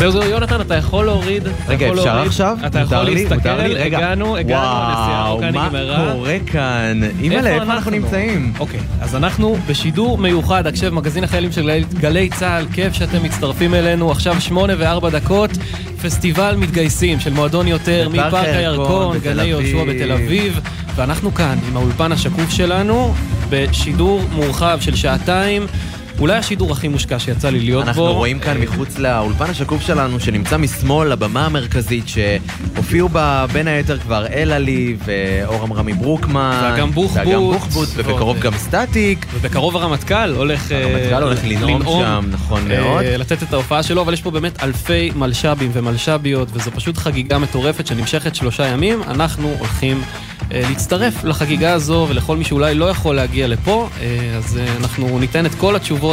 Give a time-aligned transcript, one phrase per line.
[0.00, 1.42] זהו, זהו, יונתן, אתה יכול להוריד.
[1.68, 2.56] רגע, אפשר עכשיו?
[2.66, 2.98] אתה יכול?
[2.98, 3.48] להסתכל.
[3.48, 6.12] הגענו, הגענו, הנסיעה הארוכה וואו, מה נגמרה.
[6.12, 7.00] קורה כאן?
[7.20, 8.52] אימא'לה, איפה אנחנו נמצאים?
[8.58, 14.10] אוקיי, אז אנחנו בשידור מיוחד, הקשב, מגזין החיילים של גלי- צה"ל, כיף שאתם מצטרפים אלינו,
[14.10, 15.50] עכשיו שמונה וארבע דקות,
[16.02, 19.90] פסטיבל מתגייסים של מועדון יותר, מפארק הירקון גני יהושע אביב.
[20.02, 20.60] בתל אביב,
[20.96, 23.14] ואנחנו כאן עם האולפן השקוף שלנו,
[23.50, 25.66] בשידור מורחב של שעתיים.
[26.20, 27.88] אולי השידור הכי מושקע שיצא לי להיות בו.
[27.88, 33.98] אנחנו רואים כאן מחוץ לאולפן השקוף שלנו, שנמצא משמאל לבמה המרכזית, שהופיעו בה בין היתר
[33.98, 36.60] כבר אלעלי ואורם רמי ברוקמן.
[36.62, 37.26] ואגם בוחבוט.
[37.26, 39.26] ואגם בוחבוט, ובקרוב גם סטטיק.
[39.34, 40.72] ובקרוב הרמטכ"ל הולך...
[40.72, 43.04] אה, הרמטכ"ל הולך לנאום שם, נכון אה, מאוד.
[43.04, 47.86] לתת את ההופעה שלו, אבל יש פה באמת אלפי מלש"בים ומלש"ביות, וזו פשוט חגיגה מטורפת
[47.86, 49.02] שנמשכת שלושה ימים.
[49.02, 50.02] אנחנו הולכים
[50.52, 53.88] אה, להצטרף לחגיגה הזו, ולכל מי שאולי לא יכול להגיע לפה,
[54.36, 56.09] אז אנחנו ניתן את כל התשובות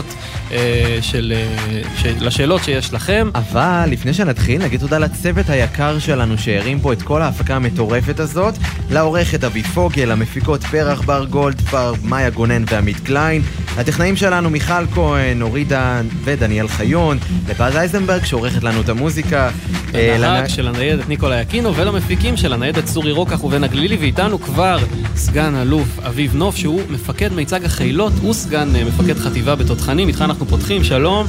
[0.51, 3.29] אה, של, אה, של, לשאלות שיש לכם.
[3.35, 8.53] אבל לפני שנתחיל, נגיד תודה לצוות היקר שלנו שהרים פה את כל ההפקה המטורפת הזאת,
[8.91, 13.41] לעורכת אבי פוגל, למפיקות פרח בר גולדפרב, מאיה גונן ועמית קליין,
[13.79, 17.17] לטכנאים שלנו מיכל כהן, אורי דן ודניאל חיון,
[17.49, 19.49] לפז אייזנברג שעורכת לנו את המוזיקה.
[19.95, 23.97] אה, לנהג לנ- של הניידת ניקולה יקינו ולמפיקים של הניידת צורי רוקח ובן הגלילי.
[23.97, 24.77] ואיתנו כבר
[25.15, 30.45] סגן אלוף אביב נוף שהוא מפקד מיצג החילות וסגן אה, מפקד חטיבה בתותחנים איתך אנחנו
[30.45, 31.27] פותחים שלום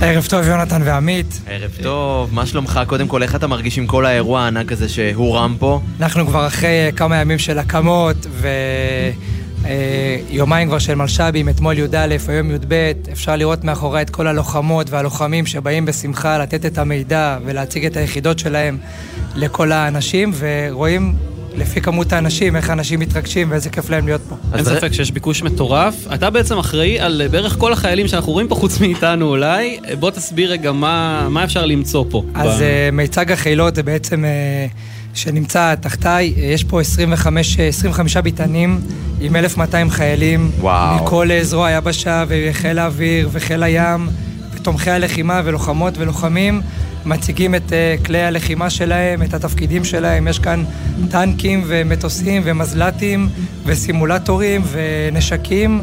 [0.00, 1.40] ערב טוב, יונתן ועמית.
[1.46, 2.80] ערב טוב, מה שלומך?
[2.86, 5.80] קודם כל, איך אתה מרגיש עם כל האירוע הענק הזה שהורם פה?
[6.00, 8.26] אנחנו כבר אחרי אה, כמה ימים של הקמות
[10.30, 12.92] ויומיים כבר של מלש"בים, אתמול י"א, היום י"ב.
[13.12, 18.38] אפשר לראות מאחורי את כל הלוחמות והלוחמים שבאים בשמחה לתת את המידע ולהציג את היחידות
[18.38, 18.78] שלהם
[19.34, 21.14] לכל האנשים, ורואים
[21.56, 24.36] לפי כמות האנשים איך האנשים מתרגשים ואיזה כיף להם להיות פה.
[24.54, 28.48] אין ספק שיש ביקוש מטורף אתה בעצם אחראי על אה, בערך כל החיילים שאנחנו רואים
[28.48, 32.62] פה חוץ מאיתנו אולי אה, בוא תסביר רגע מה, מה אפשר למצוא פה אז ב-
[32.62, 34.24] אה, מיצג החילות זה בעצם
[35.16, 38.80] שנמצא תחתיי, יש פה 25, אה, 25 ביתנים
[39.20, 40.50] עם 1,200 חיילים.
[40.60, 41.04] וואו.
[41.04, 44.08] מכל זרוע היבשה וחיל האוויר וחיל הים,
[44.54, 46.60] ותומכי הלחימה ולוחמות ולוחמים.
[47.06, 50.28] מציגים את אה, כלי הלחימה שלהם, את התפקידים שלהם.
[50.28, 50.64] יש כאן
[51.10, 53.28] טנקים ומטוסים ומזל"טים
[53.64, 55.80] וסימולטורים ונשקים.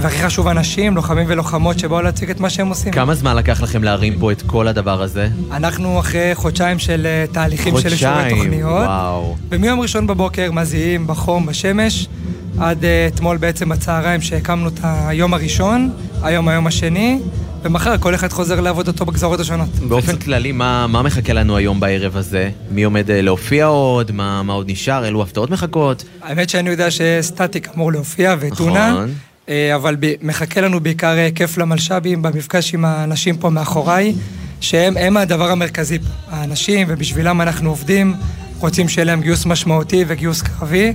[0.00, 2.92] והכי חשוב, אנשים, לוחמים ולוחמות שבאו להציג את מה שהם עושים.
[2.92, 5.28] כמה זמן לקח לכם להרים פה את כל הדבר הזה?
[5.52, 8.86] אנחנו אחרי חודשיים של אה, תהליכים של אישורי חודשיים, תוכניות.
[8.86, 9.36] וואו.
[9.48, 12.08] ומיום ראשון בבוקר מזיעים בחום, בשמש,
[12.58, 15.90] עד אה, אתמול בעצם בצהריים שהקמנו את היום הראשון,
[16.22, 17.18] היום היום השני,
[17.64, 19.68] ומחר כל אחד חוזר לעבודתו בגזרות השונות.
[19.68, 22.50] באופן כללי, מה, מה מחכה לנו היום בערב הזה?
[22.70, 24.12] מי עומד אה, להופיע עוד?
[24.12, 25.04] מה, מה עוד נשאר?
[25.04, 26.04] אילו הפתעות מחכות?
[26.22, 29.14] האמת שאני יודע שסטטיק אמור להופיע וטונה, נכון.
[29.48, 34.14] אה, אבל מחכה לנו בעיקר אה, כיף למלש"בים במפגש עם האנשים פה מאחוריי,
[34.60, 36.04] שהם הם הדבר המרכזי פה.
[36.30, 38.14] האנשים, ובשבילם אנחנו עובדים,
[38.60, 40.92] רוצים שיהיה להם גיוס משמעותי וגיוס קרבי,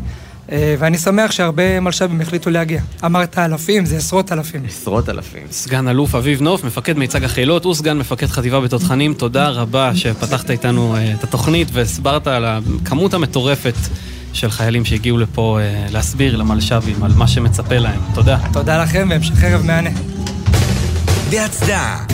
[0.51, 2.81] ואני שמח שהרבה מלש"בים החליטו להגיע.
[3.05, 4.65] אמרת אלפים, זה עשרות אלפים.
[4.67, 5.43] עשרות אלפים.
[5.51, 10.95] סגן אלוף אביב נוף, מפקד מיצג החילות וסגן מפקד חטיבה בתותחנים, תודה רבה שפתחת איתנו
[10.95, 13.75] אה, את התוכנית והסברת על הכמות המטורפת
[14.33, 17.99] של חיילים שהגיעו לפה אה, להסביר למלש"בים על מה שמצפה להם.
[18.13, 18.37] תודה.
[18.53, 19.89] תודה לכם והמשך ערב מהנה.
[21.29, 22.05] בהצדעה.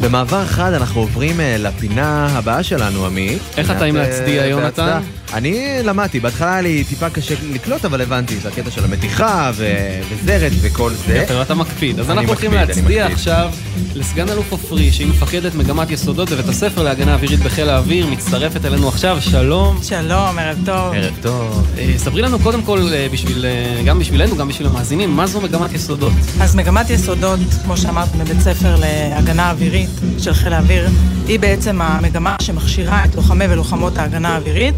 [0.00, 3.42] במעבר חד אנחנו עוברים אה, לפינה הבאה שלנו, עמית.
[3.56, 5.00] איך אתה עם אה, להצדיע, יונתן?
[5.34, 10.00] אני למדתי, בהתחלה היה לי טיפה קשה לקלוט, אבל הבנתי, זה הקטע של המתיחה ו-
[10.10, 11.16] וזרת וכל זה.
[11.16, 12.00] יפה, אתה מקפיד.
[12.00, 13.06] אז אנחנו הולכים להצדיע.
[13.06, 13.50] עכשיו
[13.94, 18.88] לסגן אלוף עופרי, שהיא מפקדת מגמת יסודות בבית הספר להגנה אווירית בחיל האוויר, מצטרפת אלינו
[18.88, 19.78] עכשיו, שלום.
[19.82, 20.94] שלום, ערב טוב.
[20.94, 21.66] ערב טוב.
[21.78, 25.40] אה, ספרי לנו קודם כל, אה, בשביל, אה, גם בשבילנו, גם בשביל המאזינים, מה זו
[25.40, 26.12] מגמת יסודות?
[26.40, 30.88] אז מגמת יסודות, כמו שאמרת, בבית ספר להגנה אווירית של חיל האוויר,
[31.28, 34.74] היא בעצם המגמה שמכשירה את לוחמי ולוחמות ההגנה האווירית,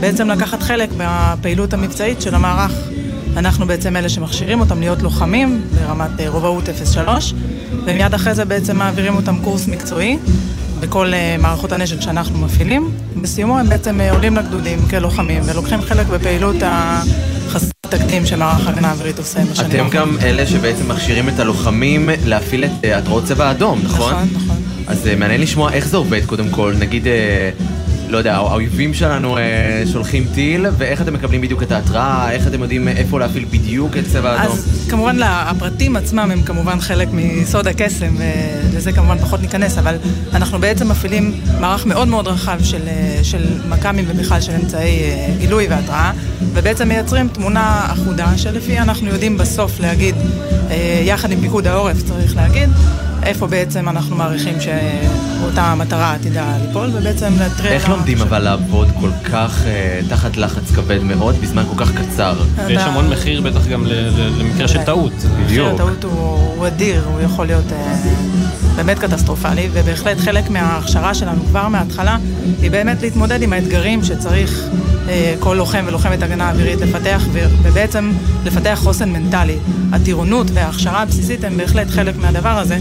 [0.00, 2.72] בעצם לקחת חלק בפעילות המבצעית של המערך.
[3.36, 7.34] אנחנו בעצם אלה שמכשירים אותם להיות לוחמים ברמת אה, רובאות 03,
[7.84, 10.18] ומיד אחרי זה בעצם מעבירים אותם קורס מקצועי
[10.80, 12.90] בכל אה, מערכות הנשק שאנחנו מפעילים.
[13.22, 19.18] בסיומו הם בעצם אה, עולים לגדודים כלוחמים ולוקחים חלק בפעילות החסרת תקדים שמערך ההגנה האווירית
[19.18, 19.92] עושה בשנים אתם האחרונות.
[19.92, 24.12] גם אלה שבעצם מכשירים את הלוחמים להפעיל את התרעות צבע אדום, נכון?
[24.12, 24.56] נכון, נכון.
[24.86, 27.06] אז מעניין לשמוע איך זה עובד קודם כל, נגיד,
[28.08, 29.42] לא יודע, האויבים שלנו אה,
[29.92, 34.04] שולחים טיל, ואיך אתם מקבלים בדיוק את ההתראה, איך אתם יודעים איפה להפעיל בדיוק את
[34.12, 34.52] צבע אדום?
[34.52, 38.14] אז כמובן לה- הפרטים עצמם הם כמובן חלק מסוד הקסם,
[38.72, 39.96] ולזה כמובן פחות ניכנס, אבל
[40.34, 45.28] אנחנו בעצם מפעילים מערך מאוד מאוד רחב של, אה, של מכ"מים ובכלל של אמצעי אה,
[45.38, 46.12] גילוי והתראה,
[46.54, 50.14] ובעצם מייצרים תמונה אחודה, שלפי אנחנו יודעים בסוף להגיד,
[50.70, 52.68] אה, יחד עם פיקוד העורף צריך להגיד,
[53.28, 57.66] איפה בעצם אנחנו מעריכים שאותה מטרה עתידה ליפול, ובעצם לנטרל...
[57.66, 62.34] איך לומדים אבל לעבוד כל כך אה, תחת לחץ כבד מאוד בזמן כל כך קצר?
[62.66, 63.86] ויש המון מחיר בטח גם
[64.38, 65.12] למקרה של טעות.
[65.44, 67.96] מחיר הטעות הוא, אדיר, הוא יכול להיות אה,
[68.76, 72.16] באמת קטסטרופלי, ובהחלט חלק מההכשרה שלנו כבר מההתחלה
[72.62, 74.68] היא באמת להתמודד עם האתגרים שצריך
[75.40, 77.22] כל לוחם ולוחמת הגנה אווירית לפתח,
[77.62, 78.12] ובעצם
[78.44, 79.56] לפתח חוסן מנטלי.
[79.92, 82.78] הטירונות וההכשרה הבסיסית הם בהחלט חלק מהדבר הזה,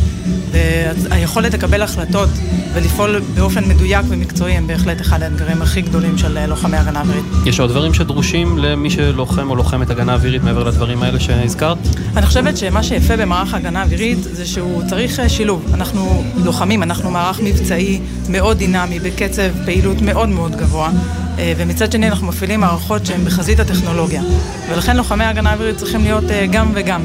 [0.52, 2.30] והיכולת לקבל החלטות
[2.74, 7.26] ולפעול באופן מדויק ומקצועי הם בהחלט אחד האתגרים הכי גדולים של אה, לוחמי הגנה אווירית.
[7.46, 11.78] יש עוד דברים שדרושים למי שלוחם או לוחמת הגנה אווירית מעבר לדברים האלה שהזכרת?
[12.18, 15.66] אני חושבת שמה שיפה במערך ההגנה האווירית זה שהוא צריך אה, שילוב.
[15.74, 20.90] אנחנו לוחמים, אנחנו מערך מבצעי מאוד דינמי, בקצב פעילות מאוד מאוד גבוה,
[21.40, 24.22] אה, ומצד שני אנחנו מפעילים מערכות שהן בחזית הטכנולוגיה.
[24.70, 27.02] ולכן לוחמי ההגנה האווירית צריכים להיות אה, גם וגם.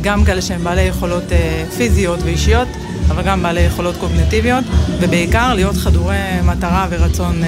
[0.00, 2.68] גם כאלה שהם בעלי יכולות אה, פיזיות ואישיות,
[3.10, 4.64] אבל גם בעלי יכולות קוגנטיביות,
[5.00, 7.42] ובעיקר להיות חדורי מטרה ורצון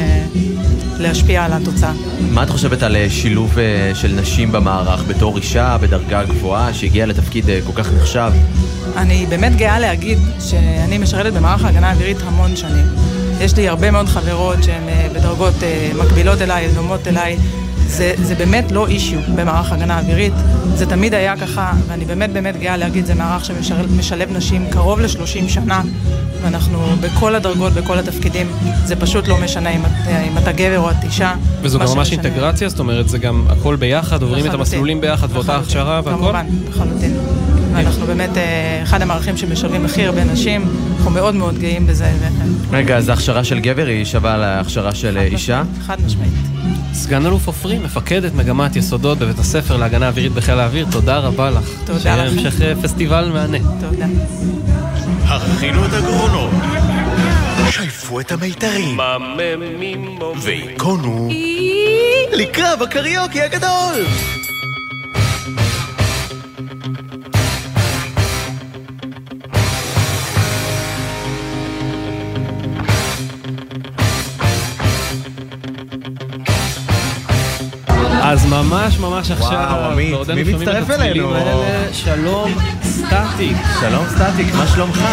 [0.99, 1.93] להשפיע על התוצאה.
[2.31, 3.57] מה את חושבת על שילוב
[3.95, 8.33] של נשים במערך בתור אישה בדרגה גבוהה שהגיעה לתפקיד כל כך נחשב?
[8.97, 13.18] אני באמת גאה להגיד שאני משרתת במערך ההגנה האווירית המון שנים.
[13.41, 17.37] יש לי הרבה מאוד חברות שהן אה, בדרגות אה, מקבילות אליי, דומות אליי.
[17.87, 20.33] זה, זה באמת לא אישיו במערך הגנה אווירית,
[20.75, 25.49] זה תמיד היה ככה, ואני באמת באמת גאה להגיד, זה מערך שמשלב נשים קרוב ל-30
[25.49, 25.83] שנה,
[26.43, 28.47] ואנחנו בכל הדרגות, בכל התפקידים,
[28.85, 31.35] זה פשוט לא משנה אם את, אם אתה גבר או את אישה.
[31.63, 34.55] וזו גם ממש אינטגרציה, זאת אומרת, זה גם הכל ביחד, עוברים את.
[34.55, 35.57] המסלולים ביחד ואותה.
[35.57, 36.19] הכשרה והכל?
[36.19, 37.17] כמובן, לחלוטין.
[37.79, 40.65] ואנחנו באמת אה, אחד המערכים שמשלבים הכי הרבה נשים,
[40.97, 42.13] אנחנו מאוד מאוד גאים בזה.
[42.73, 45.63] רגע, אז ההכשרה של גבר היא שווה להכשרה של אישה?
[45.87, 46.33] חד משמעית.
[46.93, 51.71] סגן אלוף עופרי, מפקדת מגמת יסודות בבית הספר להגנה אווירית בחיל האוויר, תודה רבה לך.
[51.87, 52.33] תודה שיהיה לך.
[52.33, 53.59] המשך אה, פסטיבל מהנה.
[53.81, 54.07] תודה.
[55.25, 56.51] הכינו את הגרונות,
[57.71, 58.99] שייפו את המיתרים,
[60.43, 61.29] והיכונו
[62.33, 64.05] לקרב הקריוקי הגדול!
[78.51, 81.33] ממש ממש עכשיו, וואו, עמית, מי מצטרף אלינו?
[81.93, 82.51] שלום
[82.83, 83.57] סטטיק.
[83.81, 85.05] שלום סטטיק, מה שלומך?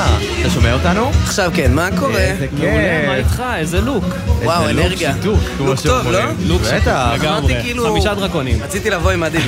[0.42, 1.10] אתה שומע אותנו?
[1.24, 2.20] עכשיו כן, מה קורה?
[2.20, 3.26] איזה מעולה, מה כיף.
[3.26, 3.44] איתך?
[3.56, 4.04] איזה לוק.
[4.44, 5.14] וואו, איזה לוק אנרגיה.
[5.14, 6.20] שיתוק, לוק טוב, לא?
[6.46, 7.12] לוק בטח.
[7.14, 7.56] לגמרי.
[7.62, 8.58] כאילו- חמישה דרקונים.
[8.64, 9.42] רציתי לבוא עם מדים.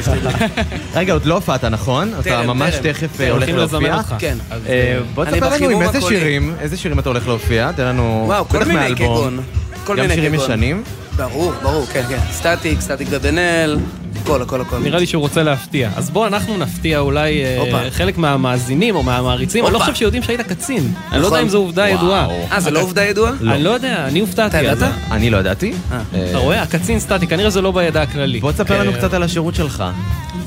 [0.96, 2.14] רגע, עוד לא הופעת, נכון?
[2.20, 2.76] אתה ממש.
[2.76, 3.98] תכף אה, הולך להופיע?
[4.20, 4.38] כן.
[4.52, 6.02] אז, אה, בוא תספר לנו עם איזה.
[6.02, 7.72] שירים, איזה שירים אתה הולך להופיע?
[7.72, 8.24] תן לנו...
[8.28, 8.96] וואו, כל מיני.
[8.96, 9.40] כגון.
[9.84, 10.34] כל גם שירים.
[10.34, 10.84] ישנים?
[11.18, 12.18] ברור, ברור, כן, כן.
[12.32, 13.78] סטטיק, סטטיק ובן-אל,
[14.22, 14.78] הכל, הכל, הכל.
[14.80, 15.90] נראה לי שהוא רוצה להפתיע.
[15.96, 17.90] אז בוא אנחנו נפתיע אולי אה, הופה.
[17.92, 19.66] חלק מהמאזינים או מהמעריצים.
[19.66, 19.80] אני לא.
[19.80, 20.94] חושב שיודעים שהיית קצין.
[21.12, 21.40] אני לא יודע נכון.
[21.40, 21.96] אם זו עובדה וואו.
[21.96, 22.28] ידועה.
[22.52, 23.32] אה, זה לא עובדה ידועה?
[23.42, 24.58] אני לא יודע, אני הופתעתי.
[24.60, 24.78] אתה ידעת?
[24.94, 25.74] אז- אני לא ידעתי.
[25.92, 26.02] אה.
[26.14, 26.62] אה, אתה רואה?
[26.62, 28.40] הקצין סטטי, כנראה זה לא בידע הכללי.
[28.40, 29.84] בוא תספר לנו אה, קצת על השירות שלך.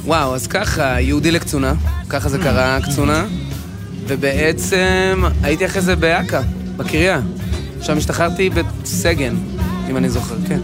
[0.05, 1.73] וואו, אז ככה, יהודי לקצונה,
[2.09, 3.25] ככה זה קרה, קצונה,
[4.07, 6.41] ובעצם הייתי אחרי זה באכ"א,
[6.77, 7.21] בקריה.
[7.83, 9.35] שם השתחררתי בסגן,
[9.91, 10.59] אם אני זוכר, כן.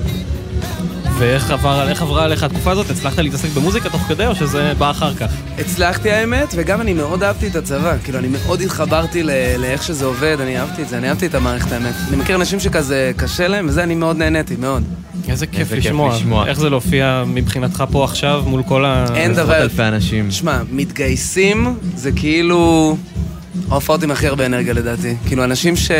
[1.18, 2.90] ואיך עבר- איך עברה עליך התקופה הזאת?
[2.90, 5.30] הצלחת להתעסק במוזיקה תוך כדי או שזה בא אחר כך?
[5.58, 7.96] הצלחתי האמת, וגם אני מאוד אהבתי את הצבא.
[8.04, 11.34] כאילו, אני מאוד התחברתי ל- לאיך שזה עובד, אני אהבתי את זה, אני אהבתי את
[11.34, 11.94] המערכת האמת.
[12.08, 14.82] אני מכיר אנשים שכזה קשה להם, וזה אני מאוד נהניתי, מאוד.
[15.28, 16.46] איזה כיף לשמוע.
[16.46, 19.06] איך זה להופיע מבחינתך פה עכשיו מול כל ה...
[19.14, 19.56] אין דבר...
[19.62, 20.30] אלפי אנשים.
[20.30, 22.96] שמע, מתגייסים זה כאילו...
[23.70, 25.14] ההופעות עם הכי הרבה אנרגיה לדעתי.
[25.26, 25.90] כאילו, אנשים ש...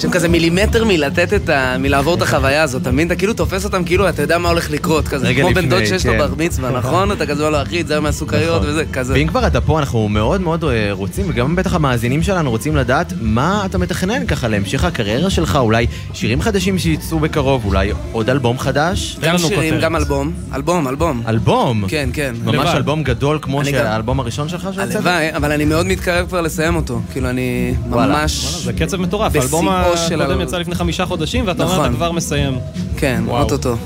[0.00, 1.76] שהם כזה מילימטר מלתת את ה...
[1.78, 3.06] מלעבור את החוויה הזאת, אתה מבין?
[3.06, 5.34] אתה כאילו תופס אותם כאילו אתה יודע מה הולך לקרות, כזה.
[5.34, 6.18] כמו בן דוד שיש לו כן.
[6.18, 7.12] בר מצווה, נכון?
[7.12, 8.70] אתה כזה אומר לו, אחי, תזהר מהסוכריות נכון.
[8.70, 9.12] וזה, כזה.
[9.12, 13.12] ואם כבר אתה פה, אנחנו מאוד מאוד אה, רוצים, וגם בטח המאזינים שלנו רוצים לדעת
[13.20, 18.58] מה אתה מתכנן ככה להמשך הקריירה שלך, אולי שירים חדשים שיצאו בקרוב, אולי עוד אלבום
[18.58, 19.16] חדש?
[19.20, 19.82] גם לנו שירים, כותרת.
[19.84, 20.32] גם אלבום.
[20.54, 21.22] אלבום, אלבום.
[21.28, 21.84] אלבום?
[21.88, 22.34] כן, כן.
[22.44, 22.76] ממש לבד.
[22.76, 24.94] אלבום גדול כמו אני של גם- האלבום הראשון שלך שהוצאת?
[24.96, 27.00] הלוואי, אבל אני מאוד מתקרב כבר לסיים אותו.
[27.12, 27.74] כאילו, אני.
[27.86, 27.90] ממש...
[27.92, 28.26] וואלה,
[28.64, 31.86] זה קצב מטורף, האלבום בשיאו של הקודם ה- יצא לפני חמישה חודשים, ואתה אומר, נכון.
[31.86, 32.58] אתה כבר מסיים.
[32.96, 33.22] כן.
[33.28, 33.76] אוטוטו.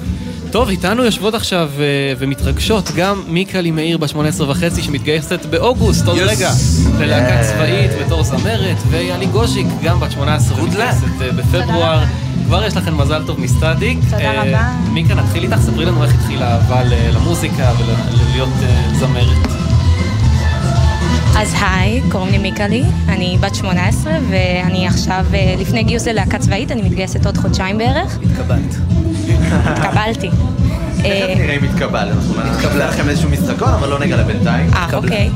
[0.51, 1.85] טוב, איתנו יושבות עכשיו אה,
[2.19, 6.21] ומתרגשות גם מיקלי מאיר בת 18 וחצי שמתגייסת באוגוסט, עוד Yes.
[6.21, 6.51] רגע,
[6.99, 7.43] ללהקה.
[7.43, 12.05] צבאית בתור זמרת, ויאלי גוז'יק גם בת 18 Good ומתגייסת אה, בפברואר.
[12.47, 13.99] כבר יש לכם מזל טוב מסטטיק.
[14.05, 14.69] תודה אה, רבה.
[14.93, 16.83] מיקה, נתחיל איתך, ספרי לנו איך התחילה האהבה
[17.15, 18.49] למוזיקה ולהיות
[18.99, 19.64] זמרת.
[21.39, 26.73] אז היי, קוראים לי מיקלי, אני בת 18 ואני עכשיו, אה, לפני גיוס ללהקה צבאית,
[26.73, 28.19] אני מתגייסת עוד חודשיים בערך.
[28.23, 28.75] התקבלת.
[29.51, 30.29] התקבלתי.
[30.97, 34.71] תכף אה, נראה אם התקבל, אנחנו נעשה לכם איזשהו משחקון, אבל לא נגלה בינתיים.
[34.73, 35.31] אה, אוקיי.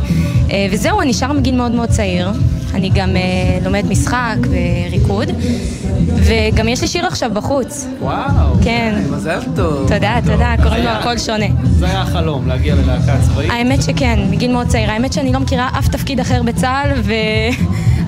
[0.51, 2.31] אה, וזהו, אני שרה מגיל מאוד מאוד צעיר.
[2.79, 5.29] אני גם אה, לומדת משחק וריקוד,
[6.17, 7.87] וגם יש לי שיר עכשיו בחוץ.
[8.01, 8.55] וואו.
[8.65, 9.03] כן.
[9.11, 9.89] מזל טוב.
[9.89, 11.47] תודה, תודה, קוראים לו הכל שונה.
[11.65, 13.51] זה היה החלום, להגיע ללהקה צבאית.
[13.51, 14.91] האמת שכן, מגיל מאוד צעיר.
[14.91, 16.91] האמת שאני לא מכירה אף תפקיד אחר בצה"ל,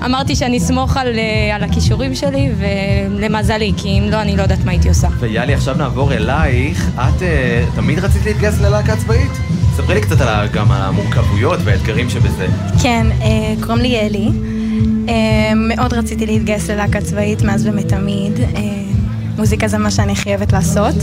[0.01, 4.65] ואמרתי שאני אסמוך על, אה, על הכישורים שלי, ולמזלי, כי אם לא, אני לא יודעת
[4.65, 5.07] מה הייתי עושה.
[5.19, 6.89] ויאלי, עכשיו נעבור אלייך.
[6.95, 9.31] את אה, תמיד רצית להתגייס ללהקה צבאית?
[9.75, 12.47] ספרי לי קצת על גם על המורכבויות והאתגרים שבזה.
[12.83, 14.50] כן, אה, קוראים לי ילי.
[15.11, 18.39] אה, מאוד רציתי להתגייס ללהקה צבאית מאז ומתמיד.
[18.39, 18.61] אה,
[19.37, 20.95] מוזיקה זה מה שאני חייבת לעשות.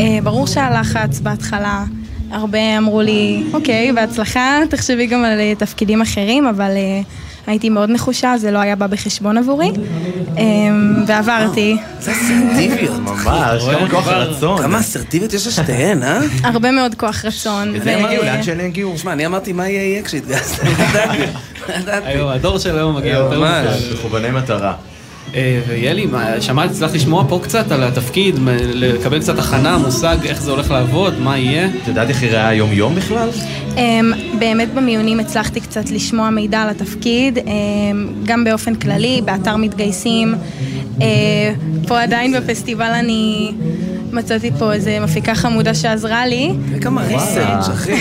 [0.00, 1.84] אה, ברור שהלחץ בהתחלה,
[2.30, 6.70] הרבה אמרו לי, אוקיי, בהצלחה, תחשבי גם על תפקידים אחרים, אבל
[7.46, 9.70] הייתי מאוד נחושה, זה לא היה בא בחשבון עבורי.
[10.38, 10.42] אה,
[11.06, 11.76] ועברתי.
[12.00, 12.98] זה אסרטיביות.
[13.00, 14.62] ממש, כמה כוח רצון.
[14.62, 16.18] כמה אסרטיביות יש לשתיהן, אה?
[16.44, 17.70] הרבה מאוד כוח רצון.
[17.74, 18.94] וזה ו- יגיעו, לאן שהן יגיעו.
[18.94, 20.62] תשמע, אני אמרתי מה יהיה כשהתגייסת.
[22.34, 23.92] הדור של היום מגיע יותר ממש.
[23.92, 24.74] מכווני מטרה.
[25.34, 26.06] אה, ויאלי,
[26.40, 28.34] שמעת, הצלחת לשמוע פה קצת על התפקיד,
[28.74, 31.66] לקבל קצת הכנה, מושג איך זה הולך לעבוד, מה יהיה?
[31.66, 33.28] את יודעת איך ייראה היום-יום בכלל?
[33.76, 40.34] אמ, באמת במיונים הצלחתי קצת לשמוע מידע על התפקיד, אמ, גם באופן כללי, באתר מתגייסים.
[41.02, 41.06] אה,
[41.88, 43.52] פה עדיין בפסטיבל אני
[44.12, 46.50] מצאתי פה איזה מפיקה חמודה שעזרה לי.
[46.70, 47.92] וכמה ריסרצ', אחי.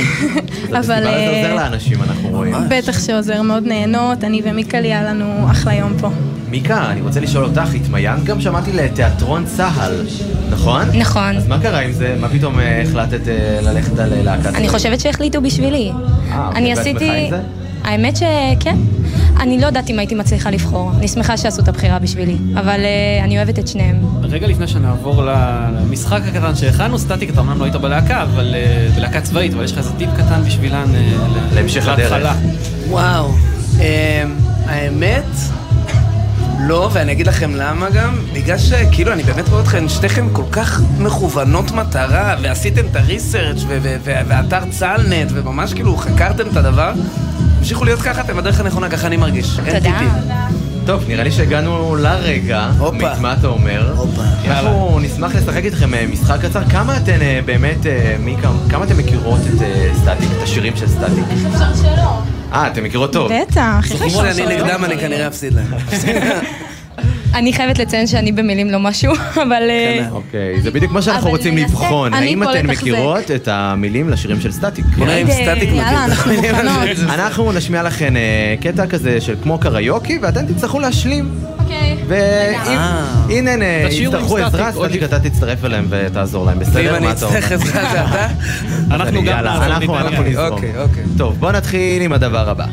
[0.70, 1.04] אבל אבל...
[1.04, 2.54] זה אה, עוזר לאנשים, אנחנו רואים.
[2.70, 6.10] בטח שעוזר, מאוד נהנות, אני ומיקלי היה לנו אחלה יום פה.
[6.52, 10.06] מיקה, אני רוצה לשאול אותך, התמיינת גם שמעתי לתיאטרון צה"ל,
[10.50, 10.82] נכון?
[11.00, 11.38] נכון.
[11.38, 12.16] אז מה קרה עם זה?
[12.20, 14.70] מה פתאום אה, החלטת אה, ללכת על אה, להקת אני?
[14.70, 15.92] חושבת שהחליטו בשבילי.
[16.32, 17.30] אה, אני ואת עשיתי...
[17.84, 18.76] האמת שכן.
[19.40, 20.92] אני לא יודעת אם הייתי מצליחה לבחור.
[20.98, 22.36] אני שמחה שעשו את הבחירה בשבילי.
[22.60, 22.80] אבל
[23.24, 23.96] אני אוהבת את שניהם.
[24.24, 25.36] רגע לפני שנעבור ל-
[25.82, 28.56] למשחק הקטן שהכנו, סטטיק, אתה אמנם לא היית בלהקה, אבל
[28.96, 32.28] בלהקה צבאית, אבל יש לך איזה טיפ קטן בשבילן ל- להמשך הדרך.
[32.90, 33.32] וואו.
[33.80, 33.84] אמ,
[34.66, 35.26] האמת,
[36.68, 38.16] לא, ואני אגיד לכם למה גם.
[38.34, 43.78] בגלל שכאילו, אני באמת רואה אתכם, שתיכן כל כך מכוונות מטרה, ועשיתם את הריסרצ' ו-
[43.82, 46.94] ו- ו- ואתר צה"לנט, וממש כאילו חקרתם את הדבר.
[47.60, 49.56] תמשיכו להיות ככה, אתם בדרך הנכונה, ככה אני מרגיש.
[49.56, 50.71] תודה.
[50.86, 52.70] טוב, נראה לי שהגענו לרגע.
[52.78, 53.20] הופה.
[53.20, 53.94] מה אתה אומר?
[53.98, 54.22] הופה.
[54.48, 56.64] אנחנו נשמח לשחק איתכם אה, משחק קצר.
[56.70, 59.62] כמה אתן אה, באמת, אה, מיקה, כמה אתן מכירות את
[59.96, 61.26] סטטיק, את השירים של סטטיק?
[61.54, 62.22] אפשר שלא.
[62.54, 63.32] אה, אתן מכירות טוב.
[63.34, 63.86] בטח.
[64.04, 65.68] אם שאני נגדם, אני כנראה אפסיד להם.
[67.34, 69.64] אני חייבת לציין שאני במילים לא משהו, אבל...
[69.70, 70.06] אה, כן.
[70.12, 71.58] אוקיי, זה בדיוק מה שאנחנו רוצים.
[71.58, 72.14] לבחון.
[72.14, 72.68] אני האם אתן.
[72.68, 74.86] מכירות את המילים לשירים של סטטיק?
[74.86, 75.76] בוא נראה אם אה, סטטיק מכיר.
[75.76, 76.90] יאללה, אנחנו מוכנות.
[77.10, 81.30] אנחנו נשמיע לכן אה, קטע כזה של כמו קריוקי, ואתן תצטרכו להשלים.
[81.60, 81.98] אוקיי.
[82.12, 83.06] אה.
[83.28, 85.04] ואם אה, עם יצטרכו עזרה, סטטיק.
[85.04, 86.98] אתה תצטרף אליהם ותעזור להם, ואם בסדר?
[86.98, 87.38] אני מה אתה אומר?
[87.38, 88.28] אצטרך עזרה זה אתה?
[88.92, 90.24] אנחנו גם נעזור, אנחנו.
[90.24, 90.52] נזרום.
[90.52, 91.04] אוקיי, אוקיי.
[91.18, 92.66] טוב, בוא נתחיל עם הדבר הבא.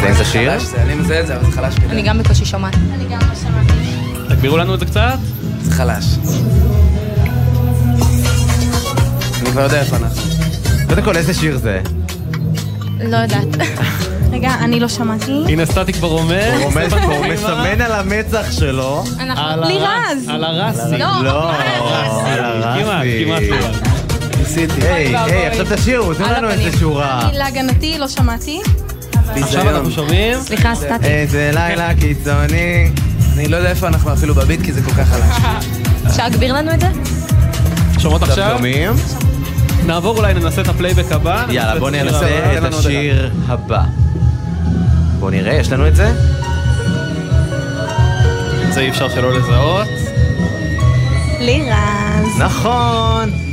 [0.00, 0.52] מזהים את השיר?
[0.82, 2.02] אני מזהה את זה, אבל זה חלש אני מדי.
[2.02, 2.74] גם בקושי שומעת.
[4.28, 5.18] תגבירו לנו את זה קצת.
[5.62, 6.04] זה חלש.
[9.40, 10.22] אני כבר יודע איפה אנחנו.
[10.88, 11.80] קודם כל, איזה שיר זה?
[13.00, 13.46] לא יודעת.
[14.32, 15.44] רגע, אני לא שמעתי.
[15.48, 16.54] הנה סטטיק כבר אומר.
[16.56, 19.04] הוא עומד פה, הוא מסמן על המצח שלו.
[19.36, 19.84] על לירז.
[19.84, 20.98] הרס, על הרסי.
[20.98, 21.22] לא.
[21.24, 21.56] לא, על
[22.62, 23.24] כמעט, הרסי.
[23.24, 23.76] כמעט לירז.
[24.38, 24.82] ניסיתי.
[24.82, 26.50] היי, היי, עכשיו תשאירו, תנו על לנו.
[26.50, 27.28] איזה שורה.
[27.28, 28.60] אני, להגנתי, לא שמעתי.
[29.36, 30.40] עכשיו אנחנו שומעים.
[30.40, 31.04] סליחה, סטטיק.
[31.04, 32.90] איזה לילה קיצוני.
[33.34, 35.44] אני לא יודע איפה אנחנו אפילו בביט, כי זה כל כך חלש.
[36.06, 36.88] אפשר להגביר לנו את זה?
[37.98, 38.54] שומעות עכשיו?
[38.56, 38.92] שומעים?
[39.86, 41.44] נעבור אולי, ננסה את הפלייבק הבא.
[41.50, 43.82] יאללה, בוא ננסה את השיר הבא.
[45.18, 46.12] בוא נראה, יש לנו את זה?
[48.70, 49.88] זה אי אפשר שלא לזהות.
[51.40, 52.38] לירז.
[52.38, 53.49] נכון.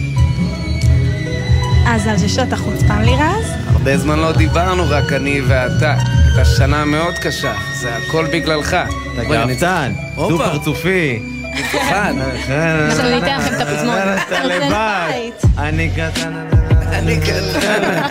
[1.88, 3.52] אז על ששות החוצפן לירז?
[3.74, 5.96] הרבה זמן לא דיברנו, רק אני ואתה.
[6.26, 8.78] הייתה שנה מאוד קשה, זה הכל בגללך.
[9.14, 10.30] אתה גאוותן, הופה.
[10.30, 11.20] דו פרצופי.
[11.54, 12.14] אחד.
[12.90, 13.96] אנחנו ניתן לכם את הפזמון.
[14.28, 15.48] אתה לבד.
[15.58, 16.34] אני קטן.
[16.92, 18.08] אני קטן.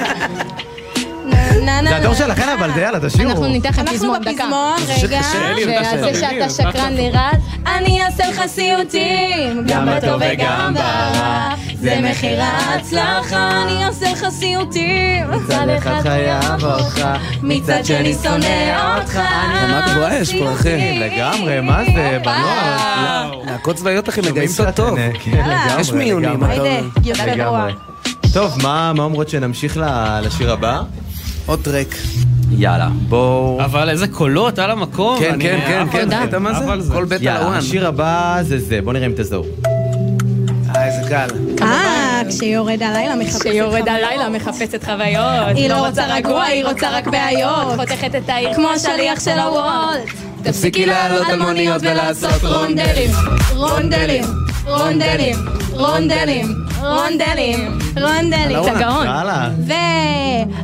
[1.89, 2.15] זה הדור.
[2.15, 3.31] שלכם, אבל זה יאללה, תשאירו.
[3.31, 4.31] אנחנו ניתן לכם אנחנו פזמון, דקה.
[4.31, 5.21] בפזמון, רגע.
[5.67, 11.55] ועל זה שאתה שקרן לירז, אני אעשה לך סיוטים, גם בטוב וגם ברע.
[11.87, 15.31] זה מחיר ההצלחה, אני אעשה לך סיוטים.
[15.31, 17.07] מצד אחד חייב אותך,
[17.43, 19.17] מצד שני שונא אותך.
[19.17, 20.99] רמה גבוהה יש פה, אחי.
[20.99, 22.37] לגמרי, מה זה, בנות?
[22.37, 23.43] וואו.
[23.47, 24.99] להקות צבאיות, אחי, מגייסות טוב.
[24.99, 26.43] אה, כן, לגמרי, יש מיונים,
[27.27, 27.73] לגמרי.
[27.73, 28.31] אתה.
[28.33, 29.81] טוב, מה מה אומרות שנמשיך
[30.23, 30.83] לשיר הבא?
[31.47, 31.95] עוד טרק.
[32.51, 33.61] יאללה, בואו...
[33.65, 35.19] אבל איזה קולות על המקום.
[35.21, 36.19] כן, כן, כן, כן, זה.
[36.19, 36.93] ראית מה זה?
[36.93, 37.59] כל בית על יאללה, הוואן.
[37.59, 39.45] השיר הבא זה זה, בואו נראה אם תזהו.
[40.85, 41.27] איזה קל.
[41.63, 45.57] אה, כשיורד הלילה מחפשת כשיורד הלילה מחפשת חוויות.
[45.57, 47.77] היא לא רוצה רגוע, היא רוצה רק בעיות.
[47.77, 50.11] חותכת את העיר כמו השליח של הוולט.
[50.43, 53.11] תפסיקי לעלות על מוניות ולעשות רונדלים.
[53.55, 54.25] רונדלים,
[54.65, 55.37] רונדלים,
[55.73, 58.59] רונדלים, רונדלים, רונדלים.
[58.63, 59.07] אתה גאון.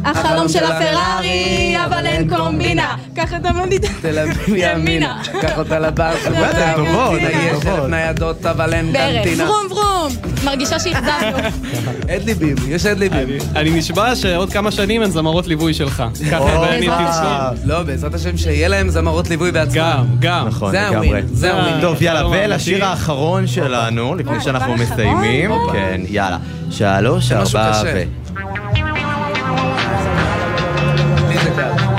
[0.05, 2.97] והחלום של הפרארי, אבל אין קומבינה.
[3.15, 3.83] קח את המונית.
[4.01, 6.13] תל אביב ימינה, קח אותה לבר
[6.51, 7.67] אתן טובות, יש.
[7.67, 8.93] אלף ניידות אבל אין.
[8.93, 9.47] קנטינה.
[9.47, 10.33] ברום ברום.
[10.45, 11.39] מרגישה שהאכזבנו.
[12.17, 13.39] אדליבים, יש אדליבים.
[13.57, 16.03] אני נשבע שעוד כמה שנים הן זמרות ליווי שלך.
[16.31, 16.87] ככה ואני.
[16.87, 17.29] תזכור.
[17.65, 19.75] לא, בעזרת השם שיהיה להם זמרות ליווי בעצמם.
[19.75, 20.49] גם, גם.
[20.49, 21.23] נכון, זה לגמרי.
[21.33, 21.81] זה הווין.
[21.81, 22.85] טוב, יאללה, ולשיר.
[22.85, 25.51] האחרון שלנו, לפני שאנחנו דבר מסיימים.
[25.73, 26.39] כן, יאללה.
[26.71, 27.83] שלוש, ארבע.
[27.85, 27.95] ו...
[27.95, 28.07] לי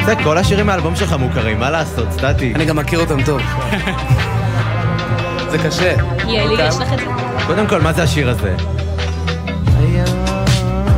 [0.05, 2.53] זה כל השירים מהאלבום שלך מוכרים, מה לעשות, סטטי?
[2.55, 3.41] אני גם מכיר אותם טוב.
[5.51, 5.95] זה קשה.
[6.27, 7.05] יאלי, יש לך את זה?
[7.47, 8.55] קודם כל, מה זה השיר הזה?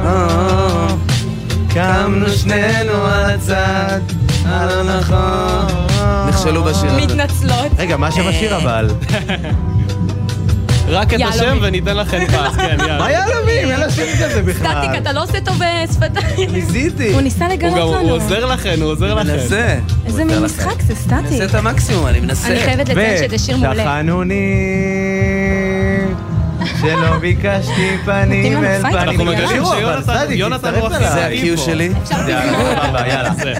[0.05, 0.87] אה,
[1.73, 3.99] קמנו שנינו על הצד,
[4.45, 5.65] הלא נכון.
[6.27, 7.01] נכשלו בשיר הזה.
[7.01, 7.71] מתנצלות.
[7.77, 8.89] רגע, מה שם השיר אבל?
[10.87, 11.19] רק את.
[11.29, 13.11] השם וניתן לכם פס, כן, מה יאללה.
[13.11, 13.71] יהלומים?
[13.71, 14.67] אין לה שיר כזה בכלל.
[14.71, 16.51] סטטיק, אתה לא עושה טוב בשפתיים.
[16.51, 17.13] ניסיתי.
[17.13, 18.09] הוא ניסה לגלות גם הוא לנו.
[18.09, 19.27] עוזר לכם, הוא עוזר לכם.
[19.27, 19.75] מנסה.
[20.05, 21.15] איזה מין משחק זה, סטטי.
[21.21, 22.47] מנסה את המקסימום, אני מנסה.
[22.47, 23.83] אני חייבת לציין שזה שיר מעולה.
[23.83, 24.35] ותחנוני
[26.81, 28.95] שלא ביקשתי פנים אל לנו פנים.
[28.97, 29.45] אנחנו יאללה.
[29.45, 29.63] מגלים
[30.29, 30.99] שיונתן סטטיק, הוא אליי.
[30.99, 31.25] זה.
[31.25, 31.89] ה-Q שלי.
[32.11, 32.41] יאללה,
[32.83, 33.31] סבבה, יאללה.
[33.43, 33.53] זה.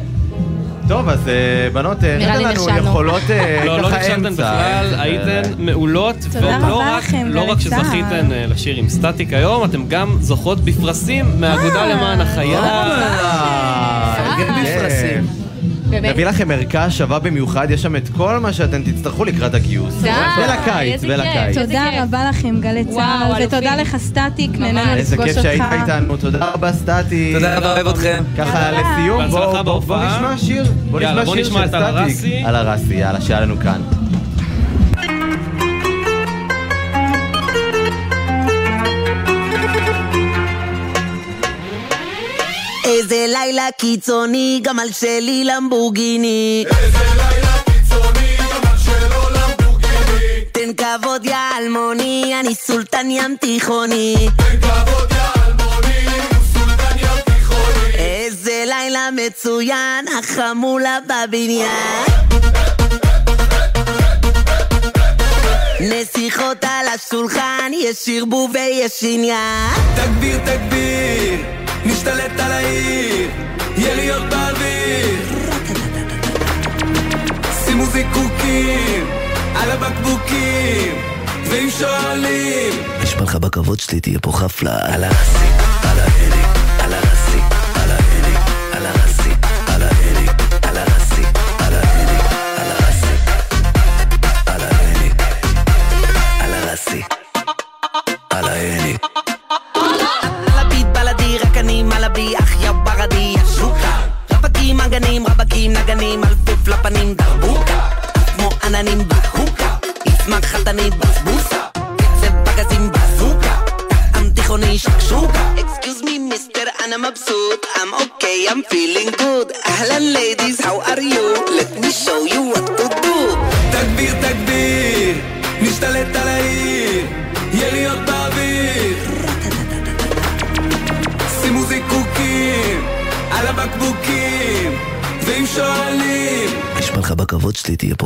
[0.87, 1.33] טוב, אז אה,
[1.73, 2.89] בנות, אה, נראה לי לנו נכשלנו.
[2.89, 4.31] יכולות אה, לא, לא אמצע.
[4.31, 6.15] בכלל, הייתן מעולות.
[6.33, 7.55] תודה ולא רבה רק- לכם, לא.
[7.59, 12.59] שזכיתן לשיר עם סטטיק היום, אתם גם זוכות בפרסים מהאגודה למען החיה.
[12.63, 15.27] אה, כן, איזה בפרסים.
[15.27, 15.74] כיף.
[15.89, 16.09] באמת.
[16.13, 19.93] נביא לכם ערכה שווה במיוחד, יש שם את כל מה שאתם תצטרכו לקראת הגיוס.
[20.01, 21.15] די, ולקיץ, איזה כיף.
[21.19, 21.57] ולקיץ.
[21.57, 22.01] איזה תודה כיף.
[22.01, 23.47] רבה לכם, גלי וואו, צה"ל, אלופים.
[23.47, 25.43] ותודה לך, סטטיק, נהנינו איזה לפגוש כיף אותך.
[25.43, 27.31] שהיית איתנו, תודה רבה סטטי.
[27.33, 28.23] תודה רבה, אוהב אתכם.
[28.37, 28.71] ככה.
[28.71, 29.81] לסיום, בואו.
[29.87, 30.65] נשמע שיר.
[30.91, 32.45] בוא יאללה, נשמע שיר של סטטיק.
[32.45, 33.81] על הרסי, יאללה, שהיה לנו כאן.
[42.95, 46.65] איזה לילה קיצוני, גם על שלי למבורגיני.
[50.51, 54.29] תן כבוד יא אלמוני, אני סולטן ים תיכוני.
[57.93, 62.05] איזה לילה מצוין, החמולה בבניין.
[65.79, 69.71] נסיכות על השולחן, יש ערבוב ויש עניין.
[69.95, 73.29] תגביר, תגביר, נשתלט על העיר,
[73.77, 75.49] יריות באוויר.
[77.65, 79.05] שימו זיקוקים
[79.55, 80.95] על הבקבוקים,
[81.49, 84.93] ואם שואלים, נשמע לך בכבוד שלי תהיה פה חפלה.
[84.93, 85.64] על הרסי,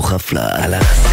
[0.10, 0.48] חפלה.
[0.64, 1.09] על הרסי,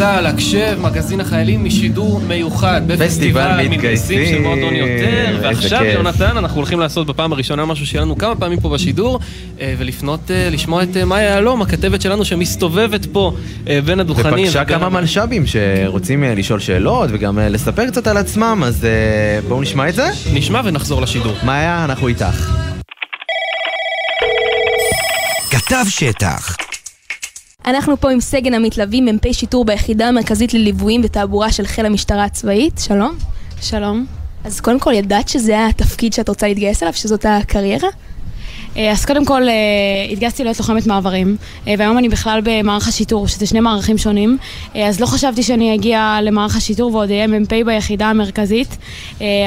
[0.00, 4.26] צה"ל, הקשב, מגזין החיילים משידור מיוחד פסטיבל מתגייסים.
[4.26, 5.38] של מועדון יותר.
[5.42, 5.84] ועכשיו.
[5.84, 9.18] יונתן, אנחנו הולכים לעשות בפעם הראשונה משהו שיהיה לנו כמה פעמים פה בשידור,
[9.60, 13.32] אה, ולפנות, אה, לשמוע את אה, מאיה יהלום, הכתבת שלנו שמסתובבת פה
[13.84, 14.44] בין הדוכנים.
[14.44, 18.86] ופגשה כמה מלש"בים שרוצים לשאול שאלות וגם לספר קצת על עצמם, אז
[19.48, 20.10] בואו נשמע את זה.
[20.32, 21.34] נשמע ונחזור לשידור.
[21.44, 22.50] מאיה, אנחנו איתך.
[25.50, 26.59] כתב שטח
[27.70, 32.24] אנחנו פה עם סגן עמית לביא, מ"פ שיטור ביחידה המרכזית לליוויים ותעבורה של חיל המשטרה
[32.24, 32.80] הצבאית.
[32.86, 33.16] שלום.
[33.60, 34.06] שלום.
[34.44, 37.88] אז קודם כל, ידעת שזה התפקיד שאת רוצה להתגייס אליו, שזאת הקריירה?
[38.76, 41.36] אה, אז קודם כל אה, התגייסתי להיות לוחמת מעברים,
[41.68, 44.38] אה, והיום אני בכלל במערך השיטור, שזה שני מערכים שונים.
[44.74, 48.76] אז לא חשבתי שאני אגיע למערך השיטור ועוד אהיה מ"פ ביחידה המרכזית,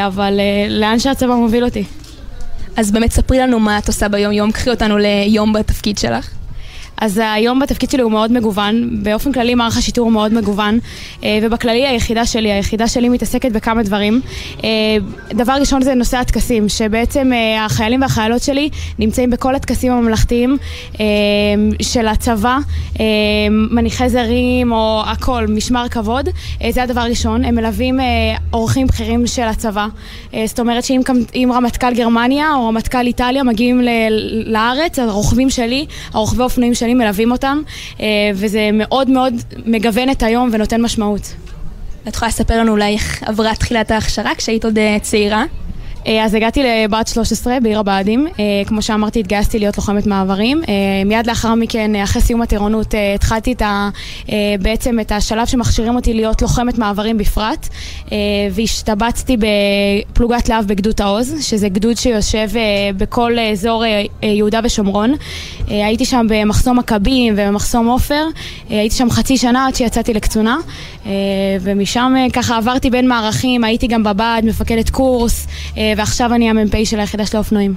[0.05, 1.83] אבל לאן שהצבא מוביל אותי.
[2.75, 6.42] אז באמת ספרי לנו מה את עושה ביום-יום, קחי אותנו ליום בתפקיד שלך.
[7.03, 10.79] אז היום בתפקיד שלי הוא מאוד מגוון, באופן כללי מערך השיטור הוא מאוד מגוון,
[11.23, 14.21] אה, ובכללי היחידה שלי, היחידה שלי מתעסקת בכמה דברים.
[14.63, 14.69] אה,
[15.29, 20.57] דבר ראשון זה נושא הטקסים, שבעצם אה, החיילים והחיילות שלי נמצאים בכל הטקסים הממלכתיים
[21.81, 22.57] של הצבא,
[23.49, 26.29] מניחי זרים או הכל, משמר כבוד,
[26.69, 27.45] זה הדבר הראשון.
[27.45, 27.99] הם מלווים
[28.53, 29.87] אורחים בכירים של הצבא,
[30.45, 33.81] זאת אומרת שאם רמטכ"ל גרמניה או רמטכ"ל איטליה מגיעים
[34.45, 37.61] לארץ, הרוכבים שלי, הרוכבי אופנועים שלי מלווים אותם,
[37.99, 39.33] אה, וזה מאוד מאוד
[39.65, 41.33] מגוון את היום ונותן משמעות.
[42.07, 45.43] את יכולה לספר לנו אולי איך עברה תחילת ההכשרה כשהיית עוד אה, צעירה?
[46.07, 50.73] אה, אז הגעתי לבת 13 בעיר הבה"דים, אה, כמו שאמרתי התגייסתי להיות לוחמת מעברים, אה,
[51.05, 53.89] מיד לאחר מכן, אחרי סיום הטירונות, התחלתי את ה,
[54.61, 57.69] בעצם את השלב שמכשירים אותי להיות לוחמת מעברים בפרט,
[58.51, 62.49] והשתבצתי בפלוגת להב בגדוד העוז, שזה גדוד שיושב
[62.97, 63.83] בכל אזור
[64.23, 65.13] יהודה ושומרון.
[65.67, 68.25] הייתי שם במחסום מכבים ובמחסום עופר,
[68.69, 70.57] הייתי שם חצי שנה עד שיצאתי לקצונה,
[71.61, 75.47] ומשם ככה עברתי בין מערכים, הייתי גם בבה"ד, מפקדת קורס,
[75.97, 77.75] ועכשיו אני המ"פ של היחידה של האופנועים.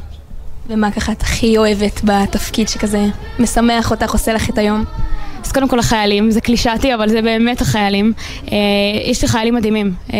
[0.68, 3.06] ומה ככה את הכי אוהבת בתפקיד שכזה
[3.38, 4.84] משמח אותך, עושה לך את היום?
[5.44, 8.12] אז קודם כל החיילים, זה קלישאתי, אבל זה באמת החיילים.
[8.52, 8.56] אה,
[9.04, 10.18] יש לי חיילים מדהימים, אה,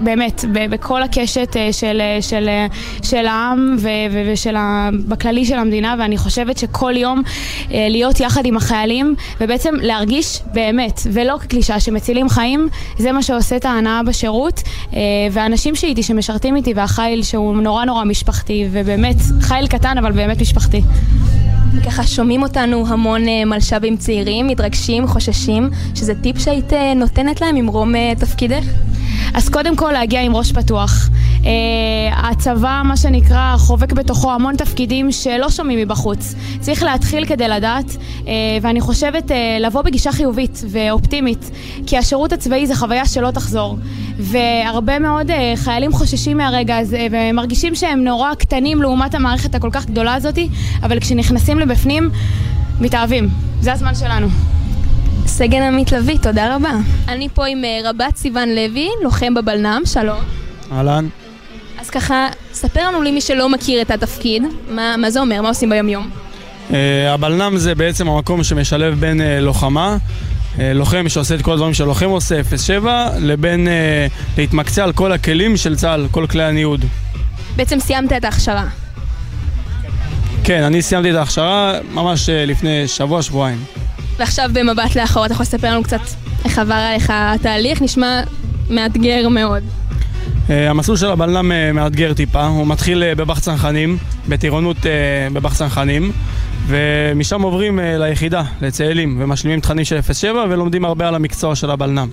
[0.00, 2.66] באמת, בכל הקשת אה, של, אה, של, אה,
[3.02, 7.22] של העם ו- ו- ושל ה- בכללי של המדינה, ואני חושבת שכל יום
[7.72, 13.56] אה, להיות יחד עם החיילים, ובעצם להרגיש באמת, ולא כקלישאה, שמצילים חיים, זה מה שעושה
[13.56, 14.62] את ההנאה בשירות.
[14.94, 15.00] אה,
[15.32, 20.82] והאנשים שאיתי, שמשרתים איתי, והחיל שהוא נורא נורא משפחתי, ובאמת, חיל קטן, אבל באמת משפחתי.
[21.74, 27.54] וככה שומעים אותנו המון אה, מלש"בים צעירים, מתרגשים, חוששים, שזה טיפ שהיית אה, נותנת להם
[27.54, 28.64] ממרום אה, תפקידך?
[29.34, 31.08] אז קודם כל להגיע עם ראש פתוח.
[31.42, 31.44] Uh,
[32.12, 36.34] הצבא, מה שנקרא, חובק בתוכו המון תפקידים שלא שומעים מבחוץ.
[36.60, 38.26] צריך להתחיל כדי לדעת, uh,
[38.62, 41.50] ואני חושבת uh, לבוא בגישה חיובית ואופטימית,
[41.86, 43.78] כי השירות הצבאי זה חוויה שלא תחזור.
[44.18, 49.86] והרבה מאוד uh, חיילים חוששים מהרגע הזה, ומרגישים שהם נורא קטנים לעומת המערכת הכל כך
[49.86, 50.38] גדולה הזאת,
[50.82, 52.10] אבל כשנכנסים לבפנים,
[52.80, 53.28] מתאהבים.
[53.60, 54.28] זה הזמן שלנו.
[55.26, 56.72] סגן עמית לביא, תודה רבה.
[57.08, 60.20] אני פה עם אה, רבת סיון לוי, לוחם בבלנ"ם, שלום.
[60.72, 61.06] אהלן.
[61.80, 65.70] אז ככה, ספר לנו למי שלא מכיר את התפקיד, מה, מה זה אומר, מה עושים
[65.70, 66.10] ביום-יום?
[66.72, 69.96] אה, הבלנ"ם זה בעצם המקום שמשלב בין אה, לוחמה,
[70.58, 74.06] אה, לוחם שעושה את כל הדברים שלוחם עושה, 07, לבין אה,
[74.38, 76.84] להתמקצע על כל הכלים של צה"ל, כל כלי הניוד.
[77.56, 78.81] בעצם סיימת את ההכשרה.
[80.44, 83.58] כן, אני סיימתי את ההכשרה ממש אה, לפני שבוע, שבועיים.
[84.16, 86.00] ועכשיו במבט לאחור, אתה יכול לספר לנו קצת
[86.44, 87.82] איך עבר עליך התהליך?
[87.82, 88.20] נשמע
[88.70, 89.62] מאתגר מאוד.
[90.50, 94.76] אה, המסלול של הבלנ"ם אה, מאתגר טיפה, הוא מתחיל בבח צנחנים, בטירונות
[95.32, 96.12] בבח צנחנים,
[96.66, 102.08] ומשם עוברים ליחידה, לצאלים, ומשלימים תכנים של 07 ולומדים הרבה על המקצוע של הבלנ"ם.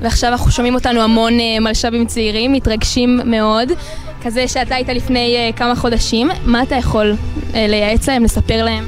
[0.00, 3.68] ועכשיו אנחנו שומעים אותנו המון אה, מלש"בים צעירים, מתרגשים מאוד.
[4.22, 7.16] כזה שאתה היית לפני אה, כמה חודשים, מה אתה יכול
[7.54, 8.84] אה, לייעץ להם, לספר להם?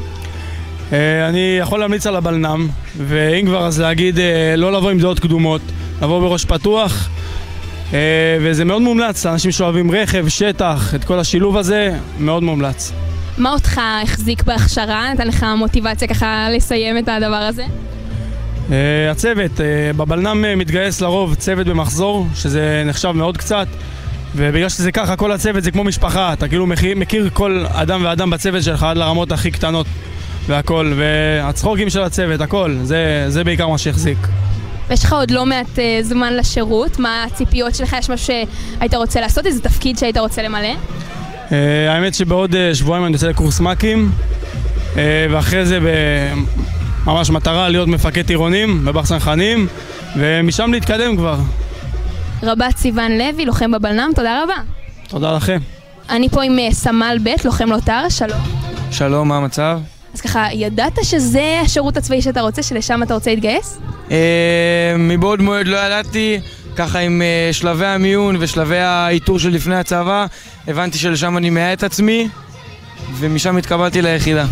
[1.28, 4.18] אני יכול להמליץ על הבלנ"ם, ואם כבר אז להגיד
[4.56, 5.60] לא לבוא עם דעות קדומות,
[6.02, 7.08] לבוא בראש פתוח,
[8.40, 12.92] וזה מאוד מומלץ לאנשים שאוהבים רכב, שטח, את כל השילוב הזה, מאוד מומלץ.
[13.38, 15.12] מה אותך החזיק בהכשרה?
[15.12, 17.64] נתן לך מוטיבציה ככה לסיים את הדבר הזה?
[18.70, 23.66] אה, הצוות, אה, בבלנ"ם אה, מתגייס לרוב צוות במחזור, שזה נחשב מאוד קצת,
[24.36, 28.30] ובגלל שזה ככה, כל הצוות זה כמו משפחה, אתה כאילו מכיר, מכיר כל אדם ואדם
[28.30, 29.86] בצוות שלך עד לרמות הכי קטנות
[30.46, 34.18] והכל, והצחוקים של הצוות, הכל, זה, זה בעיקר מה שהחזיק.
[34.88, 37.96] ויש לך עוד לא מעט אה, זמן לשירות, מה הציפיות שלך?
[37.98, 38.26] יש משהו
[38.78, 39.46] שהיית רוצה לעשות?
[39.46, 40.74] איזה תפקיד שהיית רוצה למלא?
[41.52, 44.10] אה, האמת שבעוד אה, שבועיים אני יוצא לקורס מ"כים,
[44.96, 45.78] אה, ואחרי זה
[47.06, 49.66] ממש מטרה להיות מפקד טירונים בבחסנחנים,
[50.16, 51.36] ומשם להתקדם כבר.
[52.42, 54.54] רבת סיון לוי, לוחם בבלנ"ם, תודה רבה.
[55.08, 55.58] תודה לכם.
[56.10, 58.40] אני פה עם אה, סמל ב', לוחם לוטר, שלום.
[58.90, 59.80] שלום, מה המצב?
[60.14, 63.78] אז ככה, ידעת שזה השירות הצבאי שאתה רוצה, שלשם אתה רוצה להתגייס?
[64.10, 66.40] אה, מבעוד מועד לא ידעתי,
[66.76, 70.26] ככה עם אה, שלבי המיון ושלבי האיתור של לפני הצבא,
[70.68, 72.28] הבנתי שלשם אני מאה את עצמי,
[73.18, 74.44] ומשם התקבלתי ליחידה.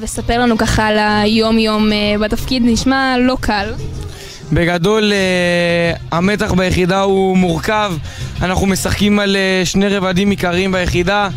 [0.00, 3.74] וספר לנו ככה על היום-יום אה, בתפקיד, נשמע לא קל.
[4.52, 7.92] בגדול, אה, המתח ביחידה הוא מורכב.
[8.42, 11.28] אנחנו משחקים על אה, שני רבדים עיקריים ביחידה.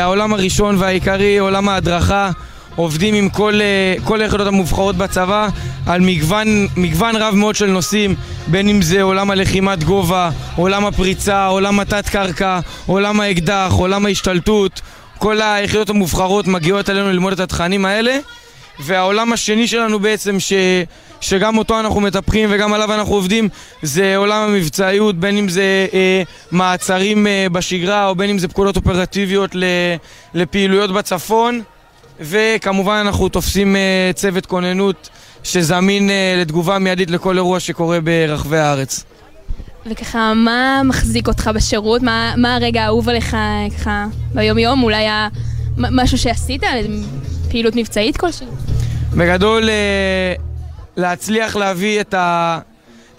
[0.00, 2.30] העולם הראשון והעיקרי, עולם ההדרכה.
[2.76, 3.60] עובדים עם כל,
[4.04, 5.48] כל היחידות המובחרות בצבא
[5.86, 8.14] על מגוון, מגוון רב מאוד של נושאים,
[8.46, 14.80] בין אם זה עולם הלחימת גובה, עולם הפריצה, עולם התת-קרקע, עולם האקדח, עולם ההשתלטות.
[15.22, 18.18] כל היחידות המובחרות מגיעות אלינו ללמוד את התכנים האלה.
[18.80, 20.52] והעולם השני שלנו בעצם, ש,
[21.20, 23.48] שגם אותו אנחנו מטפחים וגם עליו אנחנו עובדים,
[23.82, 28.76] זה עולם המבצעיות, בין אם זה אה, מעצרים אה, בשגרה או בין אם זה פקודות
[28.76, 29.64] אופרטיביות ל,
[30.34, 31.62] לפעילויות בצפון.
[32.20, 35.08] וכמובן אנחנו תופסים אה, צוות כוננות
[35.44, 39.04] שזמין אה, לתגובה מיידית לכל אירוע שקורה ברחבי הארץ.
[39.86, 42.02] וככה, מה מחזיק אותך בשירות?
[42.02, 43.36] מה, מה הרגע האהוב עליך
[43.78, 44.82] ככה ביום-יום?
[44.82, 45.28] אולי היה
[45.76, 46.62] משהו שעשית?
[47.50, 48.46] פעילות מבצעית כלשהי?
[49.12, 50.34] בגדול, אה,
[50.96, 52.58] להצליח להביא את, ה,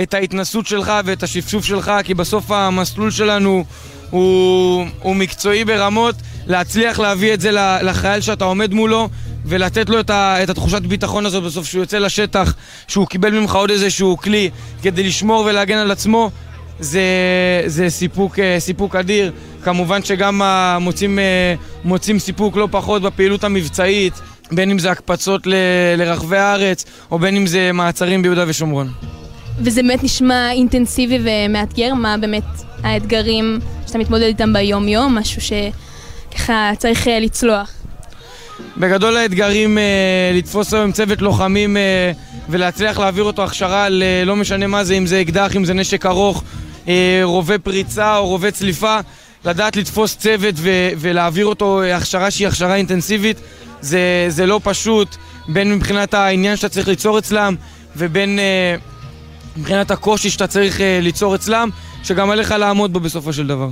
[0.02, 3.64] את ההתנסות שלך ואת השפשוף שלך, כי בסוף המסלול שלנו
[4.10, 6.16] הוא, הוא מקצועי ברמות,
[6.48, 9.10] להצליח להביא את זה לחייל שאתה עומד מולו
[9.46, 12.54] ולתת לו את, ה, את התחושת ביטחון הזאת בסוף, שהוא יוצא לשטח,
[12.88, 14.50] שהוא קיבל ממך עוד איזשהו כלי
[14.82, 16.32] כדי לשמור ולהגן על עצמו,
[16.80, 17.02] זה,
[17.66, 19.32] זה סיפוק, אה, סיפוק אדיר.
[19.64, 24.14] כמובן שגם ה- מוצאים, אה, מוצאים סיפוק לא פחות בפעילות המבצעית,
[24.52, 25.54] בין אם זה הקפצות ל-
[25.98, 28.92] לרחבי הארץ, או בין אם זה מעצרים ביהודה ושומרון.
[29.60, 31.94] וזה באמת נשמע אינטנסיבי ומאתגר?
[31.94, 32.44] מה באמת
[32.84, 35.16] האתגרים שאתה מתמודד איתם ביום-יום?
[35.18, 37.72] משהו שככה צריך אה, לצלוח.
[38.78, 39.84] בגדול האתגרים אה,
[40.34, 42.12] לתפוס היום צוות לוחמים אה,
[42.50, 45.74] ולהצליח להעביר אותו הכשרה על אה, לא משנה מה זה, אם זה אקדח, אם זה
[45.74, 46.44] נשק ארוך,
[46.88, 49.00] אה, רובה פריצה או רובה צליפה,
[49.46, 53.38] לדעת לתפוס צוות ו- ולהעביר אותו הכשרה שהיא הכשרה אינטנסיבית
[53.82, 55.16] זה, זה לא פשוט,
[55.48, 57.56] בין מבחינת העניין שאתה צריך ליצור אצלם
[57.96, 58.40] ובין
[59.58, 61.70] מבחינת הקושי שאתה צריך ליצור אצלם,
[62.04, 63.70] שגם עליך לעמוד בו בסופו של דבר.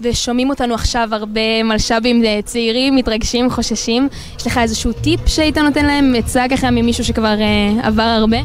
[0.00, 4.08] ושומעים אותנו עכשיו הרבה מלש"בים אה, צעירים, מתרגשים, חוששים.
[4.38, 8.36] יש לך איזשהו טיפ שהיית נותן להם, עצה ככה ממישהו שכבר אה, עבר הרבה?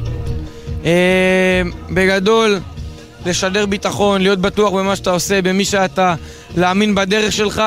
[0.85, 2.59] אה, בגדול,
[3.25, 6.15] לשדר ביטחון, להיות בטוח במה שאתה עושה, במי שאתה,
[6.57, 7.63] להאמין בדרך שלך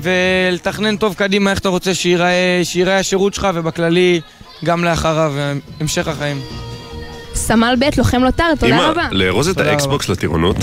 [0.00, 4.20] ולתכנן טוב קדימה איך אתה רוצה שיראה, שיראה השירות שלך ובכללי
[4.64, 5.32] גם לאחריו,
[5.80, 6.40] המשך החיים.
[7.34, 9.02] סמל ב', לוחם לוט"ר, תודה רבה.
[9.02, 10.56] אמא, לארוז את האקסבוקס לטירונות?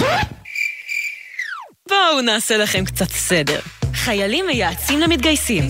[1.93, 3.59] בואו נעשה לכם קצת סדר.
[3.93, 5.63] חיילים מייעצים למתגייסים.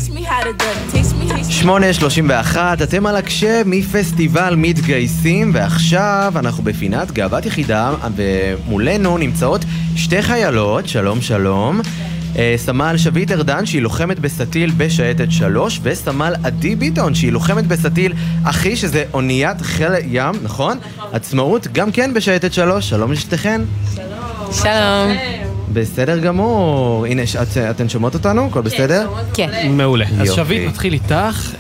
[1.63, 9.61] 8.31, אתם על הקשה מפסטיבל מתגייסים, ועכשיו אנחנו בפינת גאוות יחידה, ומולנו נמצאות
[9.95, 11.81] שתי חיילות, שלום שלום.
[12.37, 18.13] אה, סמל שביט ארדן שהיא לוחמת בסטי"ל בשייטת 3 וסמל עדי ביטון שהיא לוחמת בסטי"ל
[18.43, 20.79] אחי שזה אוניית חיל ים, נכון?
[21.11, 23.61] עצמאות גם כן בשייטת 3, שלום לשתיכן.
[24.51, 25.42] שלום.
[25.73, 27.05] בסדר גמור.
[27.05, 28.47] הנה, ש- את- אתן שומעות אותנו?
[28.47, 29.07] הכל בסדר?
[29.33, 29.49] כן.
[29.71, 30.05] מעולה.
[30.21, 30.31] אז.
[30.33, 31.51] שביט, נתחיל איתך.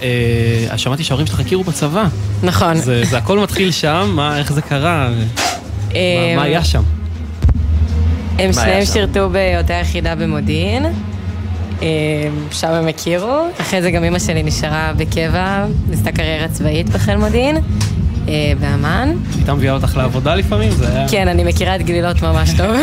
[0.71, 2.05] אה, שמעתי שההורים שלך הכירו בצבא.
[2.43, 2.75] נכון.
[2.75, 5.09] זה זה הכל מתחיל שם, מה, איך זה קרה?
[5.09, 5.95] מה-
[6.35, 6.81] מה היה שם?
[8.39, 8.85] הם שניהם?
[8.85, 10.85] שירתו באותה יחידה במודיעין.
[11.81, 11.87] אה,
[12.51, 13.41] שם הם הכירו.
[13.61, 17.61] אחרי זה גם אמא שלי נשארה בקבע, ניסתה קריירה צבאית בחיל מודיעין, אה,
[18.59, 19.13] באמ"ן.
[19.35, 20.71] הייתה מביאה אותך לעבודה לפעמים?
[20.71, 21.09] זה היה...
[21.09, 22.75] כן, אני מכירה את גלילות ממש טוב.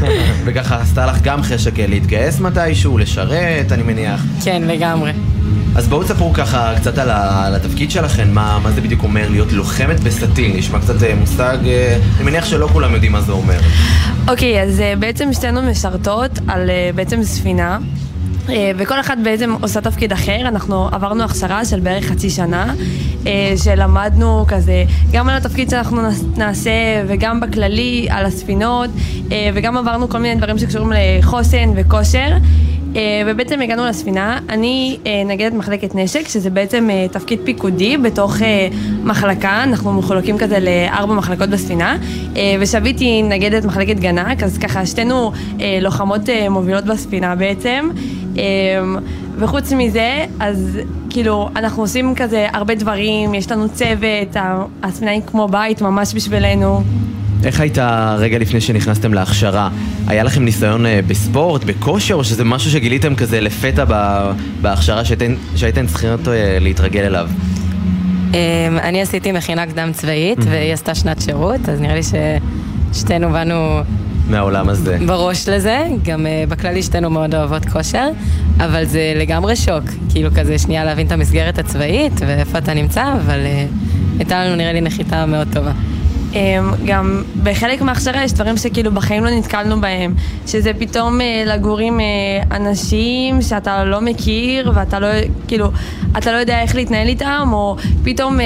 [0.44, 4.24] וככה עשתה לך גם חשק להתגייס מתישהו, לשרת, אני מניח.
[4.44, 5.12] כן, לגמרי.
[5.76, 9.28] אז בואו תספרו ככה קצת על, ה, על התפקיד שלכם, מה, מה זה בדיוק אומר
[9.30, 13.32] להיות לוחמת בסטיל, נשמע קצת אה, מושג, אה, אני מניח שלא כולם יודעים מה זה
[13.32, 13.58] אומר.
[14.28, 17.78] אוקיי, אז אה, בעצם שתינו משרתות על אה, בעצם ספינה.
[18.50, 22.74] אה, וכל אחת בעצם עושה תפקיד אחר, אנחנו עברנו הכשרה של בערך חצי שנה,
[23.26, 26.70] אה, שלמדנו כזה גם על התפקיד שאנחנו נעש- נעשה
[27.06, 28.90] וגם בכללי על הספינות,
[29.32, 32.28] אה, וגם עברנו כל מיני דברים שקשורים לחוסן וכושר.
[32.96, 38.42] אה, ובעצם הגענו לספינה, אני אה, נגדת מחלקת נשק, שזה בעצם אה, תפקיד פיקודי בתוך
[38.42, 38.68] אה,
[39.04, 41.96] מחלקה, אנחנו מחולקים כזה לארבע מחלקות בספינה,
[42.36, 47.88] אה, ושביט היא נגדת מחלקת גנק, אז ככה שתינו אה, לוחמות אה, מובילות בספינה בעצם.
[48.38, 48.96] אמ,
[49.38, 50.78] וחוץ מזה, אז
[51.10, 56.14] כאילו, אנחנו עושים כזה הרבה דברים, יש לנו צוות, ה- הספינה היא כמו בית ממש
[56.14, 56.82] בשבילנו.
[57.44, 57.78] איך היית
[58.18, 59.68] רגע לפני שנכנסתם להכשרה?
[60.06, 63.84] היה לכם ניסיון אה, בספורט, בכושר, או שזה משהו שגיליתם כזה לפתע
[64.62, 67.28] בהכשרה שהייתן, שהייתן צריכות אה, להתרגל אליו?
[68.34, 68.34] אמ,
[68.82, 70.38] אני עשיתי מכינה קדם צבאית.
[70.44, 72.00] והיא עשתה שנת שירות, אז נראה לי
[72.92, 73.80] ששתינו באנו
[74.28, 74.98] מהעולם הזה.
[75.06, 75.86] בראש לזה.
[76.02, 78.08] גם אה, בכללי שתינו מאוד אוהבות כושר,
[78.56, 79.84] אבל זה לגמרי שוק.
[80.10, 83.66] כאילו כזה שנייה להבין את המסגרת הצבאית ואיפה אתה נמצא, אבל אה,
[84.18, 85.72] הייתה לנו נראה לי נחיתה מאוד טובה.
[86.34, 86.38] אמ,
[86.86, 90.14] גם בחלק מההכשרה יש דברים שכאילו בחיים לא נתקלנו בהם,
[90.46, 92.00] שזה פתאום אה, לגור עם
[92.50, 95.08] אנשים שאתה לא מכיר ואתה לא,
[95.48, 95.70] כאילו,
[96.18, 98.38] אתה לא יודע איך להתנהל איתם, או פתאום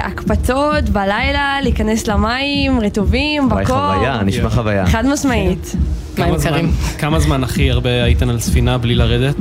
[0.00, 3.76] הקפצות בלילה, להיכנס למים, רטובים, וואי, בקור.
[3.94, 4.86] חוויה, נשמע חוויה.
[4.86, 5.72] חד משמעית.
[6.16, 9.36] כמה זמן- כמה זמן הכי הרבה הייתן על ספינה בלי לרדת?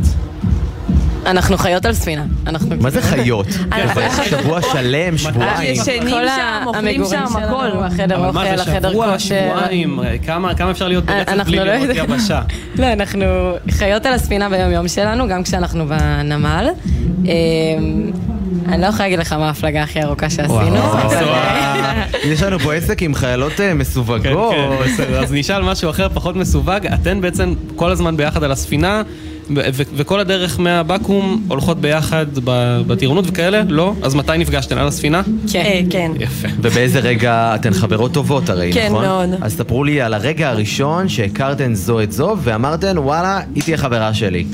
[1.26, 2.24] אנחנו חיות על ספינה.
[2.48, 3.48] אנחנו מה זה חיות?
[3.72, 3.88] כן.
[4.24, 5.74] שבוע שלם, שבועיים.
[5.82, 7.68] ישנים שם, אוכלים שם, הכל.
[7.86, 9.50] החדר אבל מה אוכל, זה החדר שבוע, כושר.
[9.52, 10.00] שבועיים?
[10.26, 11.90] כמה כמה אפשר להיות ברצף אנחנו בלי לא לראות.
[11.96, 12.42] יבשה?
[12.80, 13.26] לא, אנחנו
[13.72, 16.70] חיות על הספינה ביום-יום שלנו, גם כשאנחנו בנמל.
[17.26, 18.12] אמ,
[18.68, 20.78] אני לא יכולה להגיד לך מה ההפלגה הכי ארוכה שעשינו.
[22.32, 24.52] יש לנו פה עסק עם חיילות אה, מסווגות.
[24.52, 26.88] כן, בסדר, אז נשאל משהו אחר, פחות מסווג.
[26.94, 29.02] אתן בעצם כל הזמן ביחד על הספינה,
[29.74, 32.26] וכל הדרך מהבקו"ם הולכות ביחד
[32.88, 33.64] בטירונות וכאלה?
[33.70, 33.94] לא?
[34.02, 34.78] אז מתי נפגשתן?
[34.78, 35.22] על הספינה?
[35.52, 35.84] כן.
[35.90, 36.12] כן.
[36.20, 36.48] יפה.
[36.62, 39.06] ובאיזה רגע אתן חברות טובות הרי, כן, נכון?
[39.06, 39.30] מאוד.
[39.42, 44.14] אז ספרו לי על הרגע הראשון שהכרתן זו את זו ואמרתן וואלה, היא תהיה חברה
[44.14, 44.46] שלי.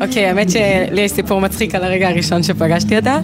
[0.00, 3.18] אוקיי, האמת שלי יש סיפור מצחיק על הרגע הראשון שפגשתי אותה.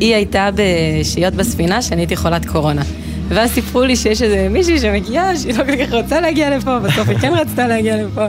[0.00, 2.82] היא הייתה בשהיות בספינה שאני הייתי חולת קורונה.
[3.28, 7.08] ואז סיפרו לי שיש איזה מישהי שמגיעה, שהיא לא כל כך רוצה להגיע לפה, בסוף
[7.08, 8.26] היא כן רצתה להגיע לפה.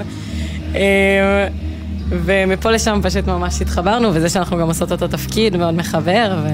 [2.11, 6.47] ומפה לשם פשוט ממש התחברנו, וזה שאנחנו גם עושות אותו תפקיד מאוד מחבר, ו...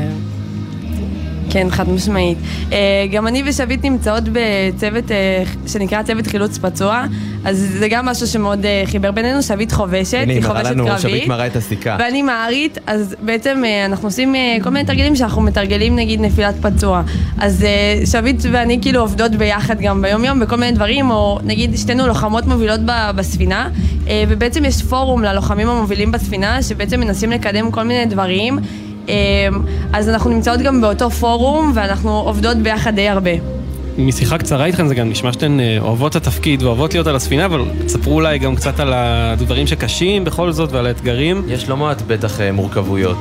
[1.50, 2.38] כן, חד משמעית.
[2.72, 7.04] אה, גם אני ושביט נמצאות בצוות אה, שנקרא צוות חילוץ פצוע,
[7.46, 10.72] אז זה גם משהו שמאוד אה, חיבר בינינו, שביט חובשת, הנה, היא היא מראה חובשת
[10.72, 11.02] לנו, קרבית.
[11.02, 11.98] שביט מראה את הסיכה.
[12.00, 17.02] ואני מערית, אז בעצם אנחנו עושים כל מיני תרגילים שאנחנו מתרגלים נגיד נפילת פצוע.
[17.38, 17.66] אז
[18.12, 22.46] שביט ואני כאילו עובדות ביחד גם ביום יום בכל מיני דברים, או נגיד שתינו לוחמות
[22.46, 22.80] מובילות
[23.16, 23.70] בספינה,
[24.28, 28.60] ובעצם יש פורום ללוחמים המובילים בספינה, שבעצם מנסים לקדם כל מיני דברים.
[29.10, 29.13] אה,
[29.93, 33.32] אז אנחנו נמצאות גם באותו פורום, ואנחנו עובדות ביחד די הרבה.
[33.98, 37.46] משיחה קצרה איתכן זה גם נשמע שאתן אה, אוהבות את התפקיד ואוהבות להיות על הספינה,
[37.46, 41.43] אבל תספרו אולי גם קצת על הדברים שקשים בכל זאת ועל האתגרים.
[41.48, 43.17] יש לא מעט בטח אה, מורכבויות.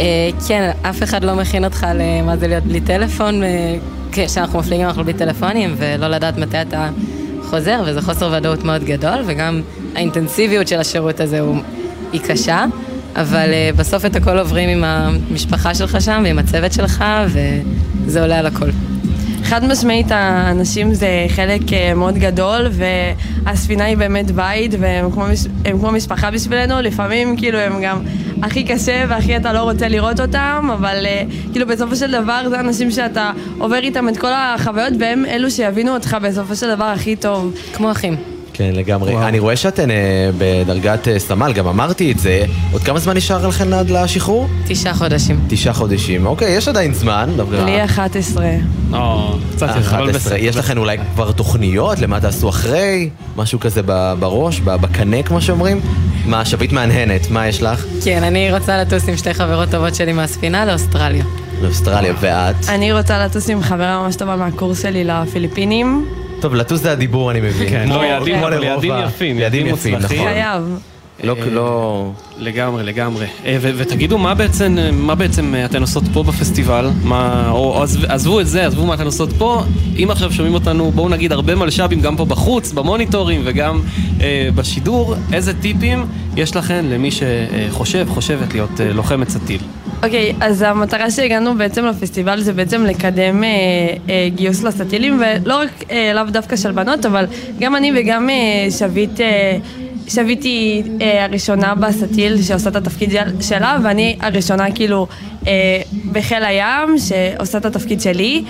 [0.00, 0.04] אה,
[0.48, 3.42] כן, אף אחד לא מכין אותך למה זה להיות בלי טלפון.
[4.12, 6.88] כשאנחנו מפליגים אנחנו בלי טלפונים, ולא לדעת מתי אתה
[7.42, 9.60] חוזר, וזה חוסר ודאות מאוד גדול, וגם
[9.94, 11.56] האינטנסיביות של השירות הזה הוא,
[12.12, 12.64] היא קשה,
[13.16, 17.04] אבל אה, בסוף את הכל עוברים עם המשפחה שלך שם, ועם הצוות שלך,
[18.06, 18.70] וזה עולה על הכל.
[19.44, 25.24] חד משמעית האנשים זה חלק אה, מאוד גדול והספינה היא באמת בית והם כמו,
[25.64, 28.02] הם כמו משפחה בשבילנו, לפעמים כאילו הם גם
[28.42, 32.60] הכי קשה והכי אתה לא רוצה לראות אותם, אבל אה, כאילו בסופו של דבר זה
[32.60, 37.16] אנשים שאתה עובר איתם את כל החוויות והם אלו שיבינו אותך בסופו של דבר הכי
[37.16, 37.54] טוב.
[37.74, 38.39] כמו אחים.
[38.60, 39.16] כן, לגמרי.
[39.16, 39.96] אני רואה שאתן אה,
[40.38, 42.44] בדרגת אה, סמל, גם אמרתי את זה.
[42.72, 44.48] עוד כמה זמן נשאר לכן עד לשחרור?
[44.66, 45.40] תשעה חודשים.
[45.48, 46.26] תשעה חודשים.
[46.26, 47.30] אוקיי, יש עדיין זמן.
[47.64, 48.46] לי 11.
[48.92, 50.12] או, קצת יותר, אבל 11.
[50.12, 50.36] בסדר.
[50.38, 53.10] יש לכן אולי כבר תוכניות למה תעשו אחרי?
[53.36, 53.82] משהו כזה
[54.18, 55.80] בראש, ב- בקנה כמו שאומרים?
[56.26, 57.84] מה, שביט מהנהנת, מה יש לך?
[58.04, 61.24] כן, אני רוצה לטוס עם שתי חברות טובות שלי מהספינה לאוסטרליה.
[61.62, 62.68] לאוסטרליה, ואת?
[62.68, 66.19] אני רוצה לטוס עם חברה ממש טובה מהקורס שלי לפיליפינים.
[66.40, 67.68] טוב, לטוס זה הדיבור, אני מבין.
[67.70, 69.98] כן, לא, יעדים, אבל יפים, יעדים יפים.
[69.98, 70.16] נכון.
[70.16, 70.78] חייב.
[71.24, 72.10] לא, אה, לא...
[72.38, 73.26] לגמרי, לגמרי.
[73.44, 76.90] אה, ותגידו, מה בעצם, מה בעצם אה, אתן עושות פה בפסטיבל?
[77.02, 79.62] מה, או, או עזב, עזבו את זה, עזבו מה אתן עושות פה.
[80.02, 83.80] אם עכשיו שומעים אותנו, בואו נגיד הרבה מלש"בים, גם פה בחוץ, במוניטורים וגם
[84.20, 89.60] אה, בשידור, איזה טיפים יש לכן למי שחושב, חושבת להיות אה, לוחמת סטיל?
[90.02, 93.48] אוקיי, אז המטרה שהגענו בעצם לפסטיבל זה בעצם לקדם אה,
[94.08, 97.26] אה, גיוס לסטילים, ולא רק אה, לאו דווקא של בנות, אבל
[97.60, 98.34] גם אני וגם אה,
[98.70, 99.56] שביט, אה,
[100.08, 105.06] שביט היא אה, הראשונה בסטיל שעושה את התפקיד של- שלה, ואני הראשונה כאילו
[105.46, 105.52] אה,
[106.12, 108.42] בחיל הים שעושה את התפקיד שלי,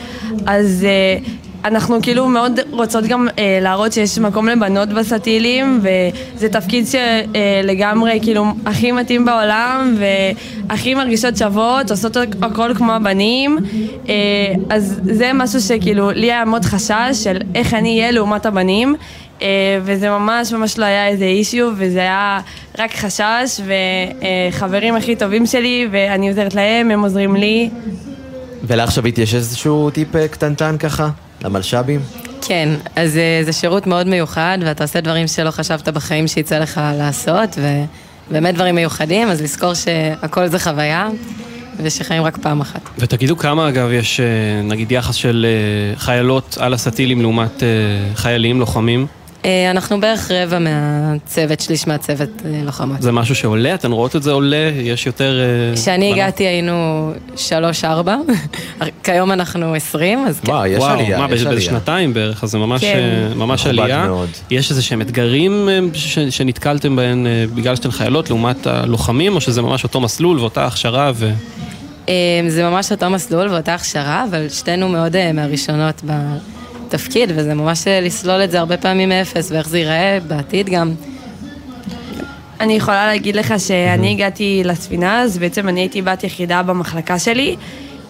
[0.46, 0.86] אז...
[0.88, 1.18] אה,
[1.64, 8.44] אנחנו כאילו מאוד רוצות גם אה, להראות שיש מקום לבנות בסטילים וזה תפקיד שלגמרי כאילו
[8.66, 13.58] הכי מתאים בעולם והכי מרגישות שוות, עושות הכל כמו הבנים
[14.08, 14.14] אה,
[14.70, 18.96] אז זה משהו שכאילו לי היה מאוד חשש של איך אני אהיה לעומת הבנים
[19.42, 22.40] אה, וזה ממש ממש לא היה איזה אישיו, וזה היה
[22.78, 23.61] רק חשש,
[24.50, 27.70] וחברים הכי טובים שלי, ואני עוזרת להם, הם עוזרים לי.
[28.90, 31.11] שביט יש איזשהו טיפ אה, קטנטן ככה?
[31.45, 32.01] למלש"בים?
[32.43, 36.80] כן, אז אה, זה שירות מאוד מיוחד, ואתה עושה דברים שלא חשבת בחיים שיצא לך
[36.99, 37.59] לעשות,
[38.30, 41.09] ובאמת דברים מיוחדים, אז לזכור שהכל זה חוויה,
[41.82, 42.80] ושחיים רק פעם אחת.
[42.99, 44.26] ותגידו כמה אגב יש אה,
[44.62, 47.62] נגיד יחס של אה, חיילות על הסטילים לעומת
[48.14, 49.07] חיילים, לוחמים?
[49.45, 53.03] אה, אנחנו בערך רבע מהצוות, שליש מהצוות אה, לוחמות.
[53.03, 53.74] זה משהו שעולה?
[53.74, 54.70] אתן רואות את זה עולה?
[54.82, 55.41] יש יותר...
[55.41, 56.12] אה, כשאני?
[56.12, 58.16] הגעתי היינו שלוש-ארבע,
[59.05, 60.53] כיום אנחנו עשרים, אז כן.
[60.53, 61.61] וואו, יש עלייה, מה, יש באיזה עלייה.
[61.70, 63.28] שנתיים בערך, אז זה ממש, כן.
[63.36, 64.07] ממש עלייה.
[64.07, 64.28] מאוד.
[64.51, 69.84] יש איזה שהם אתגרים ש- שנתקלתם בהם בגלל שאתן חיילות לעומת הלוחמים, או שזה ממש
[69.84, 71.30] אותו מסלול ואותה הכשרה ו...
[72.49, 76.03] זה ממש אותו מסלול ואותה הכשרה, אבל שתינו מאוד מהראשונות
[76.95, 80.93] בתפקיד, וזה ממש אה, לסלול את זה הרבה פעמים מאפס, ואיך זה ייראה בעתיד גם.
[82.61, 87.57] אני יכולה להגיד לך שאני הגעתי לספינה, אז בעצם אני הייתי בת יחידה במחלקה שלי.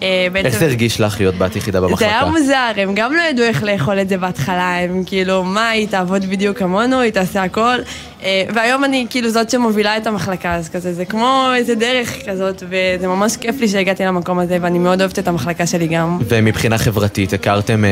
[0.03, 1.99] אה, בעצם- איך זה הרגיש לך להיות בת יחידה במחלקה?
[1.99, 5.69] זה היה מוזר, הם גם לא ידעו איך לאכול את זה בהתחלה, הם כאילו, מה,
[5.69, 7.75] היא תעבוד בדיוק כמונו, היא תעשה הכל.
[8.23, 12.63] אה, והיום אני כאילו זאת שמובילה את המחלקה, אז כזה, זה כמו איזה דרך כזאת,
[12.69, 16.19] וזה ממש כיף לי שהגעתי למקום הזה, ואני מאוד אוהבת את המחלקה שלי גם.
[16.27, 17.89] ומבחינה חברתית, הכרתם אה,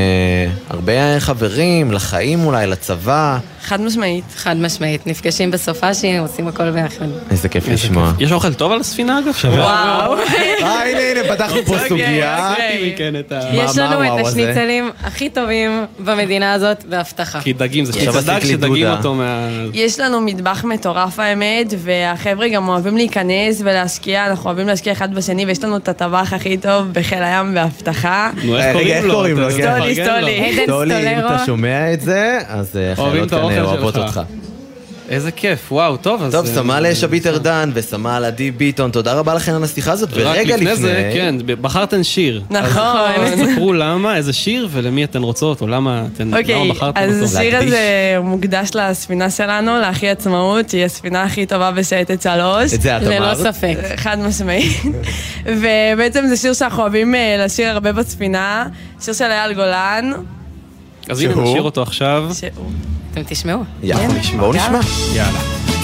[0.70, 3.38] הרבה חברים, לחיים אולי, לצבא?
[3.62, 4.24] חד משמעית.
[4.36, 7.06] חד משמעית, נפגשים בסופאשי, עושים הכל ביחד.
[7.32, 8.14] איזה כיף לשמוע.
[8.20, 9.34] יש אוכל טוב על הספינה אגב?
[9.44, 10.14] וואו.
[10.62, 12.54] אה, הנה, הנה, פתחנו פה סוגיה.
[13.54, 14.26] יש לנו את?
[14.26, 17.42] השניצלים הכי טובים במדינה הזאת, בהבטחה.
[17.42, 17.92] כי דגים, זה
[18.42, 18.88] לי שדגים.
[18.88, 19.50] אותו מה...
[19.74, 25.46] יש לנו מטבח מטורף האמת, והחבר'ה גם אוהבים להיכנס ולהשקיע, אנחנו אוהבים להשקיע אחד בשני,
[25.46, 28.32] ויש לנו את הטבח הכי טוב בחיל הים באבטחה.
[28.44, 29.14] נו, אה, איך איך קוראים לו?
[29.14, 29.50] קוראים לו?
[29.50, 29.56] אתה.
[29.56, 29.96] סטולי.
[29.96, 30.50] סטולי.
[30.50, 31.20] עדן טולי, אם.
[31.20, 33.98] אתה שומע את זה, אז אה, האוכל כאן אוהבות.
[33.98, 34.22] אותך.
[35.10, 36.32] איזה כיף, וואו, טוב, אז...
[36.32, 40.10] טוב, אה, סמל שביט ארדן וסמל עדי ביטון, תודה רבה לכן על השיחה הזאת.
[40.14, 40.76] רק ורגע לפני לפני...
[40.76, 42.43] זה, כן, בחרתן שיר.
[42.49, 42.82] נכון.
[43.16, 47.24] אז ספרו למה, איזה שיר ולמי אתן רוצות, או למה אתן אוקיי, למה בחרתן אותו.
[47.26, 47.80] אז השיר הזה
[48.24, 52.74] מוקדש לספינה שלנו, לאחי עצמאות, שהיא הספינה הכי טובה בשייטת שלוש.
[52.74, 53.38] את זה את ללא אמרת.
[53.38, 53.78] ספק.
[53.95, 54.78] חד משמעית.
[55.62, 58.68] ובעצם זה שיר שאנחנו אוהבים אה, לשיר הרבה בספינה,
[59.01, 60.12] שיר של אייל גולן.
[61.10, 61.36] אז הנה?
[61.41, 62.30] נשאיר אותו עכשיו.
[62.39, 62.49] שהוא-
[63.22, 63.64] אתם תשמעו.
[63.84, 64.08] יאללה,
[64.38, 64.80] בואו נשמע.
[65.14, 65.40] יאללה.
[65.40, 65.79] אני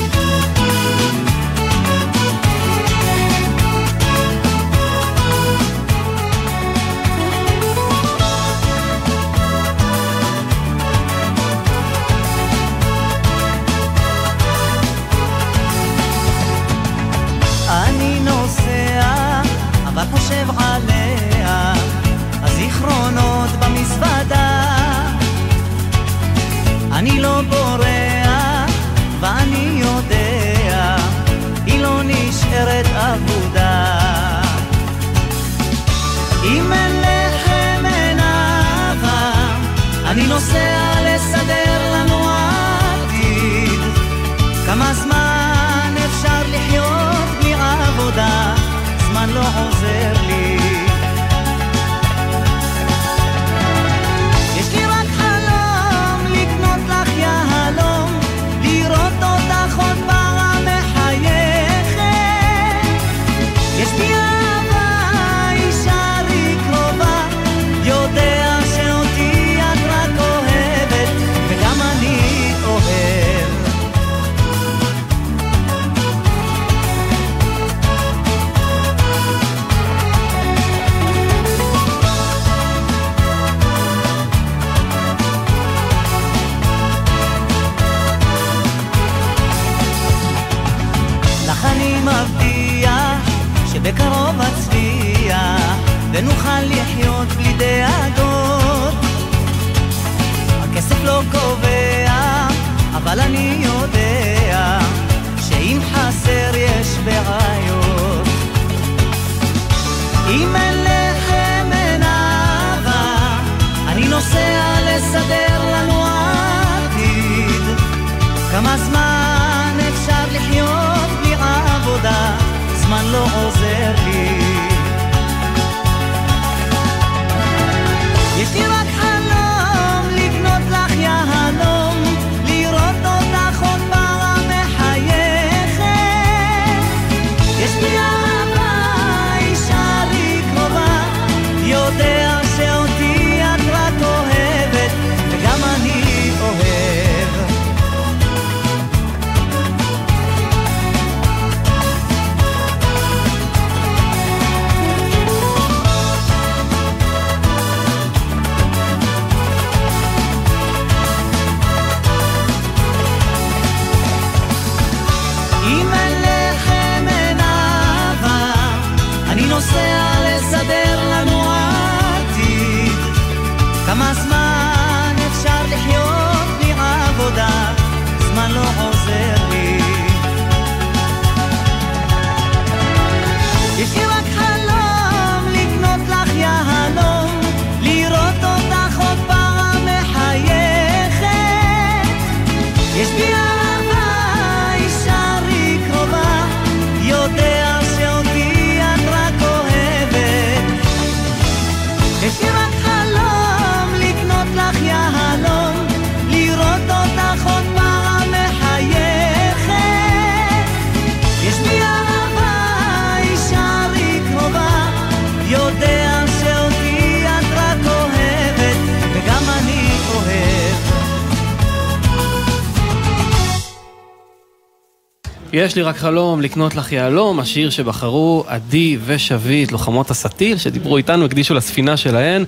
[225.56, 231.26] יש לי רק חלום לקנות לך יהלום, השיר שבחרו עדי ושביט, לוחמות הסטיל, שדיברו איתנו,
[231.26, 232.46] הקדישו לספינה שלהן.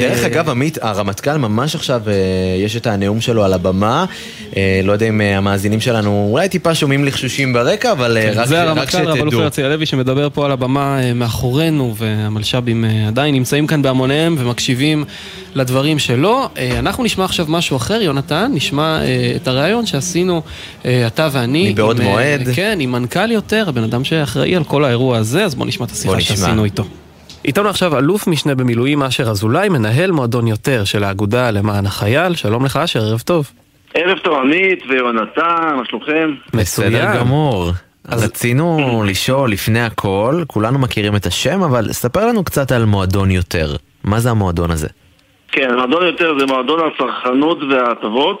[0.00, 2.12] דרך אה, אגב, עמית, הרמטכ"ל ממש עכשיו, אה,
[2.64, 4.04] יש את הנאום שלו על הבמה.
[4.56, 8.46] אה, לא יודע אם המאזינים שלנו אולי טיפה שומעים לחשושים ברקע, אבל אה, רק כן,
[8.46, 9.42] זה הרמטכ"ל רב אלוף שתדעו.
[9.42, 15.04] הרצי הלוי שמדבר פה על הבמה מאחורינו והמלש"בים עדיין נמצאים כאן בהמוניהם ומקשיבים
[15.54, 16.48] לדברים שלו.
[16.78, 19.00] אנחנו נשמע עכשיו משהו אחר, יונתן, נשמע
[19.36, 20.42] את הריאיון שעשינו
[20.82, 21.70] אתה ואני.
[21.72, 22.48] מבעוד מועד.
[22.54, 25.90] כן, עם מנכ"ל יותר, הבן אדם שאחראי על כל האירוע הזה, אז בואו נשמע את
[25.90, 26.36] בוא השיחה.
[26.36, 26.84] שעשינו איתו.
[27.44, 32.34] איתנו עכשיו אלוף משנה במילואים אשר אזולאי, מנהל מועדון יותר של האגודה למען החייל.
[32.34, 33.50] שלום לך אשר, ערב טוב.
[33.94, 36.34] ערב טוב עמית ויונתן, מה שלומכם?
[36.54, 37.70] בסדר גמור.
[38.08, 43.30] אז רצינו לשאול לפני הכל, כולנו מכירים את השם, אבל ספר לנו קצת על מועדון
[43.30, 43.76] יותר.
[44.04, 44.88] מה זה המועדון הזה?
[45.52, 48.40] כן, מועדון יותר זה מועדון הצרכנות וההטבות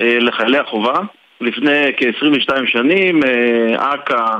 [0.00, 0.98] אה, לחיילי החובה.
[1.40, 4.38] לפני כ-22 שנים אה, אכ"א אה,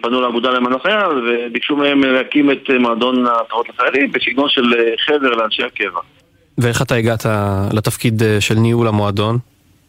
[0.00, 4.94] פנו לאגודה למען החייל וביקשו מהם להקים את אה, מועדון ההטבות לחיילים בסגנון של אה,
[4.98, 6.00] חבר לאנשי הקבע.
[6.58, 7.26] ואיך אתה הגעת
[7.72, 9.38] לתפקיד אה, של ניהול המועדון?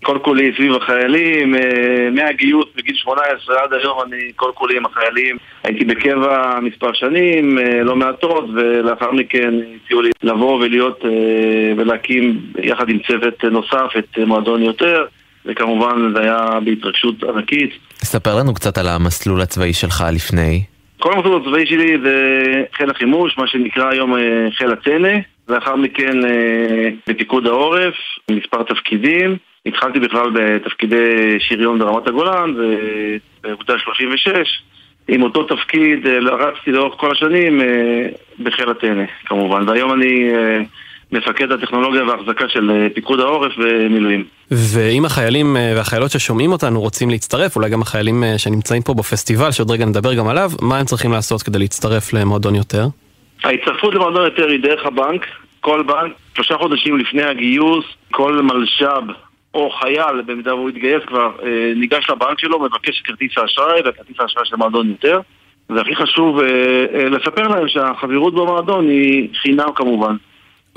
[0.04, 5.38] כל כולי סביב החיילים, אה, מהגיוס בגיל 18 עד היום אני כל כולי עם החיילים.
[5.64, 12.42] הייתי בקבע מספר שנים, אה, לא מעטות, ולאחר מכן הציעו לי לבוא ולהיות אה, ולהקים
[12.64, 15.06] יחד עם צוות נוסף את אה, מועדון יותר,
[15.46, 17.72] וכמובן זה היה בהתרגשות ענקית.
[18.04, 20.64] ספר לנו קצת על המסלול הצבאי שלך לפני.
[21.00, 22.16] כל המסלול הצבאי שלי זה
[22.74, 25.18] חיל החימוש, מה שנקרא היום אה, חיל הטנא,
[25.50, 27.94] לאחר מכן אה, בפיקוד העורף,
[28.32, 29.38] מספר תפקידים.
[29.66, 34.64] התחלתי בכלל בתפקידי שריון ברמת הגולן, ובאוגדה 36.
[35.08, 37.62] עם אותו תפקיד אה, רצתי לאורך כל השנים
[38.40, 39.70] בחיל הטנא, כמובן.
[39.70, 40.32] והיום אני
[41.12, 44.24] מפקד הטכנולוגיה וההחזקה של אה, פיקוד העורף ומילואים.
[44.52, 49.52] ואם החיילים אה, והחיילות ששומעים אותנו רוצים להצטרף, אולי גם החיילים אה, שנמצאים פה בפסטיבל,
[49.52, 52.86] שעוד רגע נדבר גם עליו, מה הם צריכים לעשות כדי להצטרף למועדון יותר?
[53.44, 55.26] ההצטרפות למועדון יותר היא דרך הבנק.
[55.62, 59.04] כל בנק, שלושה חודשים לפני הגיוס, כל מלש"ב
[59.54, 61.32] או חייל, במידה והוא יתגייס כבר,
[61.76, 65.20] ניגש לבנק שלו, מבקש כרטיס האשראי וכרטיס האשראי של מועדון יותר.
[65.70, 66.42] והכי חשוב
[66.94, 70.16] לספר להם שהחברות במועדון היא חינם כמובן.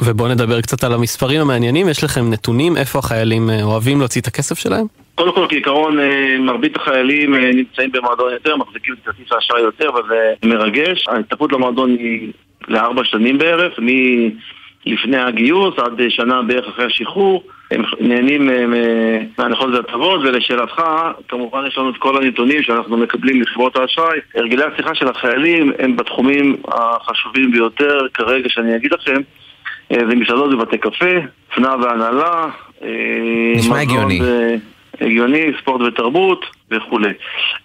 [0.01, 4.27] ובואו נדבר קצת על המספרים המעניינים, יש לכם נתונים איפה החיילים אה, אוהבים להוציא את
[4.27, 4.87] הכסף שלהם?
[5.15, 9.91] קודם כל, כעיקרון, אה, מרבית החיילים אה, נמצאים במועדון יותר, מחזיקים את כרטיס האשראי יותר,
[9.95, 11.09] וזה מרגש.
[11.09, 12.33] ההצטרפות למועדון היא
[12.69, 17.43] לארבע שנים בערך, מלפני הגיוס עד שנה בערך אחרי השחרור.
[17.71, 20.83] הם נהנים מ- מהנחות והטבות, ולשאלתך,
[21.29, 24.19] כמובן יש לנו את כל הנתונים שאנחנו מקבלים מחברות האשראי.
[24.35, 29.21] הרגלי השיחה של החיילים הם בתחומים החשובים ביותר כרגע שאני אגיד לכם.
[29.93, 31.15] אה, זה מסעדות ובתי קפה,
[31.55, 32.47] פנאי והנהלה.
[32.83, 32.89] אה,
[33.57, 34.21] נשמע מזון הגיוני.
[35.01, 37.13] הגיוני, ספורט ותרבות וכולי.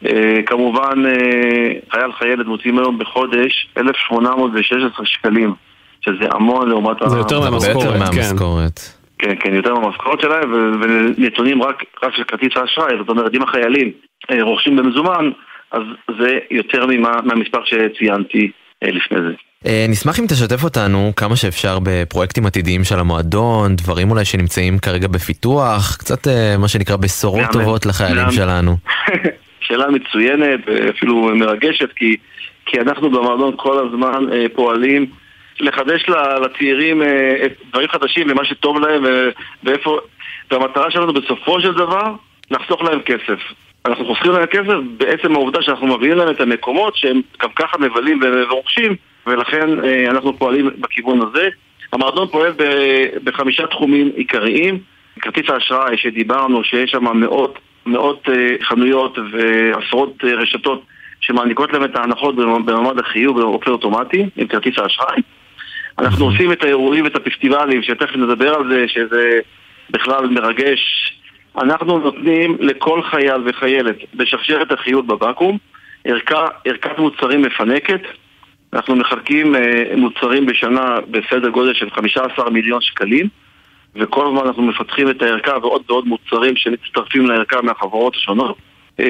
[0.06, 5.54] אה, כמובן, אה, חייל חיילת מוצאים היום בחודש 1,816 שקלים,
[6.02, 8.00] שזה המון לעומת זה יותר מהמשכורת, כן.
[8.00, 8.80] מהמשכורת.
[9.20, 10.72] כן, כן, יותר מהמשכורת שלהם, ו-
[11.18, 13.92] ונתונים רק, רק של כרטיס האשראי, זאת אומרת, אם החיילים
[14.32, 15.32] אה, רוכשים במזומן,
[15.72, 15.82] אז
[16.20, 18.52] זה יותר ממה, מהמספר שציינתי
[18.84, 19.34] אה, לפני זה.
[19.66, 25.08] אה, נשמח אם תשתף אותנו כמה שאפשר בפרויקטים עתידיים של המועדון, דברים אולי שנמצאים כרגע
[25.08, 27.52] בפיתוח, קצת אה, מה שנקרא בשורות.
[27.52, 28.32] טובות לחיילים.
[28.32, 28.78] שלנו.
[29.66, 32.16] שאלה מצוינת, אפילו מרגשת, כי,
[32.66, 35.06] כי אנחנו במועדון כל הזמן אה, פועלים
[35.60, 36.06] לחדש
[36.44, 37.02] לצעירים
[37.70, 39.04] דברים חדשים ומה שטוב להם
[39.64, 39.98] ואיפה...
[40.52, 42.14] והמטרה שלנו בסופו של דבר,
[42.52, 43.40] לחסוך להם כסף.
[43.90, 48.20] אנחנו חוסכים להם כסף בעצם העובדה שאנחנו מביאים להם את המקומות שהם גם ככה מבלים
[48.24, 48.96] ורוכשים,
[49.28, 51.50] ולכן אה, אנחנו פועלים בכיוון הזה.
[51.94, 52.54] המועדון פועל
[53.24, 54.80] בחמישה תחומים עיקריים.
[55.22, 60.84] כרטיס האשראי שדיברנו, שיש שם מאות, מאות אה, חנויות ועשרות אה, רשתות
[61.22, 65.22] שמעניקות להם את ההנחות במ- במעמד החיוב באופן אוטומטי עם כרטיס האשראי.
[66.00, 69.40] אנחנו עושים את האירועים ואת הפסטיבלים, שתכף נדבר על זה, שזה
[69.90, 71.14] בכלל מרגש.
[71.58, 75.58] אנחנו נותנים לכל חייל וחיילת בשרשרת החיוב בבקו"ם
[76.06, 78.02] ערכה, ערכת מוצרים מפנקת.
[78.74, 79.62] אנחנו מחלקים אה,
[79.98, 83.28] מוצרים בשנה בסדר גודל של 15 מיליון שקלים.
[83.96, 88.58] וכל הזמן אנחנו מפתחים את הערכה ועוד ועוד מוצרים שמצטרפים לערכה מהחברות השונות.
[89.00, 89.06] אה,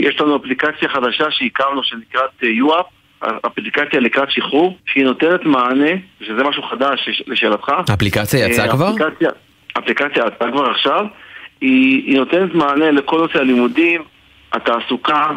[0.00, 2.84] יש לנו אפליקציה חדשה שהקמנו שנקראת אה, UAP,
[3.46, 5.90] אפליקציה לקראת שחרור, שהיא נותנת מענה,
[6.20, 7.72] שזה משהו חדש לש- לשאלתך.
[7.88, 8.90] האפליקציה יצאה אה, כבר?
[8.96, 9.30] אפליקציה-
[9.78, 11.04] אפליקציה יצאה כבר עכשיו,
[11.60, 14.02] היא, היא נותנת מענה לכל נושא הלימודים,
[14.52, 15.30] התעסוקה,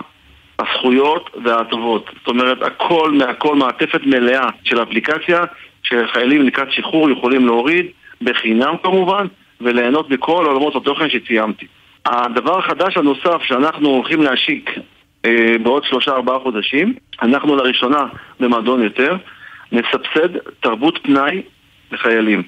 [0.59, 2.09] הזכויות וההטבות.
[2.17, 5.43] זאת אומרת, הכל מהכל, מעטפת מלאה של אפליקציה
[5.83, 7.85] שחיילים לקראת שחרור יכולים להוריד,
[8.21, 9.27] בחינם כמובן,
[9.61, 11.65] וליהנות מכל עולמות התוכן שציינתי.
[12.05, 14.69] הדבר החדש הנוסף שאנחנו הולכים להשיק
[15.25, 18.05] אה, בעוד שלושה ארבעה חודשים, אנחנו לראשונה
[18.39, 19.15] במועדון יותר,
[19.71, 21.41] נסבסד תרבות פנאי
[21.91, 22.43] לחיילים.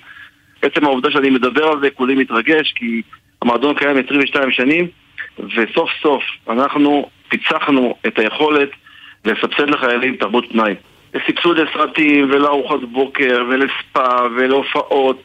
[0.62, 3.02] עצם העובדה שאני מדבר על זה, כולי מתרגש, כי
[3.46, 4.88] המועדון קיים 22 שנים,
[5.40, 8.70] וסוף סוף אנחנו פיצחנו את היכולת
[9.26, 10.76] לסבסד לחיילים תרבות פנאי.
[11.14, 15.24] לסבסוד לסרטים ולארוחות בוקר ולספא ולהופעות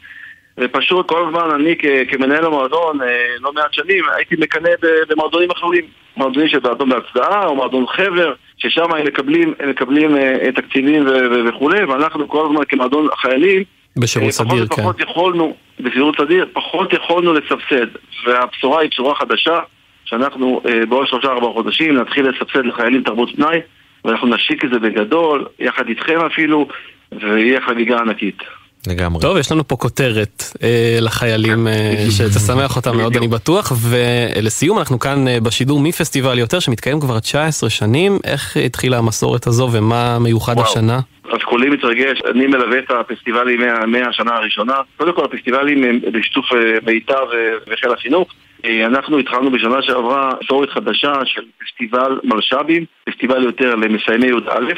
[0.57, 3.07] ופשוט כל הזמן אני כ- כמנהל המועדון, אה,
[3.39, 4.69] לא מעט שנים, הייתי מקנא
[5.09, 5.85] במועדונים אחרים.
[6.17, 11.05] מועדונים של מועדון בהצדעה או מועדון חבר, ששם הם מקבלים, הם מקבלים אה, תקציבים
[11.47, 13.63] וכולי, ואנחנו כל הזמן כמועדון החיילים
[13.97, 14.81] בשירות אה, סדיר, פחות כן.
[14.83, 17.87] ופחות יכולנו, בשירות סדיר, פחות יכולנו לסבסד.
[18.25, 19.59] והבשורה היא בשורה חדשה,
[20.05, 23.59] שאנחנו אה, בעוד שלושה ארבעה חודשים נתחיל לסבסד לחיילים תרבות פנאי,
[24.05, 26.67] ואנחנו נשיק את זה בגדול, יחד איתכם אפילו,
[27.11, 28.43] ויהיה חגיגה ענקית.
[28.87, 29.21] לגמרי.
[29.21, 33.71] טוב, יש לנו פה כותרת אה, לחיילים אה, שתשמח אותם מאוד, אני בטוח.
[33.89, 38.19] ולסיום, אנחנו כאן אה, בשידור מפסטיבל יותר, שמתקיים כבר 19 שנים.
[38.23, 40.65] איך התחילה המסורת הזו ומה מיוחד וואו.
[40.65, 40.99] השנה?
[41.33, 44.73] אז כולי מתרגש, אני מלווה את הפסטיבלים מה- מהשנה הראשונה.
[44.97, 48.27] קודם כל הפסטיבלים הם בשיתוף אה, מיטב אה, וחיל החינוך.
[48.65, 54.73] אה, אנחנו התחלנו בשנה שעברה מסורת חדשה של פסטיבל מלש"בים, פסטיבל יותר למסיימי י"א,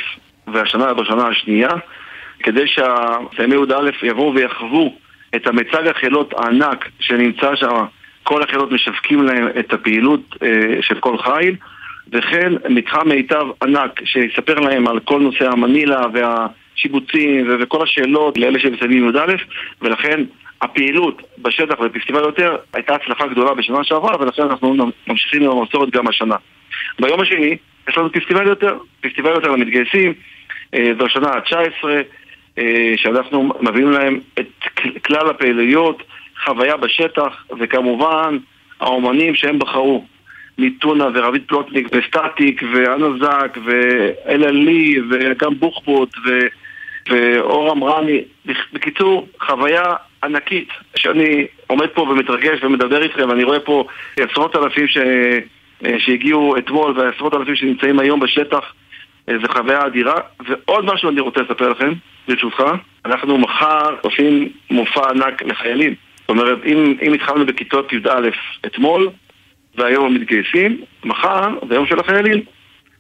[0.54, 1.70] והשנה בשנה השנייה,
[2.44, 4.96] כדי שהמסיימי י"א יבואו ויחוו
[5.36, 7.86] את המיצג החילות הענק שנמצא שם,
[8.24, 11.56] כל החילות משווקים להם את הפעילות אה, של כל חיל.
[12.12, 19.10] וכן מתחם מיטב ענק שיספר להם על כל נושא המנילה והשיבוצים וכל השאלות לאלה שמסיימים
[19.10, 19.34] י"א
[19.82, 20.24] ולכן
[20.62, 24.76] הפעילות בשטח בפסטיבל יותר הייתה הצלחה גדולה בשנה שעברה ולכן אנחנו
[25.08, 26.36] ממשיכים עם המסורת גם השנה.
[27.00, 27.58] ביום השני
[27.90, 30.14] יש לנו פסטיבל יותר, פסטיבל יותר למתגייסים,
[30.74, 32.02] אה, זו השנה ה-19 אה,
[32.96, 34.48] שאנחנו מביאים להם את
[34.78, 36.04] כל- כלל הפעילויות,
[36.46, 38.38] חוויה בשטח וכמובן
[38.80, 40.06] האומנים שהם בחרו.
[40.58, 46.40] מטונה ורבית פלוטניק וסטטיק ואנה זק ואלה לי וגם בוחבוט ו...
[47.10, 48.22] ואור אמרני.
[48.74, 49.84] בקיצור, חוויה
[50.24, 50.70] ענקית.
[50.96, 53.86] שאני עומד פה ומתרגש ומדבר איתכם ואני רואה פה
[54.20, 54.98] עשרות אלפים ש...
[55.98, 58.74] שהגיעו אתמול ועשרות אלפים שנמצאים היום בשטח.
[59.28, 60.20] זו חוויה אדירה.
[60.48, 61.94] ועוד משהו אני רוצה לספר לכם,
[62.28, 62.64] ברשותך
[63.06, 68.30] אנחנו מחר עושים מופע ענק לחיילים זאת אומרת, אם, אם התחלנו בכיתות י"א
[68.66, 69.10] אתמול
[69.78, 72.44] והיום המתגייסים, מחר זה יום של החיילים.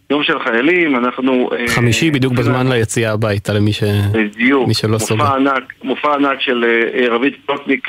[0.09, 1.49] יום של החיילים, אנחנו...
[1.53, 3.83] אה, חמישי בדיוק בזמן ליציאה הביתה למי ש...
[4.11, 5.25] בדיוק, מי שלא סובל.
[5.25, 7.87] מופע ענק, מופע ענק של אה, רבית פלוטניק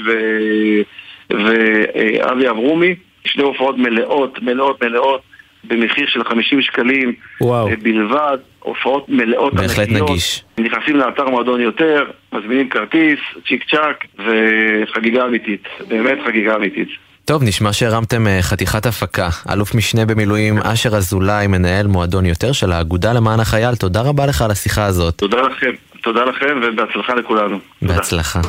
[1.30, 5.20] ואבי אברומי, שני הופעות מלאות, מלאות, מלאות,
[5.66, 7.68] במחיר של 50 שקלים וואו.
[7.68, 10.10] אה, בלבד, הופעות מלאות בהחלט ענקיות.
[10.10, 10.44] נגיש.
[10.58, 16.88] נכנסים לאתר מועדון יותר, מזמינים כרטיס, צ'יק צ'אק, וחגיגה אמיתית, באמת חגיגה אמיתית.
[17.24, 19.28] טוב, נשמע שהרמתם אה, חתיכת הפקה.
[19.52, 24.42] אלוף משנה במילואים אשר אזולאי, מנהל מועדון יותר של האגודה למען החייל, תודה רבה לך
[24.42, 25.14] על השיחה הזאת.
[25.14, 25.70] תודה לכם,
[26.02, 27.58] תודה לכם ובהצלחה לכולנו.
[27.82, 28.40] בהצלחה.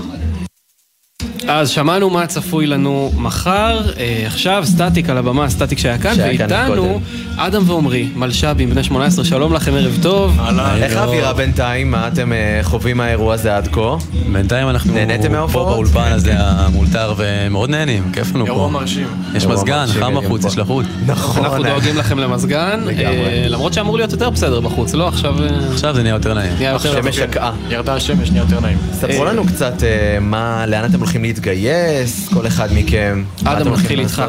[1.47, 6.37] אז שמענו מה צפוי לנו מחר, אה, עכשיו סטטיק על הבמה, סטטיק שהיה כאן, שהיה
[6.37, 6.99] כאן ואיתנו
[7.37, 10.39] אדם ועומרי, מלש"בים, בני 18, שלום לכם, ערב טוב.
[10.81, 11.91] איך האווירה בינתיים?
[11.91, 13.95] מה אתם אה, חווים מהאירוע הזה עד כה?
[14.31, 15.67] בינתיים אנחנו נהניתם פה מההופעות?
[15.67, 18.51] באולפן הזה המאולתר ומאוד נהנים, כיף לנו פה.
[18.51, 19.07] אירוע מרשים.
[19.35, 20.47] יש מזגן, חם אירוע בחוץ, פה.
[20.47, 20.85] יש לחוץ.
[21.05, 21.45] נכון.
[21.45, 25.07] אנחנו דואגים לכם למזגן, אה, למרות שאמור להיות יותר בסדר בחוץ, לא?
[25.07, 25.43] עכשיו...
[25.43, 26.53] אה, עכשיו זה נהיה יותר נעים.
[26.57, 27.01] נהיה יותר...
[27.01, 27.51] שמש שקעה.
[27.69, 28.77] ירדה השמש, נהיה יותר נעים.
[28.93, 33.23] ספרו לנו קצת אה, מה, לאן אתם הולכים להתגייס, כל אחד מכם.
[33.43, 34.23] אדם, הולכים נתחיל איתך.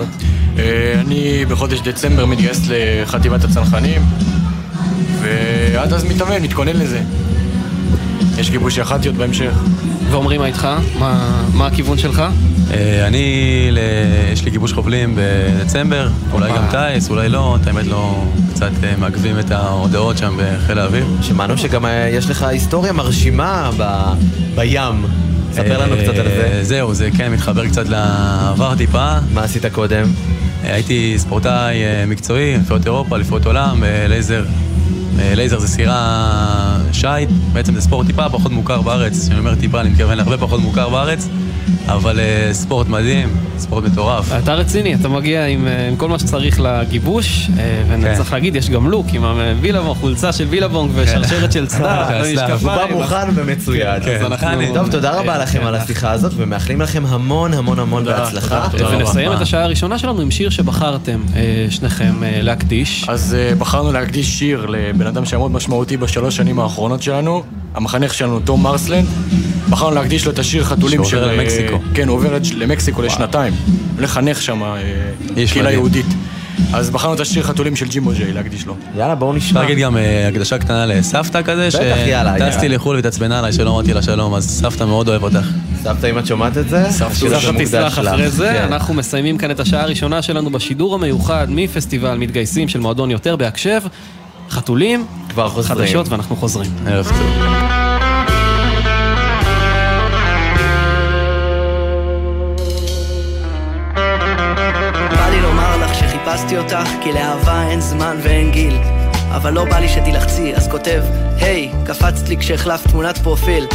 [0.58, 4.02] אה, אני בחודש דצמבר מתגייס לחטיבת הצנחנים,
[5.20, 7.00] ועד אז מתאמן, מתכונן לזה.
[8.38, 9.52] יש גיבושי אחתיות בהמשך.
[10.10, 10.68] ואומרים מה איתך?
[10.98, 12.22] מה- מה הכיוון שלך?
[12.70, 13.24] אה, אני,
[14.32, 18.24] יש לי גיבוש חובלים בדצמבר, אולי גם טייס, אולי לא, את האמת לא,
[18.54, 21.06] קצת אה, מעכבים את ההודעות שם בחיל האוויר.
[21.22, 23.70] שמענו שגם יש לך היסטוריה מרשימה
[24.54, 25.04] בים.
[25.56, 26.58] ספר לנו אה, קצת על זה.
[26.62, 29.18] זהו, זה כן מתחבר קצת לעבר טיפה.
[29.32, 30.12] מה עשית קודם?
[30.62, 34.44] הייתי ספורטאי אה, מקצועי, אליפויות אירופה, אליפויות עולם, אה, לייזר.
[35.18, 39.24] אה, לייזר זה סירה שייט, בעצם זה ספורט טיפה פחות מוכר בארץ.
[39.24, 41.28] כשאני אומר טיפה, אני מתכוון להרבה פחות מוכר בארץ,
[41.88, 44.32] אבל אה, ספורט מדהים, ספורט מטורף.
[44.38, 48.70] אתה רציני, אתה מגיע עם, אה, עם כל מה שצריך לגיבוש, אה, וצריך להגיד, יש
[48.70, 52.58] גם לוק עם הווילבונג, חולצה של וילבונג ושרשרת של צדף, ומשקפיים.
[52.62, 54.02] הוא בא מוכן ומצויד.
[54.04, 58.04] כן, אז אנחנו- טוב, תודה רבה לכם על השיחה הזאת, ומאחלים לכם המון המון המון
[58.04, 58.68] בהצלחה.
[58.92, 61.20] ונסיים את השעה הראשונה שלנו עם שיר שבחרתם,
[61.70, 63.04] שניכם, להקדיש.
[63.08, 67.42] אז בחרנו להקדיש שיר לבן אדם שהיה מאוד משמעותי בשלוש שנים האחרונות שלנו,
[67.74, 69.06] המחנך שלנו, תום מרסלנד,
[69.70, 71.10] בחרנו להקדיש לו את השיר חתולים של...
[71.10, 71.80] שעובר אה, למקסיקו.
[71.94, 73.52] כן, הוא עובר למקסיקו לשנתיים.
[73.98, 74.76] לחנך שם אה,
[75.52, 75.72] קהילה.
[75.72, 76.06] יהודית.
[76.72, 78.76] אז בחרנו את השיר חתולים של ג'ימבו ג'יי להקדיש לו.
[78.96, 82.68] יאללה, בואו אפשר להגיד גם אה, הקדשה קטנה לסבתא כזה, בטח, יאללה, שטסתי.
[82.68, 85.48] לחו"ל והתעצבנה עליי שלא אמרתי לה שלום, אז סבתא מאוד אוהב אותך.
[85.82, 89.82] סבתא, אם את שומעת את זה, סבתא תסלח אחרי זה, אנחנו מסיימים כאן את השעה
[89.82, 93.82] הראשונה שלנו בשידור המיוחד מפסטיבל מתגייסים של מועדון יותר בהקשב.
[94.50, 95.78] חתולים, כבר חוזרים.
[95.78, 96.70] חדשות ואנחנו חוזרים.
[96.86, 97.75] ערב טוב.
[106.46, 108.78] לך שחיפשתי אותך, כי לאהבה אין זמן ואין גיל.
[109.30, 111.02] אבל לא בא לי שתלחצי, אז כותב,
[111.40, 113.66] היי, קפצת לי כשהחלפת תמונת פרופיל.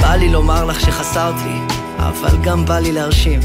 [0.00, 3.40] בא לי לומר לך שחסרת לי, אבל גם בא לי להרשים.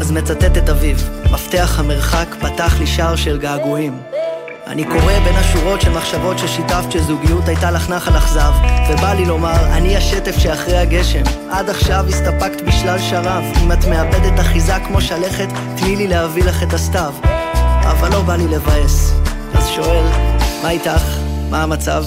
[0.00, 0.96] אז מצטט את אביו,
[1.32, 4.00] מפתח המרחק פתח לי שער של געגועים.
[4.66, 8.52] אני קורא בין השורות של מחשבות ששיתפת שזוגיות הייתה לך נחל אכזב
[8.90, 14.40] ובא לי לומר, אני השטף שאחרי הגשם עד עכשיו הסתפקת בשלל שרב אם את מאבדת
[14.40, 17.12] אחיזה כמו שלכת, תני לי להביא לך את הסתיו
[18.00, 19.12] אבל לא בא לי לבאס
[19.54, 20.04] אז שואל,
[20.62, 21.02] מה איתך?
[21.50, 22.04] מה המצב?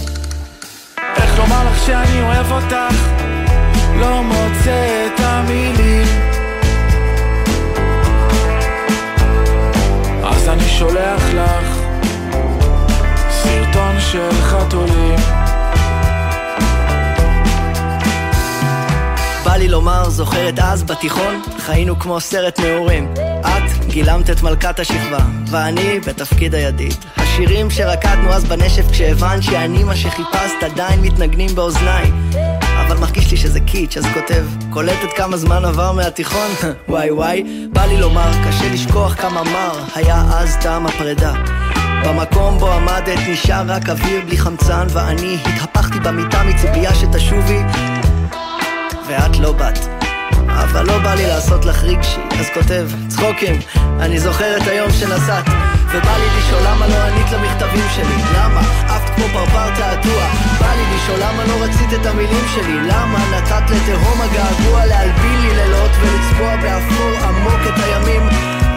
[1.15, 2.95] איך לומר לך שאני אוהב אותך?
[3.99, 6.07] לא מוצא את המילים
[10.23, 11.77] אז אני שולח לך
[13.29, 15.19] סרטון של חתולים
[19.45, 21.41] בא לי לומר, זוכרת אז בתיכון?
[21.59, 23.13] חיינו כמו סרט נעורים.
[23.41, 25.19] את גילמת את מלכת השכבה,
[25.51, 26.93] ואני בתפקיד הידיד.
[27.17, 32.11] השירים שרקדנו אז בנשף כשהבנת שאני מה שחיפשת עדיין מתנגנים באוזניי.
[32.85, 36.47] אבל מרגיש לי שזה קיץ', אז כותב, קולטת כמה זמן עבר מהתיכון?
[36.89, 41.33] וואי וואי, בא לי לומר, קשה לשכוח כמה מר היה אז טעם הפרידה.
[42.05, 47.59] במקום בו עמדת נשאר רק אוויר בלי חמצן ואני התהפכתי במיטה מציפייה שתשובי
[49.07, 50.02] ואת לא באת.
[50.49, 53.59] אבל לא בא לי לעשות לך רגשי, אז כותב, צחוקים,
[53.99, 55.45] אני זוכר את היום שנסעת,
[55.87, 58.61] ובא לי לשאול למה לא ענית למכתבים שלי, למה?
[58.87, 60.23] עפת כמו פרפר תעתוע,
[60.59, 65.55] בא לי לשאול למה לא רצית את המילים שלי, למה נתת לתהום הגעגוע להלבין לי
[65.55, 68.21] לילות ולצבוע באפור עמוק את הימים,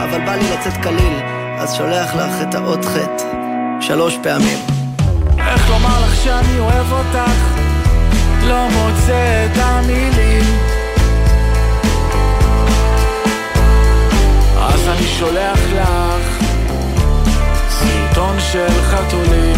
[0.04, 1.18] אבל בא לי לצאת קליל,
[1.58, 2.98] אז שולח לך את האות ח'
[3.80, 4.58] שלוש פעמים.
[5.38, 7.66] איך לומר לך שאני אוהב אותך?
[8.42, 10.75] לא מוצא את המילים
[14.66, 16.44] אז אני שולח לך
[17.68, 19.56] סרטון של חתולים.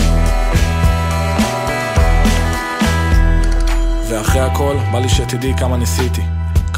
[4.10, 6.22] ואחרי הכל, בא לי שתדעי כמה ניסיתי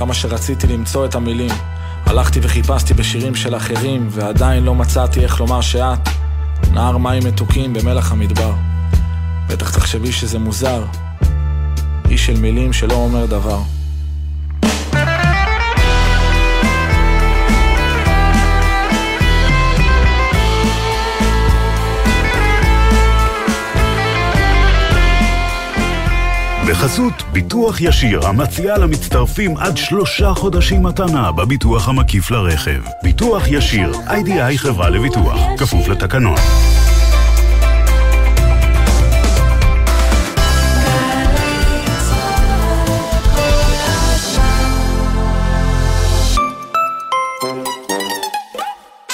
[0.00, 1.50] כמה שרציתי למצוא את המילים.
[2.06, 6.08] הלכתי וחיפשתי בשירים של אחרים ועדיין לא מצאתי איך לומר שאת
[6.72, 8.52] נהר מים מתוקים במלח המדבר.
[9.48, 10.84] בטח תחשבי שזה מוזר
[12.10, 13.58] איש של מילים שלא אומר דבר
[26.70, 32.82] בחסות ביטוח ישיר המציעה למצטרפים עד שלושה חודשים מתנה בביטוח המקיף לרכב.
[33.02, 36.36] ביטוח ישיר, איי-די-איי חברה לביטוח, כפוף לתקנון.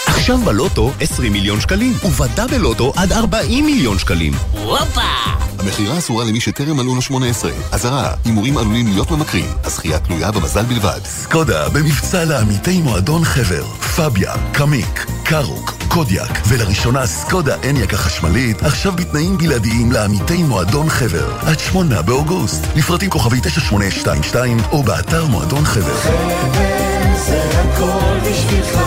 [0.06, 4.32] עכשיו בלוטו 20 מיליון שקלים, ובדאבל לוטו עד 40 מיליון שקלים.
[4.52, 5.55] הופה!
[5.66, 7.50] המכירה אסורה למי שטרם מלאו לו 18.
[7.72, 9.44] אזהרה, הימורים עלולים להיות ממכרים.
[9.64, 11.00] הזכייה תלויה במזל בלבד.
[11.04, 13.64] סקודה במבצע לעמיתי מועדון חבר,
[13.96, 21.38] פביה, קמיק, קארוק, קודיאק, ולראשונה סקודה אניאק החשמלית, עכשיו בתנאים בלעדיים לעמיתי מועדון חבר.
[21.40, 25.96] עד שמונה באוגוסט, לפרטים כוכבי 9822 או באתר מועדון חבר.
[27.26, 28.78] זה הכל בשבילך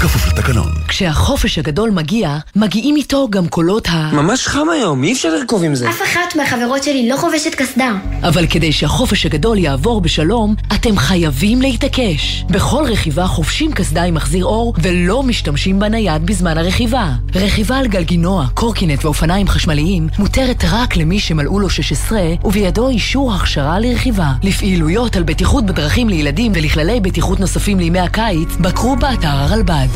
[0.00, 0.85] כפוף לתקנון.
[0.88, 4.10] כשהחופש הגדול מגיע, מגיעים איתו גם קולות ה...
[4.12, 5.88] ממש חם היום, אי אפשר לרכוב עם זה.
[5.90, 7.92] אף אחת מהחברות שלי לא חובשת קסדה.
[8.22, 12.44] אבל כדי שהחופש הגדול יעבור בשלום, אתם חייבים להתעקש.
[12.50, 17.12] בכל רכיבה חובשים קסדה עם מחזיר אור ולא משתמשים בנייד בזמן הרכיבה.
[17.34, 23.78] רכיבה על גלגינוע, קורקינט ואופניים חשמליים מותרת רק למי שמלאו לו 16 ובידו אישור הכשרה
[23.78, 24.32] לרכיבה.
[24.42, 29.88] לפעילויות על בטיחות בדרכים לילדים ולכללי בטיחות נוספים לימי הקיץ, בקרו באתר הרלב"ד.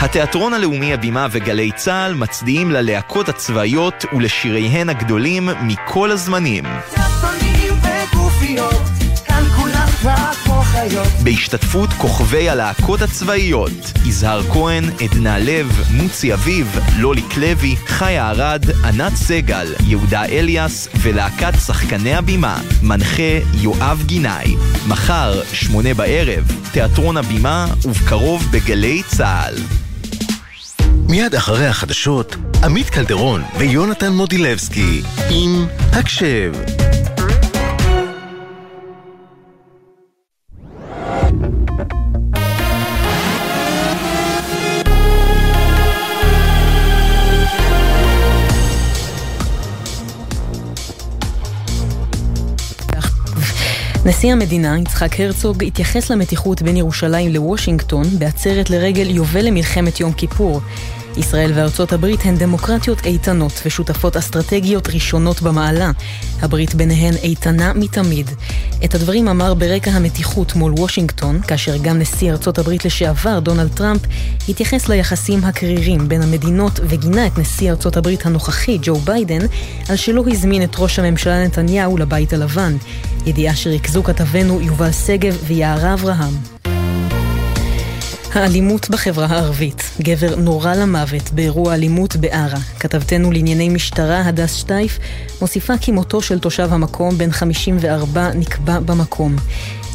[0.00, 6.64] התיאטרון הלאומי הבימה וגלי צה"ל מצדיעים ללהקות הצבאיות ולשיריהן הגדולים מכל הזמנים.
[6.88, 9.01] צפונים וגופיות,
[11.24, 19.14] בהשתתפות כוכבי הלהקות הצבאיות יזהר כהן, עדנה לב, מוצי אביב, לולי לוי, חיה ארד, ענת
[19.14, 24.56] סגל, יהודה אליאס ולהקת שחקני הבימה מנחה יואב גינאי
[24.88, 29.54] מחר, שמונה בערב, תיאטרון הבימה ובקרוב בגלי צה"ל
[31.08, 36.52] מיד אחרי החדשות, עמית קלדרון ויונתן מודילבסקי עם הקשב.
[54.06, 60.60] נשיא המדינה, יצחק הרצוג, התייחס למתיחות בין ירושלים לוושינגטון בעצרת לרגל יובל למלחמת יום כיפור.
[61.16, 65.90] ישראל וארצות הברית הן דמוקרטיות איתנות ושותפות אסטרטגיות ראשונות במעלה.
[66.42, 68.30] הברית ביניהן איתנה מתמיד.
[68.84, 74.00] את הדברים אמר ברקע המתיחות מול וושינגטון, כאשר גם נשיא ארצות הברית לשעבר, דונלד טראמפ,
[74.48, 79.46] התייחס ליחסים הקרירים בין המדינות וגינה את נשיא ארצות הברית הנוכחי, ג'ו ביידן,
[79.88, 82.76] על שלא הזמין את ראש הממשלה נתניהו לבית הלבן.
[83.26, 86.51] ידיעה שריכזו כתבנו יובל שגב ויערה אברהם.
[88.32, 89.90] האלימות בחברה הערבית.
[90.00, 92.58] גבר נורה למוות באירוע אלימות בערה.
[92.80, 94.98] כתבתנו לענייני משטרה, הדס שטייף,
[95.40, 99.36] מוסיפה כי מותו של תושב המקום, בן 54, נקבע במקום.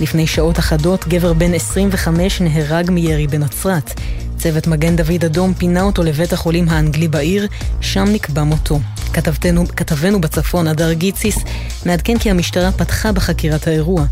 [0.01, 3.99] לפני שעות אחדות, גבר בן 25 נהרג מירי בנצרת.
[4.37, 7.47] צוות מגן דוד אדום פינה אותו לבית החולים האנגלי בעיר,
[7.81, 8.79] שם נקבע מותו.
[9.13, 11.37] כתבתנו, כתבנו בצפון, הדר גיציס,
[11.85, 14.05] מעדכן כי המשטרה פתחה בחקירת האירוע.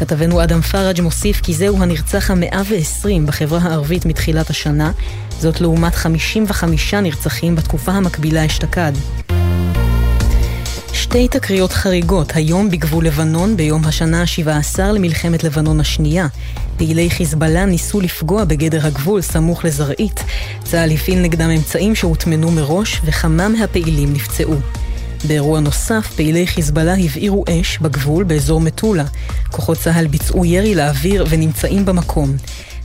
[0.00, 4.92] כתבנו אדם פראג' מוסיף כי זהו הנרצח המאה ועשרים בחברה הערבית מתחילת השנה,
[5.38, 8.92] זאת לעומת 55 נרצחים בתקופה המקבילה אשתקד.
[10.92, 16.26] שתי תקריות חריגות היום בגבול לבנון ביום השנה ה-17 למלחמת לבנון השנייה.
[16.76, 20.24] פעילי חיזבאללה ניסו לפגוע בגדר הגבול סמוך לזרעית.
[20.64, 24.56] צה"ל הפעיל נגדם אמצעים שהוטמנו מראש וכמה מהפעילים נפצעו.
[25.24, 29.04] באירוע נוסף, פעילי חיזבאללה הבעירו אש בגבול באזור מטולה.
[29.50, 32.36] כוחות צה"ל ביצעו ירי לאוויר ונמצאים במקום.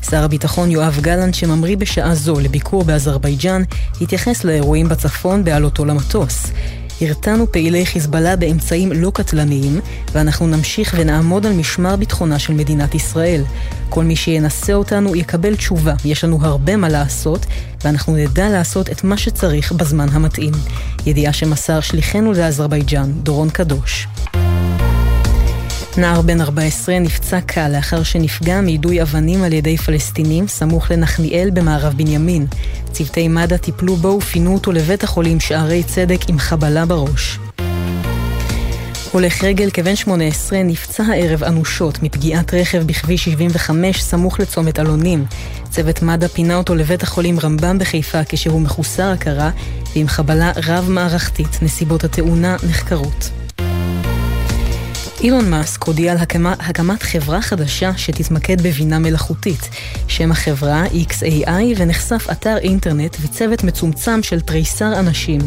[0.09, 3.61] שר הביטחון יואב גלנט, שממריא בשעה זו לביקור באזרבייג'אן,
[4.01, 6.47] התייחס לאירועים בצפון בעלותו למטוס.
[7.01, 9.79] הרתענו פעילי חיזבאללה באמצעים לא קטלניים,
[10.11, 13.43] ואנחנו נמשיך ונעמוד על משמר ביטחונה של מדינת ישראל.
[13.89, 17.45] כל מי שינסה אותנו יקבל תשובה, יש לנו הרבה מה לעשות,
[17.83, 20.53] ואנחנו נדע לעשות את מה שצריך בזמן המתאים.
[21.05, 24.07] ידיעה שמסר שליחנו לאזרבייג'אן, דורון קדוש.
[25.97, 31.93] נער בן 14 נפצע קל לאחר שנפגע מיידוי אבנים על ידי פלסטינים סמוך לנחליאל במערב
[31.97, 32.47] בנימין.
[32.91, 37.39] צוותי מד"א טיפלו בו ופינו אותו לבית החולים שערי צדק עם חבלה בראש.
[39.11, 45.25] הולך רגל כבן 18 נפצע הערב אנושות מפגיעת רכב בכביש 75 סמוך לצומת אלונים.
[45.69, 49.49] צוות מד"א פינה אותו לבית החולים רמב"ם בחיפה כשהוא מחוסר הכרה
[49.95, 51.61] ועם חבלה רב-מערכתית.
[51.61, 53.44] נסיבות התאונה נחקרות.
[55.22, 59.70] אילון מאסק הודיע על הקמה, הקמת חברה חדשה שתתמקד בבינה מלאכותית.
[60.07, 65.39] שם החברה XAI ונחשף אתר אינטרנט וצוות מצומצם של תריסר אנשים.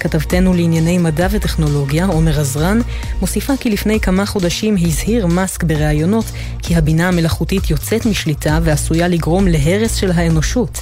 [0.00, 2.80] כתבתנו לענייני מדע וטכנולוגיה, עומר עזרן,
[3.20, 6.24] מוסיפה כי לפני כמה חודשים הזהיר מאסק בראיונות
[6.62, 10.80] כי הבינה המלאכותית יוצאת משליטה ועשויה לגרום להרס של האנושות.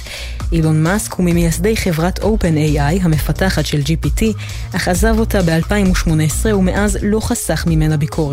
[0.51, 4.23] אילון מאסק הוא ממייסדי חברת OpenAI, המפתחת של GPT,
[4.75, 8.32] אך עזב אותה ב-2018 ומאז לא חסך ממנה ביקורת.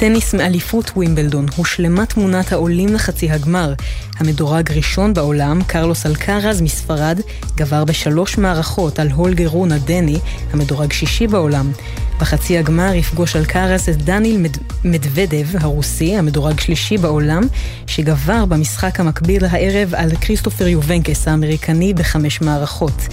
[0.00, 3.74] טניס מאליפות ווימבלדון הושלמה תמונת העולים לחצי הגמר.
[4.18, 7.20] המדורג ראשון בעולם, קרלוס אלקרז מספרד,
[7.56, 10.18] גבר בשלוש מערכות על הולגר רונה הדני,
[10.52, 11.72] המדורג שישי בעולם.
[12.20, 14.56] בחצי הגמר יפגוש אלקרז את דניל מד...
[14.84, 17.42] מדוודב הרוסי, המדורג שלישי בעולם,
[17.86, 23.08] שגבר במשחק המקביל הערב על כריסטופר יובנקס האמריקני בחמש מערכות.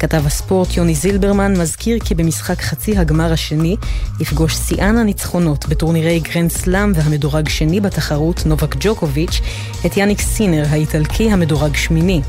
[0.00, 3.76] כתב הספורט יוני זילברמן מזכיר כי במשחק חצי הגמר השני
[4.20, 9.40] יפגוש שיאן הניצחונות בטורנירי גרנד סלאם והמדורג שני בתחרות נובק ג'וקוביץ'
[9.86, 12.20] את יאניק סינר האיטלקי המדורג שמיני.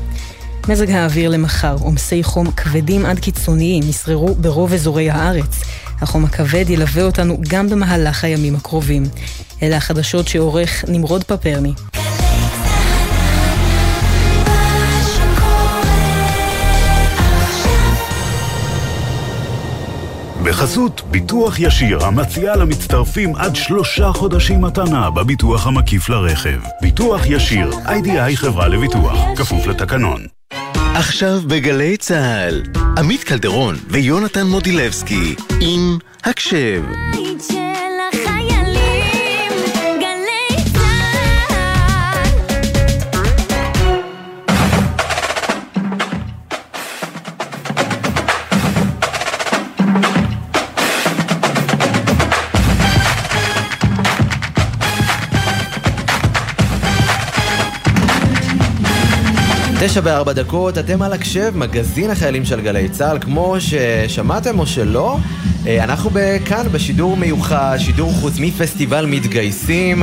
[0.68, 5.60] מזג האוויר למחר, עומסי חום כבדים עד קיצוניים ישררו ברוב אזורי הארץ.
[6.00, 9.04] החום הכבד ילווה אותנו גם במהלך הימים הקרובים.
[9.62, 11.72] אלה החדשות שעורך נמרוד פפרני.
[20.44, 26.60] בחסות ביטוח ישיר המציעה למצטרפים עד שלושה חודשים מתנה בביטוח המקיף לרכב.
[26.80, 30.26] ביטוח ישיר, איי-די-איי חברה לביטוח, כפוף לתקנון.
[30.94, 32.62] עכשיו בגלי צה"ל,
[32.98, 36.82] עמית קלדרון ויונתן מודילבסקי עם הקשב.
[59.84, 65.18] תשע וארבע דקות, אתם על הקשב, מגזין החיילים של גלי צה"ל, כמו ששמעתם או שלא,
[65.66, 66.10] אה, אנחנו
[66.44, 70.02] כאן בשידור מיוחד, שידור חוץ מפסטיבל מתגייסים.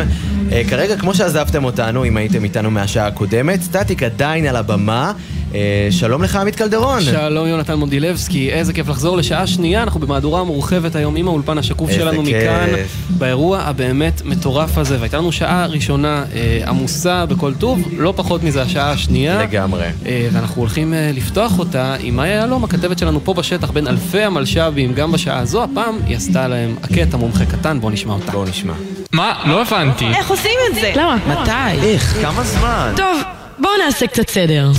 [0.52, 5.14] אה, כרגע, כמו שעזבתם אותנו, אם הייתם איתנו מהשעה הקודמת, סטטיק עדיין על הבמה.
[5.56, 7.02] אה, שלום לך, עמית קלדרון.
[7.02, 11.92] שלום יונתן מודילבסקי, איזה כיף לחזור לשעה שנייה, אנחנו במהדורה מורחבת היום עם האולפן השקוף
[11.92, 12.36] שלנו כיף.
[12.38, 12.70] מכאן,
[13.10, 18.62] באירוע הבאמת מטורף הזה, והייתה לנו שעה ראשונה אה, עמוסה בכל טוב, לא פחות מזה
[18.62, 19.42] השעה השנייה.
[19.42, 19.88] לגמרי.
[20.06, 24.22] אה, ואנחנו הולכים אה, לפתוח אותה עם מאיה יהלום, הכתבת שלנו פה בשטח, בין אלפי
[24.22, 28.32] המלש"בים, גם בשעה הזו, הפעם היא עשתה להם הקטע מומחה קטן, בואו נשמע אותה.
[28.32, 28.74] בואו נשמע.
[29.12, 29.34] מה?
[29.46, 30.08] לא הבנתי.
[30.08, 30.94] איך עושים את זה?
[30.96, 31.18] למה?
[31.28, 31.88] מתי?
[31.88, 32.18] איך?
[32.22, 32.94] כמה זמן?
[32.96, 33.22] טוב,
[33.60, 34.72] בואו נעשה קצת סדר.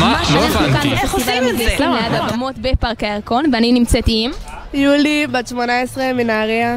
[0.00, 0.22] מה?
[0.34, 0.92] לא הבנתי.
[0.92, 1.76] איך עושים את זה?
[1.80, 2.08] למה?
[2.08, 4.30] ליד הבמות בפארק הירקון, ואני נמצאת עם...
[4.74, 6.76] יולי, בת 18 מנהריה.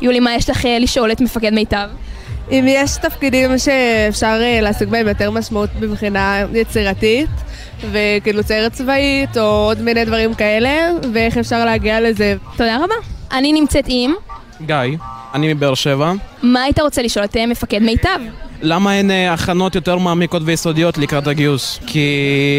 [0.00, 1.88] יולי, מה יש לך אה, לשאול את מפקד מיטב?
[2.50, 7.30] אם יש תפקידים שאפשר אה, לעסוק בהם יותר משמעות מבחינה יצירתית,
[7.90, 12.34] וכאילו ציירת צבאית, או עוד מיני דברים כאלה, ואיך אפשר להגיע לזה.
[12.56, 12.94] תודה רבה.
[13.32, 14.12] אני נמצאת עם...
[14.66, 14.76] גיא,
[15.34, 16.12] אני מבאר שבע.
[16.42, 18.18] מה היית רוצה לשאול את אה, מפקד מיטב?
[18.62, 21.78] למה אין אה, הכנות יותר מעמיקות ויסודיות לקראת הגיוס?
[21.86, 22.08] כי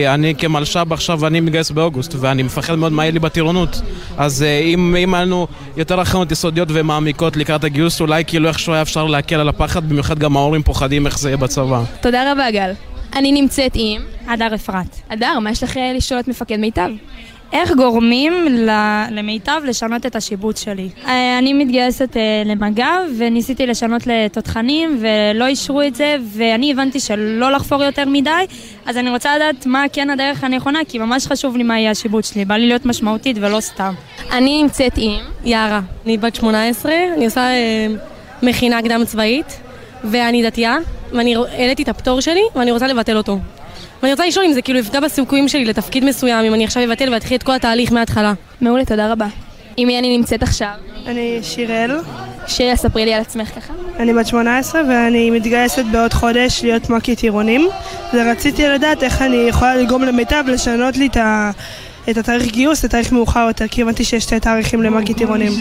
[0.08, 3.82] אני כמלש"ב עכשיו, אני מתגייס באוגוסט, ואני מפחד מאוד מה יהיה לי בטירונות.
[4.18, 5.48] אז אה, אם, אם היה לנו
[5.78, 10.20] יותר הכנות יסודיות ומעמיקות לקראת הגיוס, אולי כאילו איכשהו היה אפשר להקל על הפחד, במיוחד
[10.20, 11.84] גם ההורים פוחדים איך זה יהיה בצבא.
[12.02, 12.72] תודה רבה, גל.
[13.16, 14.02] אני נמצאת עם...
[14.28, 14.96] הדר אפרת.
[15.10, 16.90] הדר, מה יש לך לשאול את מפקד מיטב?
[17.54, 18.34] איך גורמים
[19.12, 20.90] למיטב לשנות את השיבוץ שלי?
[21.08, 22.84] אה, אני מתגייסת אה, למג"ב
[23.18, 28.46] וניסיתי לשנות לתותחנים ולא אישרו את זה ואני הבנתי שלא לחפור יותר מדי
[28.86, 32.34] אז אני רוצה לדעת מה כן הדרך הנכונה כי ממש חשוב לי מה יהיה השיבוץ
[32.34, 33.94] שלי, בא לי להיות משמעותית ולא סתם.
[34.32, 35.20] אני נמצאת עם...
[35.44, 37.88] יערה, אני בת 18, אני עושה אה,
[38.44, 39.62] מכינה קדם צבאית
[40.04, 40.78] ואני דתייה
[41.12, 43.40] ואני העליתי את הפטור שלי ואני רוצה לבטל אותו.
[44.02, 47.14] ואני רוצה לשאול אם זה כאילו יפגע בסיכויים שלי לתפקיד מסוים, אם אני עכשיו אבטל
[47.14, 48.34] ואתחיל את כל התהליך מההתחלה.
[48.62, 49.28] מעולה, תודה רבה.
[49.78, 50.72] עם מי אני נמצאת עכשיו?
[51.06, 52.00] אני שיראל.
[52.48, 53.74] שיראל, ספרי לי על עצמך ככה.
[54.00, 57.68] אני בת 18 ואני מתגייסת בעוד חודש להיות מ"כית עירונים.
[58.14, 61.52] ורציתי לדעת איך אני יכולה לגרום למיטב לשנות לי את ה...
[62.10, 65.52] את התאריך גיוס לתאריך מאוחר יותר, כי הבנתי שיש שתי תאריכים למ"כית עירונים.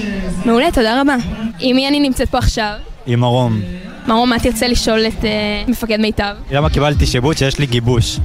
[0.44, 1.16] מעולה, תודה רבה.
[1.58, 2.72] עם מי אני נמצאת פה עכשיו?
[3.06, 3.60] עם מרום.
[4.06, 6.34] מרום, מה תרצה לשאול את uh, מפקד מיטב?
[6.50, 8.18] למה קיבלתי שיבוץ שיש לי גיבוש?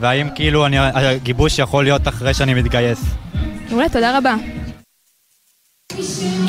[0.00, 3.04] והאם כאילו אני, הגיבוש יכול להיות אחרי שאני מתגייס?
[3.70, 4.34] מעולה, תודה רבה.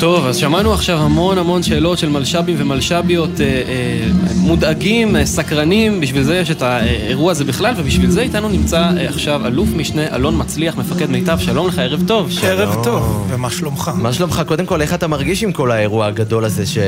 [0.00, 6.00] טוב, אז שמענו עכשיו המון המון שאלות של מלש"בים ומלש"ביות אה, אה, מודאגים, אה, סקרנים,
[6.00, 10.14] בשביל זה יש את האירוע הזה בכלל, ובשביל זה איתנו נמצא אה, עכשיו אלוף משנה
[10.14, 12.30] אלון מצליח, מפקד מיטב, שלום לך, ערב טוב.
[12.42, 13.90] ערב טוב, ומה שלומך?
[13.94, 14.42] מה שלומך?
[14.46, 16.78] קודם כל, איך אתה מרגיש עם כל האירוע הגדול הזה ש...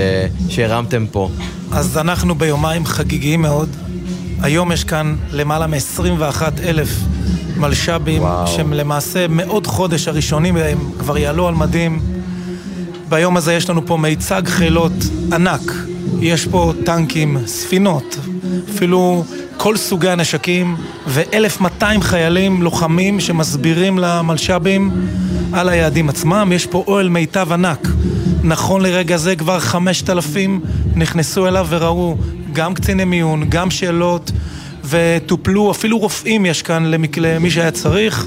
[0.49, 1.29] שהרמתם פה?
[1.73, 3.69] אז אנחנו ביומיים חגיגיים מאוד.
[4.43, 6.89] היום יש כאן למעלה מ-21 אלף
[7.57, 12.22] מלש"בים, שהם למעשה מעוד חודש הראשונים והם כבר יעלו על מדים.
[13.13, 14.93] ביום הזה יש לנו פה מיצג חילות
[15.33, 15.73] ענק.
[16.21, 18.17] יש פה טנקים, ספינות,
[18.75, 19.25] אפילו
[19.57, 24.91] כל סוגי הנשקים, ו-1200 חיילים לוחמים שמסבירים למלש"בים
[25.53, 26.53] על היעדים עצמם.
[26.55, 27.89] יש פה אוהל מיטב ענק.
[28.43, 30.61] נכון לרגע זה כבר 5,000
[30.97, 32.17] נכנסו אליו וראו
[32.53, 34.31] גם קציני מיון, גם שאלות,
[34.85, 36.85] וטופלו, אפילו רופאים יש כאן
[37.17, 38.27] למי שהיה צריך.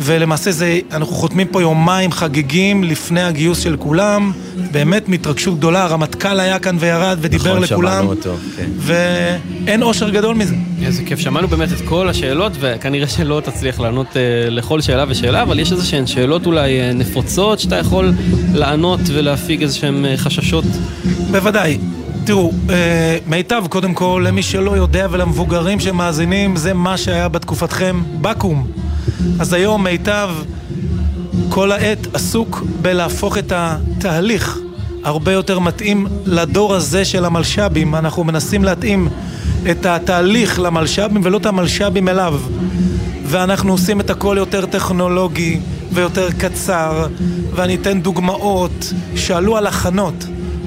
[0.00, 4.32] ולמעשה זה, אנחנו חותמים פה יומיים חגיגים לפני הגיוס של כולם,
[4.70, 8.70] באמת מהתרגשות גדולה, הרמטכ"ל היה כאן וירד ודיבר נכון, לכולם, שמענו אותו, כן.
[8.78, 10.54] ואין אושר גדול מזה.
[10.82, 15.42] איזה כיף, שמענו באמת את כל השאלות, וכנראה שלא תצליח לענות אה, לכל שאלה ושאלה,
[15.42, 18.12] אבל יש איזה שהן שאלות אולי אה, נפוצות שאתה יכול
[18.54, 20.64] לענות ולהפיג איזה שהן אה, חששות.
[21.30, 21.78] בוודאי.
[22.24, 28.77] תראו, אה, מיטב, קודם כל, למי שלא יודע ולמבוגרים שמאזינים, זה מה שהיה בתקופתכם בקו"ם.
[29.40, 30.30] אז היום מיטב
[31.48, 34.58] כל העת עסוק בלהפוך את התהליך
[35.04, 37.94] הרבה יותר מתאים לדור הזה של המלש"בים.
[37.94, 39.08] אנחנו מנסים להתאים
[39.70, 42.40] את התהליך למלש"בים ולא את המלש"בים אליו.
[43.24, 45.60] ואנחנו עושים את הכל יותר טכנולוגי
[45.92, 47.06] ויותר קצר,
[47.54, 50.24] ואני אתן דוגמאות שעלו על הכנות.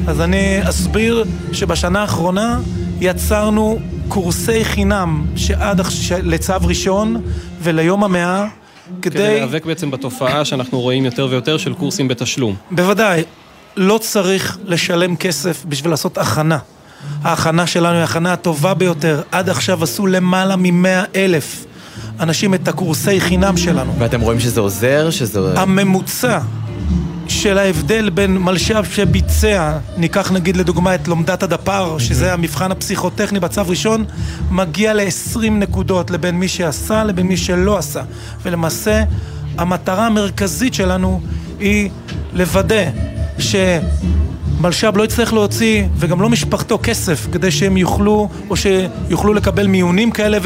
[0.08, 2.60] אז אני אסביר שבשנה האחרונה
[3.02, 5.82] יצרנו קורסי חינם שעד
[6.24, 7.22] לצו ראשון
[7.62, 8.46] וליום המאה
[9.02, 9.16] כדי...
[9.16, 12.56] כדי להיאבק בעצם בתופעה שאנחנו רואים יותר ויותר של קורסים בתשלום.
[12.72, 13.24] בוודאי,
[13.78, 16.58] לא צריך לשלם כסף בשביל לעשות הכנה.
[17.24, 19.22] ההכנה שלנו היא ההכנה הטובה ביותר.
[19.32, 21.66] עד עכשיו עשו למעלה ממאה אלף
[22.20, 23.94] אנשים את הקורסי חינם שלנו.
[24.00, 25.10] ואתם רואים שזה עוזר?
[25.10, 25.60] שזה...
[25.60, 26.40] הממוצע
[27.42, 33.62] של ההבדל בין מלש"ב שביצע, ניקח נגיד לדוגמה את לומדת הדפ"ר, שזה המבחן הפסיכוטכני בצו
[33.68, 34.06] ראשון,
[34.52, 38.02] מגיע ל-20 נקודות לבין מי שעשה לבין מי שלא עשה.
[38.44, 39.04] ולמעשה,
[39.58, 41.22] המטרה המרכזית שלנו
[41.60, 41.90] היא
[42.34, 42.84] לוודא
[43.40, 50.12] שמלש"ב לא יצטרך להוציא, וגם לא משפחתו, כסף, כדי שהם יוכלו, או שיוכלו לקבל מיונים
[50.12, 50.38] כאלה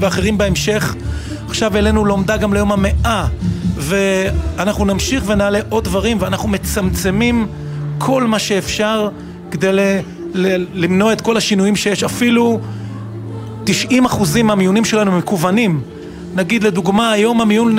[0.00, 0.94] ואחרים בהמשך.
[1.50, 3.26] עכשיו העלינו לומדה גם ליום המאה,
[3.76, 7.46] ואנחנו נמשיך ונעלה עוד דברים, ואנחנו מצמצמים
[7.98, 9.08] כל מה שאפשר
[9.50, 9.98] כדי ל-
[10.34, 12.02] ל- למנוע את כל השינויים שיש.
[12.04, 12.60] אפילו
[13.66, 13.70] 90%
[14.44, 15.80] מהמיונים שלנו מקוונים.
[16.34, 17.78] נגיד לדוגמה, היום המיון...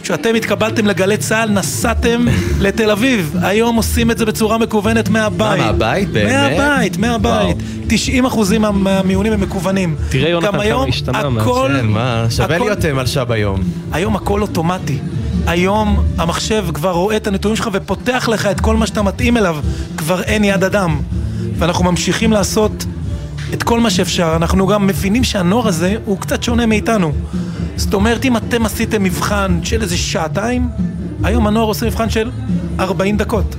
[0.00, 2.26] אה, כשאתם התקבלתם לגלי צה"ל, נסעתם
[2.60, 3.34] לתל אביב.
[3.42, 5.58] היום עושים את זה בצורה מקוונת מהבית.
[5.60, 6.08] מה, מהבית?
[6.10, 6.58] באמת?
[6.58, 7.56] מהבית, מהבית.
[7.88, 9.96] 90 אחוזים מהמיונים הם מקוונים.
[10.08, 11.42] תראה יונתן כמה השתנה מאז.
[11.46, 11.70] הכל...
[11.80, 13.60] כן, מה, שווה הכל- להיות אה, מלש"ב היום.
[13.92, 14.98] היום הכל אוטומטי.
[15.46, 19.56] היום המחשב כבר רואה את הנתונים שלך ופותח לך את כל מה שאתה מתאים אליו.
[19.96, 21.00] כבר אין יד אדם.
[21.58, 22.84] ואנחנו ממשיכים לעשות
[23.54, 24.36] את כל מה שאפשר.
[24.36, 27.12] אנחנו גם מבינים שהנוער הזה הוא קצת שונה מאיתנו.
[27.76, 30.68] זאת אומרת, אם אתם עשיתם מבחן של איזה שעתיים,
[31.22, 32.30] היום הנוער עושה מבחן של
[32.80, 33.56] 40 דקות.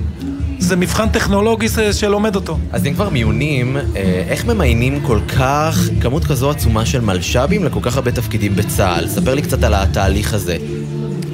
[0.58, 2.58] זה מבחן טכנולוגי שלומד אותו.
[2.72, 3.82] אז אם כבר מיונים, אה,
[4.28, 9.08] איך ממיינים כל כך, כמות כזו עצומה של מלש"בים לכל כך הרבה תפקידים בצה"ל?
[9.08, 10.56] ספר לי קצת על התהליך הזה.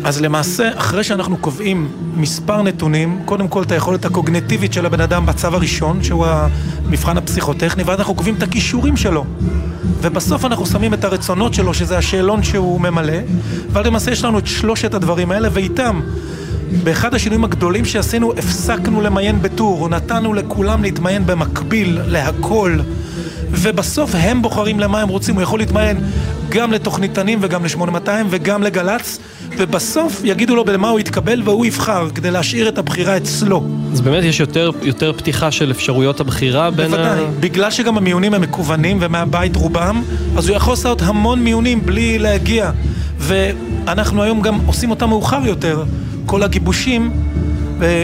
[0.04, 5.26] אז למעשה, אחרי שאנחנו קובעים מספר נתונים, קודם כל את היכולת הקוגנטיבית של הבן אדם
[5.26, 9.24] בצו הראשון, שהוא המבחן הפסיכוטכני, ואז אנחנו קובעים את הכישורים שלו.
[10.00, 13.18] ובסוף אנחנו שמים את הרצונות שלו, שזה השאלון שהוא ממלא,
[13.72, 16.00] ואז למעשה יש לנו את שלושת הדברים האלה, ואיתם,
[16.84, 22.78] באחד השינויים הגדולים שעשינו, הפסקנו למיין בטור, נתנו לכולם להתמיין במקביל, להכל.
[23.50, 26.00] ובסוף הם בוחרים למה הם רוצים, הוא יכול להתמיין
[26.48, 29.18] גם לתוכניתנים וגם ל-8200 וגם לגל"צ,
[29.56, 33.64] ובסוף יגידו לו במה הוא יתקבל והוא יבחר, כדי להשאיר את הבחירה אצלו.
[33.92, 38.40] אז באמת יש יותר, יותר פתיחה של אפשרויות הבחירה בין בוודאי, בגלל שגם המיונים הם
[38.40, 40.02] מקוונים ומהבית רובם,
[40.36, 42.70] אז הוא יכול לעשות המון מיונים בלי להגיע.
[43.18, 45.84] ואנחנו היום גם עושים אותם מאוחר יותר.
[46.26, 47.10] כל הגיבושים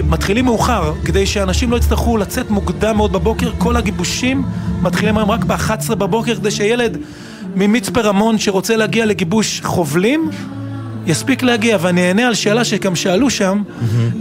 [0.09, 3.51] מתחילים מאוחר, כדי שאנשים לא יצטרכו לצאת מוקדם מאוד בבוקר.
[3.59, 4.43] כל הגיבושים
[4.83, 6.97] מתחילים היום רק ב-11 בבוקר, כדי שילד
[7.57, 10.31] ממצפה רמון שרוצה להגיע לגיבוש חובלים,
[11.07, 11.79] יספיק להגיע.
[11.81, 13.63] ואני אענה על שאלה שגם שאלו שם,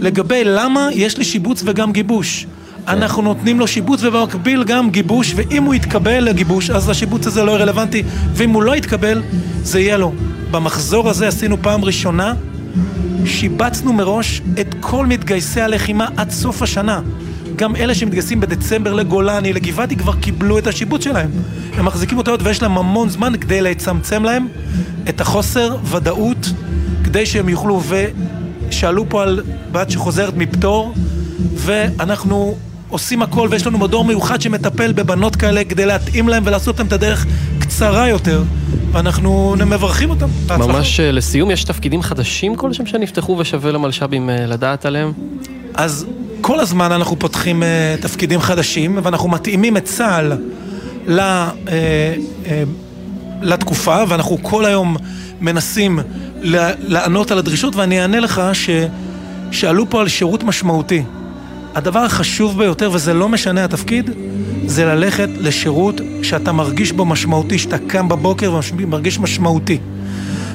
[0.00, 2.46] לגבי למה יש לי שיבוץ וגם גיבוש.
[2.88, 7.50] אנחנו נותנים לו שיבוץ ובמקביל גם גיבוש, ואם הוא יתקבל לגיבוש, אז השיבוץ הזה לא
[7.50, 8.02] יהיה רלוונטי,
[8.34, 9.22] ואם הוא לא יתקבל,
[9.62, 10.12] זה יהיה לו.
[10.50, 12.34] במחזור הזה עשינו פעם ראשונה,
[13.26, 17.00] שיבצנו מראש את כל מתגייסי הלחימה עד סוף השנה.
[17.56, 21.30] גם אלה שמתגייסים בדצמבר לגולני, לגבעתי, כבר קיבלו את השיבוץ שלהם.
[21.76, 24.46] הם מחזיקים אותו עוד ויש להם המון זמן כדי לצמצם להם
[25.08, 26.52] את החוסר ודאות,
[27.14, 27.82] כדי שהם יוכלו,
[28.68, 29.42] ושאלו פה על
[29.72, 30.94] בת שחוזרת מפטור,
[31.54, 32.56] ואנחנו
[32.88, 36.92] עושים הכל, ויש לנו מדור מיוחד שמטפל בבנות כאלה כדי להתאים להם ולעשות להם את
[36.92, 37.26] הדרך
[37.58, 38.42] קצרה יותר,
[38.92, 40.26] ואנחנו מברכים אותם.
[40.46, 40.72] בהצלחה.
[40.72, 45.12] ממש אה, לסיום, יש תפקידים חדשים כלשהם שנפתחו ושווה למלש"בים אה, לדעת עליהם?
[45.74, 46.06] אז
[46.40, 50.32] כל הזמן אנחנו פותחים uh, תפקידים חדשים, ואנחנו מתאימים את צה"ל
[51.06, 52.48] ל, uh, uh,
[53.42, 54.96] לתקופה, ואנחנו כל היום
[55.40, 56.00] מנסים
[56.80, 61.02] לענות על הדרישות, ואני אענה לך ששאלו פה על שירות משמעותי.
[61.74, 64.10] הדבר החשוב ביותר, וזה לא משנה התפקיד,
[64.66, 69.78] זה ללכת לשירות שאתה מרגיש בו משמעותי, שאתה קם בבוקר ומרגיש משמעותי.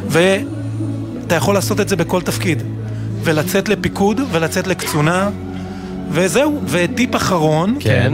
[0.08, 2.64] ואתה יכול לעשות את זה בכל תפקיד.
[3.24, 5.30] ולצאת לפיקוד, ולצאת לקצונה,
[6.12, 6.62] וזהו.
[6.66, 7.78] וטיפ אחרון.
[7.80, 8.14] כן.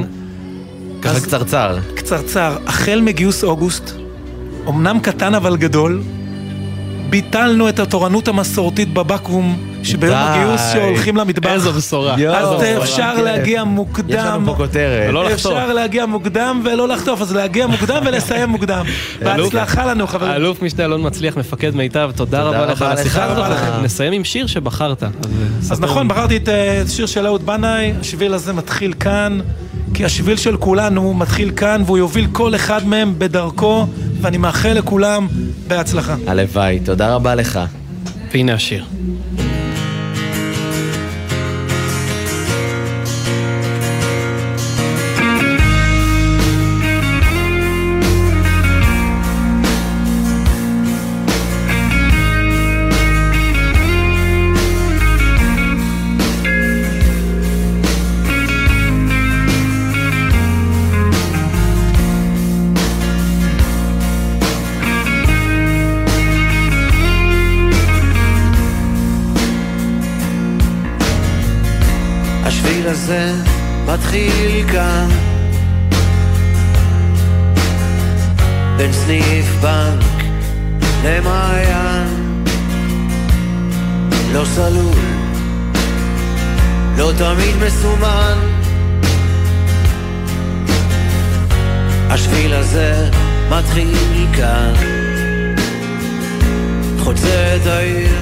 [1.01, 1.77] ככה קצרצר.
[1.95, 2.57] קצרצר.
[2.67, 3.91] החל מגיוס אוגוסט,
[4.69, 6.01] אמנם קטן אבל גדול,
[7.09, 10.19] ביטלנו את התורנות המסורתית בבקו"ם, שביום די.
[10.19, 11.49] הגיוס שהולכים למטבח.
[11.49, 12.15] איזו בשורה.
[12.15, 13.21] אז אפשר.
[13.23, 14.09] להגיע מוקדם.
[14.09, 15.09] יש לנו פה כותרת.
[15.09, 15.51] ולא לחטוף.
[15.51, 18.85] אפשר להגיע מוקדם ולא לחטוף, אז להגיע מוקדם ולסיים מוקדם.
[19.23, 20.31] בהצלחה לנו, חברים.
[20.31, 23.25] האלוף משנה אלון מצליח, מפקד מיטב, תודה רבה לך על השיחה.
[23.25, 23.83] הזאת.
[23.83, 25.03] נסיים עם שיר שבחרת.
[25.03, 26.07] אז, אה, נכון.
[26.07, 29.39] בחרתי את אה, שיר של אהוד בנאי, השביל הזה מתחיל כאן,
[29.93, 33.87] כי השביל של כולנו מתחיל כאן, והוא יוביל כל אחד מהם בדרכו,
[34.21, 35.27] ואני מאחל לכולם
[35.67, 36.15] בהצלחה.
[36.27, 37.59] הלוואי, תודה רבה לך.
[38.33, 38.85] והנה השיר.
[73.95, 75.07] מתחיל כאן.
[78.77, 80.23] בין סניף בנק
[81.03, 82.43] למעיין.
[84.33, 84.95] לא סלול,
[86.97, 88.37] לא תמיד מסומן.
[92.09, 93.09] השביל הזה
[93.49, 94.73] מתחיל כאן.
[96.99, 98.15] חוצה את העיר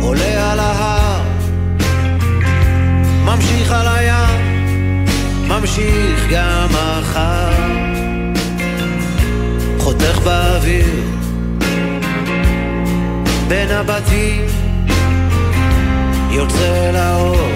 [0.00, 0.97] עולה על ההר
[3.28, 5.04] ממשיך על הים
[5.48, 7.50] ממשיך גם מחר
[9.78, 11.02] חותך באוויר
[13.48, 14.44] בין הבתים
[16.30, 17.48] יוצא לאור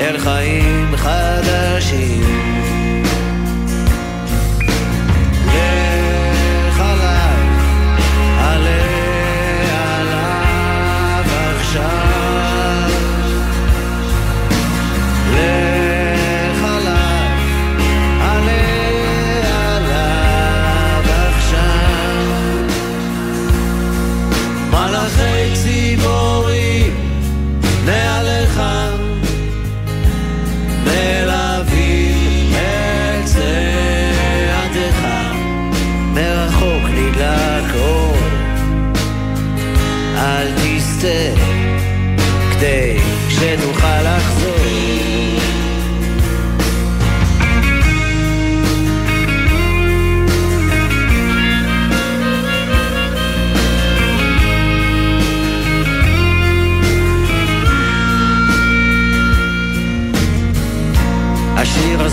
[0.00, 2.22] אל חיים חדשים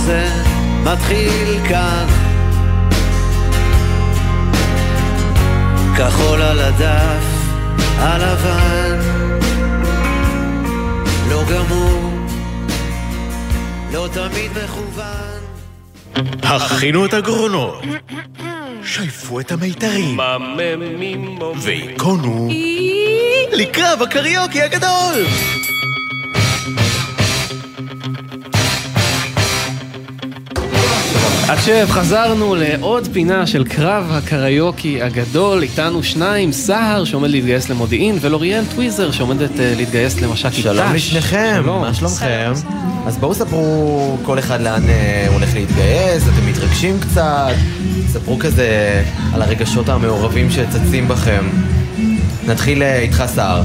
[0.07, 0.29] הזה
[0.83, 2.07] מתחיל כאן.
[5.97, 7.23] כחול על הדף
[7.97, 8.99] הלבן
[11.29, 12.11] לא גמור
[13.93, 15.37] לא תמיד מכוון.
[16.43, 17.83] הכינו את הגרונות,
[18.83, 20.19] שייפו את המיתרים,
[21.55, 22.49] והיכונו
[23.53, 25.25] לקרב הקריוקי הגדול!
[31.49, 38.63] עכשיו חזרנו לעוד פינה של קרב הקריוקי הגדול, איתנו שניים, סהר שעומד להתגייס למודיעין ולוריאל
[38.75, 40.61] טוויזר שעומדת uh, להתגייס למש"קית ת"ש.
[40.61, 42.51] שלום לשניכם, מה שלומכם?
[43.05, 47.53] אז בואו ספרו כל אחד לאן אה, הוא הולך להתגייס, אתם מתרגשים קצת,
[48.07, 49.03] ספרו כזה
[49.33, 51.45] על הרגשות המעורבים שצצים בכם.
[52.47, 53.61] נתחיל אה, איתך סער.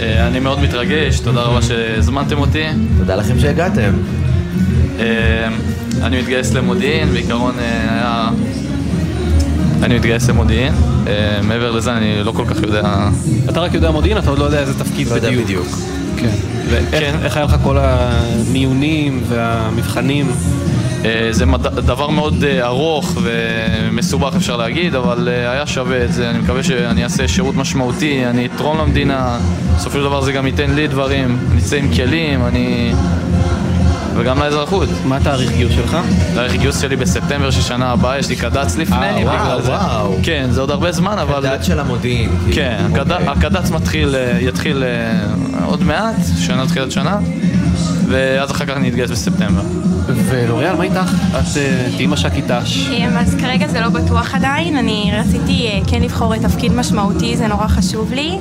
[0.00, 2.64] אה, אני מאוד מתרגש, תודה רבה שהזמנתם אותי.
[2.98, 3.92] תודה לכם שהגעתם.
[6.02, 8.30] אני מתגייס למודיעין, בעיקרון אה, היה...
[9.82, 10.74] אני מתגייס למודיעין,
[11.06, 13.08] אה, מעבר לזה אני לא כל כך יודע...
[13.48, 15.44] אתה רק יודע מודיעין, אתה עוד לא יודע איזה תפקיד לא יודע בדיוק.
[15.44, 15.66] בדיוק.
[16.16, 16.30] כן.
[16.70, 20.26] ואיך איך היה לך כל המיונים והמבחנים?
[21.04, 21.62] אה, זה מד...
[21.66, 26.30] דבר מאוד ארוך ומסובך אפשר להגיד, אבל היה שווה את זה.
[26.30, 29.38] אני מקווה שאני אעשה שירות משמעותי, אני אתרום למדינה,
[29.76, 32.92] בסופו של דבר זה גם ייתן לי דברים, אני אצא עם כלים, אני...
[34.16, 34.88] וגם לאזרחות.
[35.04, 35.96] מה התאריך גיוס שלך?
[36.34, 39.70] תאריך גיוס שלי בספטמבר של שנה הבאה, יש לי קד"צ לפני, אה, וואו, בגלל זה.
[39.72, 40.16] וואו.
[40.22, 41.48] כן, זה עוד הרבה זמן, אבל...
[41.48, 42.30] קד"צ של המודיעין.
[42.52, 43.02] כן, כאילו.
[43.02, 43.28] הקד- אוקיי.
[43.28, 47.18] הקד"צ מתחיל, אה, יתחיל אה, עוד מעט, שנה תחילת שנה,
[48.08, 49.62] ואז אחר כך אני אתגייס בספטמבר.
[50.06, 51.12] ולוריאל, מה איתך?
[51.38, 51.44] את
[51.96, 52.88] תהיי מש"קית ת"ש.
[52.90, 57.66] אמ, אז כרגע זה לא בטוח עדיין, אני רציתי כן לבחור תפקיד משמעותי, זה נורא
[57.68, 58.38] חשוב לי,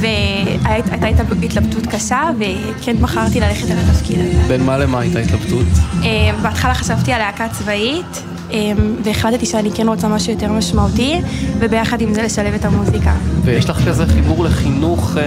[0.00, 4.38] והייתה התלבטות קשה, וכן בחרתי ללכת על התפקיד הזה.
[4.48, 5.66] בין מה למה הייתה התלבטות?
[6.02, 6.08] אמ,
[6.42, 8.56] בהתחלה חשבתי על להקה צבאית, אמ,
[9.04, 11.20] והחלטתי שאני כן רוצה משהו יותר משמעותי,
[11.58, 13.12] וביחד עם זה לשלב את המוזיקה.
[13.44, 15.22] ויש לך כזה חיבור לחינוך אה,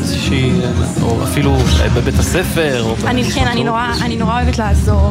[0.00, 0.70] איזושהי, אה,
[1.02, 3.64] או אפילו אה, בבית הספר, או אני כן, אני?
[3.64, 5.10] נורא, אני נורא אוהבת לעזור,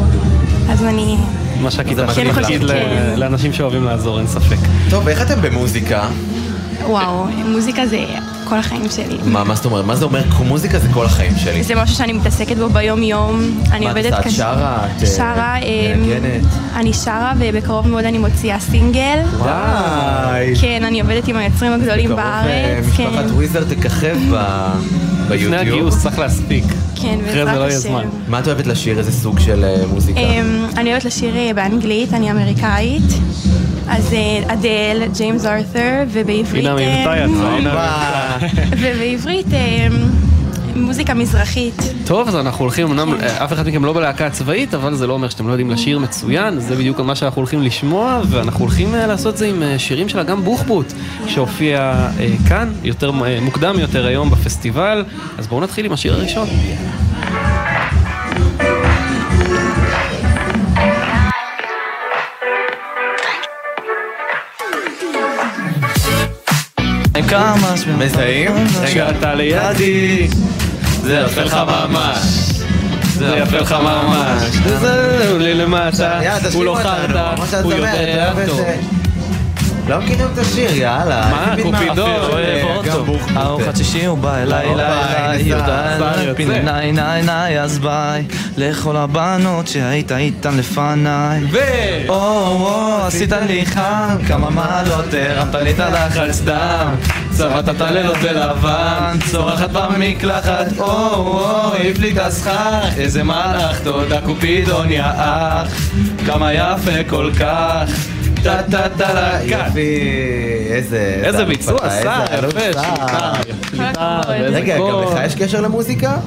[0.70, 1.18] אז אני...
[1.62, 3.14] מש"קית זה ת"ש כן זה חושבת, תפקיד ל- כן.
[3.20, 4.58] לאנשים שאוהבים לעזור, אין ספק.
[4.90, 6.08] טוב, איך אתם במוזיקה?
[6.88, 8.06] וואו, מוזיקה זה
[8.44, 9.18] כל החיים שלי.
[9.26, 9.86] מה מה זאת אומרת?
[9.86, 10.22] מה זה אומר?
[10.46, 11.64] מוזיקה זה כל החיים שלי.
[11.64, 13.42] זה משהו שאני מתעסקת בו ביום-יום.
[13.72, 14.30] אני מה את עובדת עושה?
[14.30, 14.88] את שרה?
[14.98, 16.42] את, אה, שרה, אמ, מנגנת?
[16.76, 19.20] אני שרה ובקרוב מאוד אני מוציאה סינגל.
[19.38, 20.54] וואי.
[20.62, 22.94] כן, אני עובדת עם היוצרים הגדולים בקרוב, אה, בארץ.
[22.98, 24.70] כן, משפחת וויזר תככב ב-
[25.30, 25.54] ביוטיוב.
[25.54, 26.64] לפני הגיוס צריך להספיק.
[26.96, 27.90] כן, אחרי זה בעזרת לא יהיה השם.
[27.90, 28.04] זמן.
[28.28, 28.98] מה את אוהבת לשיר?
[29.00, 30.20] איזה סוג של אה, מוזיקה?
[30.20, 33.04] אמ, אני אוהבת לשיר אה, באנגלית, אני אמריקאית.
[33.88, 36.66] אז אה, אדל, ג'יימס ארת'ר, ובעברית...
[36.66, 39.88] הנה המבטא אה, יצא, ובעברית אה,
[40.76, 41.94] מוזיקה מזרחית.
[42.06, 45.14] טוב, אז אנחנו הולכים, אמנם אה, אף אחד מכם לא בלהקה הצבאית, אבל זה לא
[45.14, 49.38] אומר שאתם לא יודעים לשיר מצוין, זה בדיוק מה שאנחנו הולכים לשמוע, ואנחנו הולכים לעשות
[49.38, 50.94] זה עם שירים של אגם בוחבוט,
[51.28, 52.08] שהופיע
[52.48, 53.12] כאן, יותר
[53.42, 55.04] מוקדם יותר היום בפסטיבל,
[55.38, 56.48] אז בואו נתחיל עם השיר הראשון.
[67.34, 67.74] כמה...
[67.98, 68.52] מזהים?
[68.82, 70.28] רגע, אתה לידי,
[71.02, 72.18] זה יפה לך ממש.
[73.18, 74.44] זה יפה לך ממש.
[74.80, 76.20] זהו לי למטה,
[76.54, 78.62] הוא לא שאת הוא יודע טוב.
[79.88, 81.30] לא מכירים את השיר, יאללה.
[81.32, 82.86] מה, מערפל, אוהב.
[83.06, 83.38] בוחבוט.
[83.38, 88.26] ארוחת שישי הוא בא אליי, הופה, אליי, הנה אליי, ניי ניי ניי, אז ביי,
[88.58, 91.44] לכל הבנות שהיית איתן לפניי.
[91.52, 91.58] ו...
[92.10, 96.96] או, או, עשית לי חם, כמה מעלות הרמת לי את הלחץ דם.
[97.32, 104.22] צבעת את הלילות בלבן, צורחת במקלחת, או, או, העיף לי את הסכך, איזה מלאך, תודה
[104.22, 105.92] קופידון יא אח,
[106.26, 107.90] כמה יפה כל כך,
[108.44, 109.44] טה טה טה לה.
[109.44, 110.00] יופי,
[110.70, 111.22] איזה...
[111.24, 114.84] איזה ביצוע, שר, יפה, ואיזה רגע, גם.
[115.04, 116.18] לך יש קשר למוזיקה?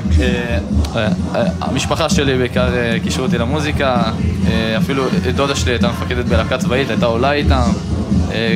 [1.60, 2.68] המשפחה שלי בעיקר
[3.02, 4.02] קישרו אותי למוזיקה,
[4.78, 7.70] אפילו דודה שלי הייתה מפקדת בלהקה צבאית, הייתה עולה איתם,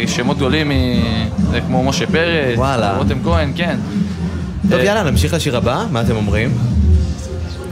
[0.06, 0.72] שמות גדולים
[1.66, 2.58] כמו משה פרץ.
[2.98, 3.76] רותם כהן, כן.
[4.70, 6.58] טוב, יאללה, נמשיך לשיר הבא, מה אתם אומרים?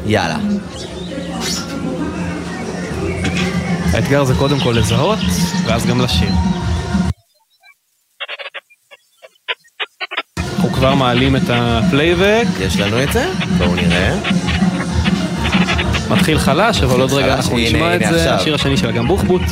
[0.06, 0.36] יאללה.
[3.98, 5.18] האתגר זה קודם כל לזהות,
[5.66, 6.28] ואז גם לשיר.
[10.38, 12.46] אנחנו כבר מעלים את הפלייבק.
[12.60, 13.26] יש לנו את זה?
[13.58, 14.14] בואו נראה.
[16.10, 18.34] מתחיל חלש, אבל עוד רגע אנחנו נשמע את זה.
[18.34, 19.42] השיר השני של אגם בוחבוט.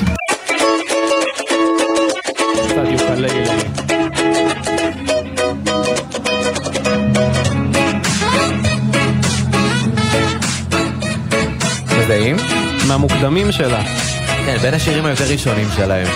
[11.98, 12.36] מזהים?
[12.88, 13.82] מהמוקדמים שלה.
[14.46, 16.06] כן, בין השירים היותר ראשונים שלהם.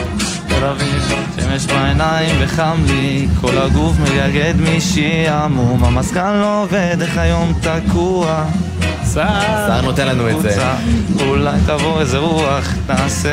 [0.49, 7.53] תל אביב, שמש בעיניים וחם לי, כל הגוף מגגד משעמום, המזגן לא עובד, איך היום
[7.61, 8.45] תקוע.
[9.13, 10.63] שר נותן לנו את זה.
[11.21, 13.27] אולי תבוא איזה רוח, פרש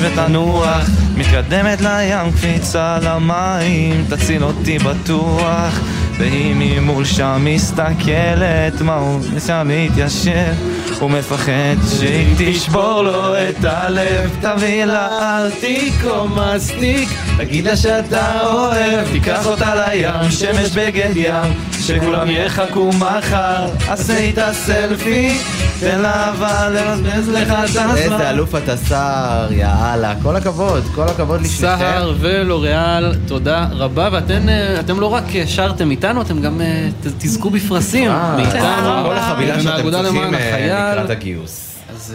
[0.00, 5.80] ותנוח, מתקדמת לים, קפיצה למים, תציל אותי בטוח.
[6.18, 10.54] והיא ממול שם מסתכלת, מה הוא ניסה להתיישב,
[11.00, 18.40] הוא מפחד שהיא תשבור לו את הלב, תביא לה ארטיק או מסטיק, תגיד לה שאתה
[18.46, 21.52] אוהב, תיקח אותה לים, שמש בגד ים,
[21.88, 25.38] שכולם יחכו מחר, עשה איתה סלפי,
[25.80, 27.96] תן לה אבל לבזבז לך את הזמן.
[27.96, 30.14] איזה אלוף אתה שר, יאללה.
[30.22, 31.60] כל הכבוד, כל הכבוד לשניכם.
[31.60, 36.88] סהר ולוריאל, תודה רבה, ואתם אה, אתם לא רק אה, שרתם איתנו, אתם גם אה,
[37.18, 39.04] תזכו בפרסים מאיתנו.
[39.04, 40.34] כל החבילה שאתם צריכים.
[40.34, 41.64] לקראת הגיוס.
[41.94, 42.14] אז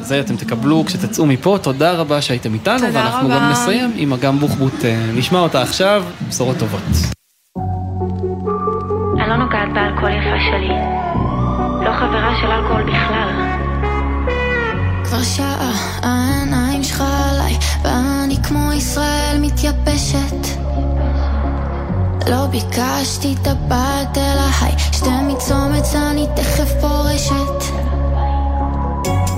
[0.00, 3.28] זה אתם תקבלו כשתצאו מפה, תודה רבה שהייתם איתנו, ואנחנו.
[3.28, 4.84] גם נסיים עם אגם בוחבוט,
[5.14, 7.13] נשמע אותה עכשיו, בשורות טובות.
[9.24, 10.68] אני לא נוגעת באלכוהול יפה שלי.
[11.84, 13.30] לא חברה של אלכוהול בכלל.
[15.04, 15.70] כבר שעה
[16.02, 20.46] העיניים שלך עליי ואני כמו ישראל מתייבשת
[22.30, 27.74] לא ביקשתי טבעת אלא היי שתי מצומץ אני תכף פורשת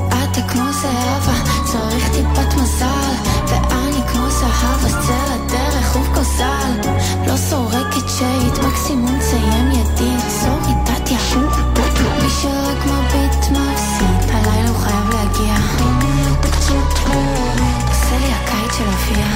[0.09, 3.15] אתה כמו זהבה צריך טיפת מזל
[3.47, 6.91] ואני כמו זהב אז צא לדרך ובכוזל
[7.27, 7.66] לא סורקת
[8.01, 11.19] שיט מקסימום תסיים ידית סורי תתיה
[12.23, 15.55] מי שרק מביט מפסיד הלילה הוא חייב להגיע.
[17.89, 19.27] עושה לי הקיץ של אביה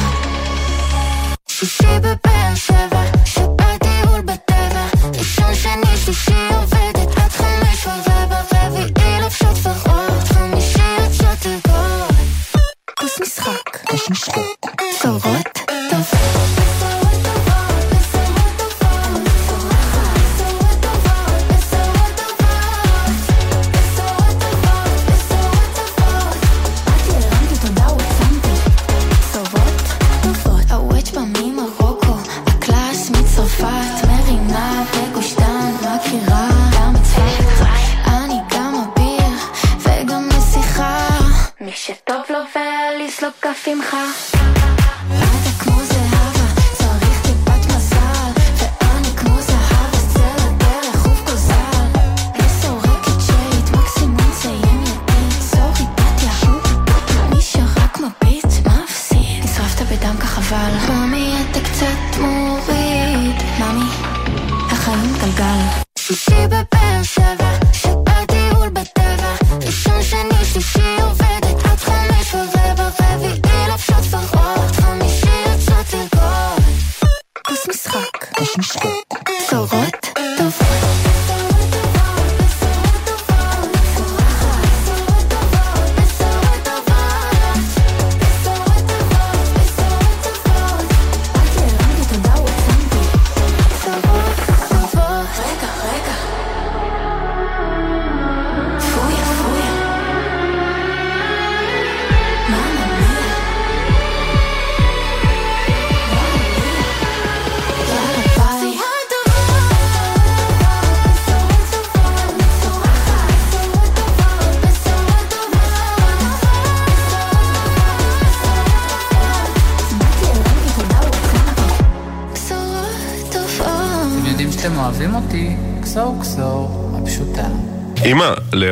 [1.49, 4.87] שישי בבאר שבע שבת טיול בטבע.
[5.19, 12.15] ראשון שני שלישי עובדת עד חמש ורבע רביעי לבשות ורוד חמישי יוצאות לגוד
[12.99, 13.85] כוס משחק.
[14.11, 14.69] בשורות
[15.03, 15.59] טובות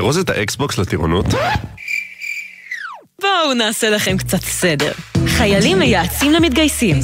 [0.08, 1.26] לארוז את האקסבוקס לטירונות?
[3.20, 4.92] בואו נעשה לכם קצת סדר.
[5.26, 6.96] חיילים מייעצים למתגייסים.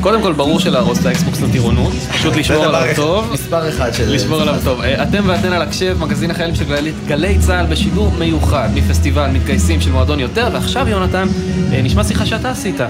[0.00, 3.32] קודם כל, ברור שלארוז את האקסבוקס לטירונות, פשוט לשמור עליו טוב.
[3.32, 4.12] מספר אחד של...
[4.14, 4.80] לשמור עליו טוב.
[4.80, 9.80] אה, אתם ואתן על הקשב, מגזין החיילים של גלי- גלי צה"ל בשידור מיוחד מפסטיבל מתגייסים
[9.80, 11.28] של מועדון יותר, ועכשיו יונתן,
[11.72, 12.86] אה, נשמע שיחה שאתה עשית, אה,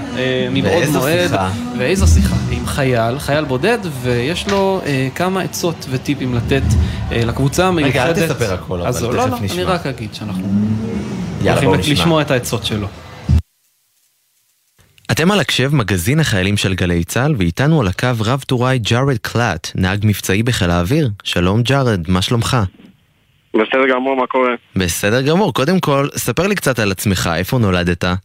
[0.51, 1.27] מבעוד ואיזו מועד.
[1.29, 1.49] שיחה?
[1.77, 2.35] ואיזו שיחה?
[2.51, 4.81] עם חייל, חייל בודד, ויש לו
[5.15, 6.63] כמה עצות וטיפים לתת
[7.11, 7.91] לקבוצה המיוחדת.
[7.95, 9.55] רגע, אל תספר הכל, אבל אז לא, תכף לא, לא, נשמע.
[9.55, 10.47] אני רק אגיד שאנחנו
[11.43, 11.93] יאללה, הולכים.
[11.93, 12.87] לשמוע את העצות שלו.
[15.11, 19.67] אתם על הקשב מגזין החיילים של גלי צה"ל, ואיתנו על הקו רב טוראי ג'ארד קלאט,
[19.75, 21.09] נהג מבצעי בחיל האוויר.
[21.23, 22.57] שלום ג'ארד, מה שלומך?
[23.53, 24.51] בסדר גמור, מה קורה?
[24.75, 25.53] בסדר גמור.
[25.53, 28.03] קודם כל, ספר לי קצת על עצמך, איפה נולדת?
[28.03, 28.15] אה,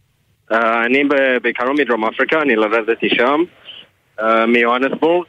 [0.85, 3.39] אני ב- בעיקרון מדרום אפריקה, אני לבדתי שם,
[4.19, 5.25] אה, מיוהנסבורג.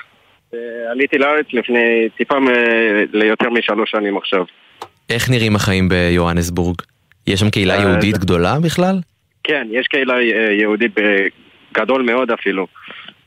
[0.54, 0.58] אה,
[0.90, 2.48] עליתי לארץ לפני טיפה מ-
[3.12, 4.44] ליותר משלוש שנים עכשיו.
[5.10, 6.76] איך נראים החיים ביוהנסבורג?
[7.26, 8.96] יש שם קהילה אה, יהודית גדולה בכלל?
[9.44, 10.92] כן, יש קהילה אה, יהודית
[11.74, 12.66] גדול מאוד אפילו.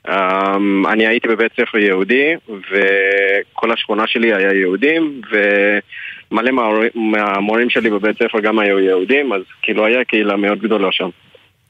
[0.10, 0.56] אה,
[0.92, 6.52] אני הייתי בבית ספר יהודי, וכל השכונה שלי היה יהודים, ומלא
[6.96, 11.10] מהמורים שלי בבית ספר גם היו יהודים, אז כאילו היה קהילה מאוד גדולה שם.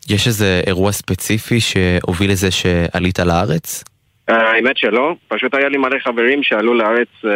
[0.09, 3.83] יש איזה אירוע ספציפי שהוביל לזה שעלית לארץ?
[4.29, 7.31] האמת שלא, פשוט היה לי מלא חברים שעלו לארץ אה,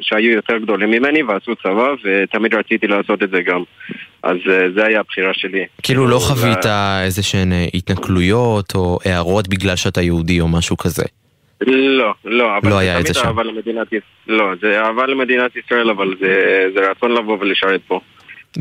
[0.00, 3.62] שהיו יותר גדולים ממני ועשו צבא ותמיד רציתי לעשות את זה גם
[4.22, 9.48] אז אה, זה היה הבחירה שלי כאילו לא חווית אה, איזה שהן התנכלויות או הערות
[9.48, 11.04] בגלל שאתה יהודי או משהו כזה?
[11.66, 13.28] לא, לא, אבל לא זה היה את זה תמיד שם.
[13.28, 18.00] אהבה למדינת ישראל לא, זה אהבה למדינת ישראל אבל זה, זה רצון לבוא ולשרת פה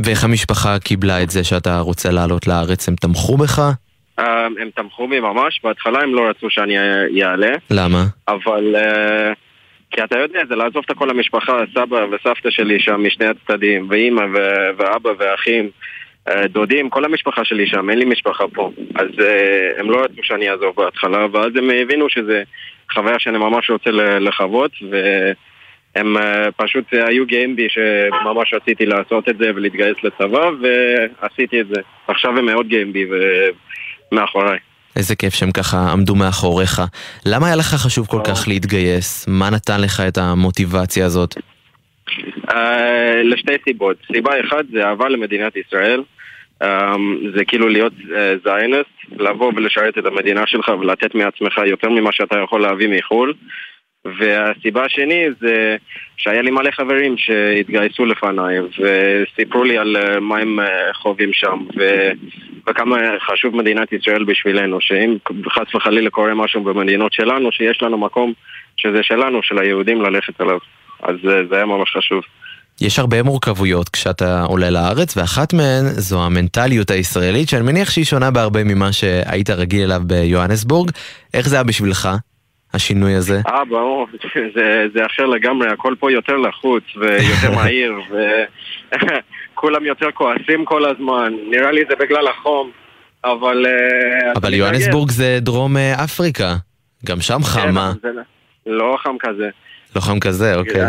[0.03, 2.87] ואיך המשפחה קיבלה את זה שאתה רוצה לעלות לארץ?
[2.87, 3.61] הם תמכו בך?
[4.19, 8.03] אה, הם תמכו בי ממש, בהתחלה הם לא רצו שאני אעלה למה?
[8.27, 9.33] אבל אה,
[9.91, 14.21] כי אתה יודע, זה לעזוב את כל המשפחה, סבא וסבתא שלי שם משני הצדדים, ואימא
[14.33, 15.69] ו- ואבא ואחים,
[16.29, 18.71] אה, דודים, כל המשפחה שלי שם, אין לי משפחה פה.
[18.95, 22.43] אז אה, הם לא רצו שאני אעזוב בהתחלה, ואז הם הבינו שזה
[22.93, 23.89] חוויה שאני ממש רוצה
[24.19, 31.61] לחוות, והם אה, פשוט היו גאים בי שממש רציתי לעשות את זה ולהתגייס לצבא, ועשיתי
[31.61, 31.81] את זה.
[32.07, 33.05] עכשיו הם מאוד גאים בי
[34.11, 34.59] ומאחוריי.
[34.95, 36.81] איזה כיף שהם ככה עמדו מאחוריך.
[37.25, 39.27] למה היה לך חשוב כל כך להתגייס?
[39.27, 41.35] מה נתן לך את המוטיבציה הזאת?
[42.51, 43.97] אה, לשתי סיבות.
[44.13, 46.03] סיבה אחת זה אהבה למדינת ישראל.
[46.61, 46.95] אה,
[47.35, 52.35] זה כאילו להיות אה, זיינס, לבוא ולשרת את המדינה שלך ולתת מעצמך יותר ממה שאתה
[52.43, 53.33] יכול להביא מחו"ל.
[54.19, 55.75] והסיבה השני זה
[56.17, 61.57] שהיה לי מלא חברים שהתגייסו לפניי וסיפרו לי על אה, מה הם אה, חווים שם
[61.77, 62.11] ו...
[62.69, 62.97] וכמה
[63.31, 65.17] חשוב מדינת ישראל בשבילנו שאם
[65.49, 68.33] חס וחלילה קורה משהו במדינות שלנו שיש לנו מקום
[68.77, 70.57] שזה שלנו, של היהודים ללכת אליו.
[71.03, 72.23] אז אה, זה היה ממש חשוב.
[72.81, 78.31] יש הרבה מורכבויות כשאתה עולה לארץ, ואחת מהן זו המנטליות הישראלית, שאני מניח שהיא שונה
[78.31, 80.91] בהרבה ממה שהיית רגיל אליו ביוהנסבורג.
[81.33, 82.09] איך זה היה בשבילך,
[82.73, 83.41] השינוי הזה?
[83.47, 84.07] אה, ברור,
[84.55, 87.93] זה, זה אחר לגמרי, הכל פה יותר לחוץ ויותר מהיר
[89.53, 92.71] וכולם יותר כועסים כל הזמן, נראה לי זה בגלל החום,
[93.23, 93.65] אבל...
[93.65, 94.53] אה, אבל.
[94.53, 96.55] יוהנסבורג זה דרום אה, אפריקה.
[97.05, 97.39] גם שם?
[97.55, 97.73] כן,
[98.03, 99.49] זה לא חם כזה.
[99.95, 100.81] לא חם כזה, אוקיי.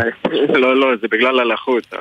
[0.49, 1.93] לא, לא, זה בגלל הלחות,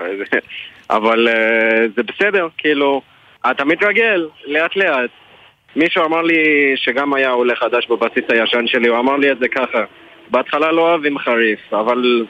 [0.91, 3.03] אבל אה, זה בסדר, כאילו,
[3.51, 5.11] אתה מתרגל, לאט לאט.
[5.79, 6.37] מישהו אמר לי
[6.77, 9.85] שגם היה עולה חדש בבסיס הישן שלי, הוא אמר לי את זה ככה.
[10.31, 12.27] בהתחלה לא אוהבים חריף, אבל...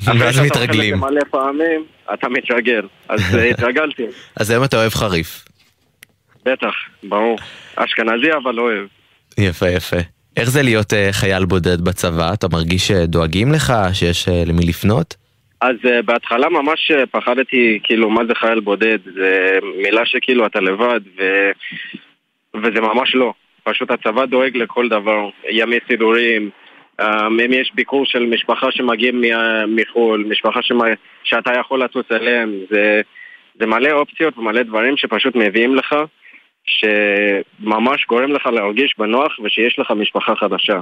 [0.18, 0.98] ואז מתרגלים.
[0.98, 1.84] מלא פעמים,
[2.14, 2.82] אתה מתרגל.
[3.08, 4.02] אז אה, התרגלתי,
[4.36, 5.44] אז היום אתה אוהב חריף.
[6.44, 7.38] בטח, ברור.
[7.76, 8.86] אשכנזי אבל אוהב.
[9.38, 9.96] יפה, יפה.
[10.36, 12.32] איך זה להיות אה, חייל בודד בצבא?
[12.34, 15.16] אתה מרגיש שדואגים לך, שיש אה, למי לפנות?
[15.60, 18.98] אז בהתחלה ממש פחדתי, כאילו, מה זה חייל בודד?
[19.14, 21.22] זה מילה שכאילו אתה לבד, ו...
[22.54, 23.32] וזה ממש לא.
[23.64, 25.28] פשוט הצבא דואג לכל דבר.
[25.50, 26.50] ימי סידורים,
[27.00, 27.04] um,
[27.44, 29.22] אם יש ביקור של משפחה שמגיעים
[29.68, 30.84] מחו"ל, משפחה שמה...
[31.24, 33.00] שאתה יכול לטוס אליהם, זה...
[33.60, 35.94] זה מלא אופציות ומלא דברים שפשוט מביאים לך,
[36.64, 40.80] שממש גורם לך להרגיש בנוח ושיש לך משפחה חדשה.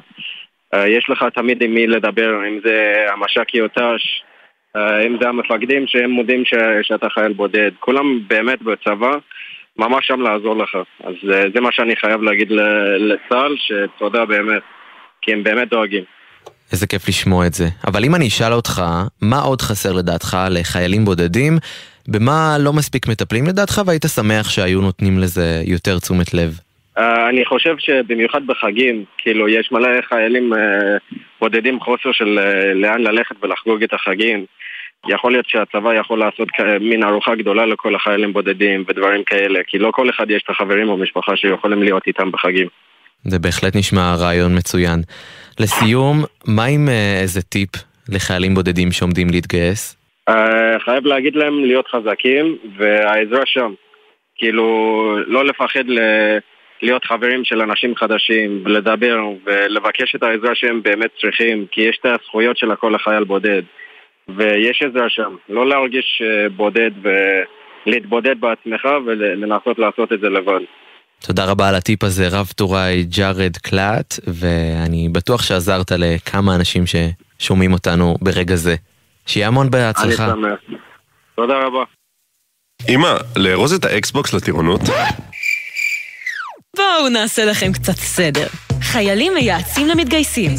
[0.75, 4.23] Uh, יש לך תמיד עם מי לדבר, אם זה המש"קי ת"ש,
[4.77, 7.71] אה, אם זה המפקדים שהם מודים ש, שאתה חייל בודד.
[7.81, 9.13] כולם באמת בצבא,
[9.79, 10.75] ממש שם לעזור לך.
[11.05, 12.51] אז אה, זה מה שאני חייב להגיד
[12.99, 14.63] לצה"ל, שתודה באמת,
[15.23, 16.05] כי הם באמת דואגים.
[16.73, 17.65] איזה כיף לשמוע את זה.
[17.87, 18.83] אבל אם אני אשאל אותך,
[19.23, 21.59] מה עוד חסר לדעתך לחיילים בודדים?
[22.09, 26.59] במה לא מספיק מטפלים לדעתך, והיית שמח שהיו נותנים לזה יותר תשומת לב?
[26.99, 30.57] Uh, אני חושב שבמיוחד בחגים, כאילו, יש מלא חיילים uh,
[31.41, 34.45] בודדים חוסר של אה, לאן ללכת ולחגוג את החגים.
[35.07, 36.49] יכול להיות שהצבא יכול לעשות
[36.81, 40.89] מין ארוחה גדולה לכל החיילים בודדים ודברים כאלה, כי לא כל אחד יש את החברים
[40.89, 42.69] או משפחה שיכולים להיות איתם בחגים.
[43.25, 45.01] זה בהחלט נשמע רעיון מצוין.
[45.61, 47.71] לסיום, מה עם אה, איזה טיפ
[48.09, 49.97] לחיילים בודדים שעומדים להתגייס?
[50.29, 53.73] אה, חייב להגיד להם להיות חזקים, והעזרה שם.
[54.37, 54.67] כאילו,
[55.27, 55.99] לא לפחד ל...
[56.83, 62.07] להיות חברים של אנשים חדשים, ולדבר ולבקש את העזרה שהם באמת צריכים, כי יש את
[62.07, 63.63] הזכויות של הכל החייל בודד.
[64.37, 65.37] ויש עזרה שם.
[65.49, 70.61] לא להרגיש אה, בודד ולהתבודד בעצמך ולנסות לעשות את זה לבד.
[71.27, 77.73] תודה רבה על הטיפ הזה, רב טוראי ג'ארד קלאט, ואני בטוח שעזרת לכמה אנשים ששומעים
[77.73, 78.75] אותנו ברגע זה.
[79.27, 80.25] שיהיה המון בהצלחה.
[80.25, 80.79] אני שמח.
[81.37, 81.85] תודה רבה.
[82.89, 84.81] אמא, לארוז את האקסבוקס לטירונות?
[86.77, 88.68] בואו נעשה לכם קצת סדר.
[88.99, 90.55] חיילים מייעצים למתגייסים.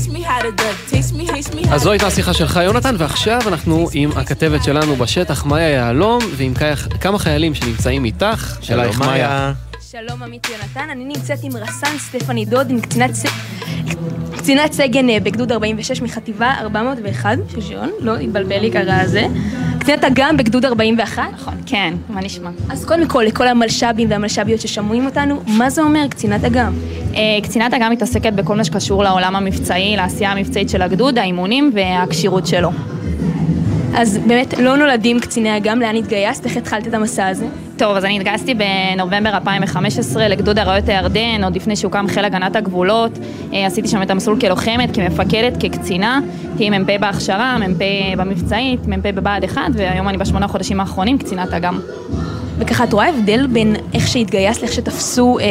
[1.72, 6.54] אז זו הייתה השיחה שלך, יונתן, ועכשיו אנחנו עם הכתבת שלנו בשטח, מאיה יהלום, ועם
[7.02, 8.58] כמה חיילים שנמצאים איתך.
[8.72, 9.54] אלייך, מאיה.
[9.92, 13.26] שלום עמית יונתן, אני נמצאת עם רס"ן סטפני דוד, עם קצינת, ס...
[14.38, 19.28] קצינת סגן אה, בגדוד 46 מחטיבה 401 של לא התבלבל לי קרה זה.
[19.80, 21.24] קצינת אג"ם בגדוד 41.
[21.34, 22.50] נכון, כן, מה נשמע?
[22.70, 26.74] אז קודם כל, לכל המלש"בים והמלש"ביות ששומעים אותנו, מה זה אומר קצינת אג"ם?
[27.16, 32.48] אה, קצינת אג"ם מתעסקת בכל מה שקשור לעולם המבצעי, לעשייה המבצעית של הגדוד, האימונים והכשירות
[32.48, 32.70] שלו.
[33.96, 36.46] אז באמת, לא נולדים קציני אג"ם, לאן התגייסת?
[36.46, 37.46] איך התחלת את המסע הזה?
[37.78, 43.12] טוב, אז אני התגייסתי בנובמבר 2015 לגדוד אריות הירדן, עוד לפני שהוקם חיל הגנת הגבולות.
[43.54, 46.20] אה, עשיתי שם את המסלול כלוחמת, כמפקדת, כקצינה.
[46.58, 47.84] תהיי מ"פ בהכשרה, מ"פ
[48.18, 51.80] במבצעית, מ"פ בבה"ד 1, והיום אני בשמונה חודשים האחרונים קצינת אג"ם.
[52.60, 55.46] וככה, את רואה הבדל בין איך שהתגייסת, לאיך שתפסו אה,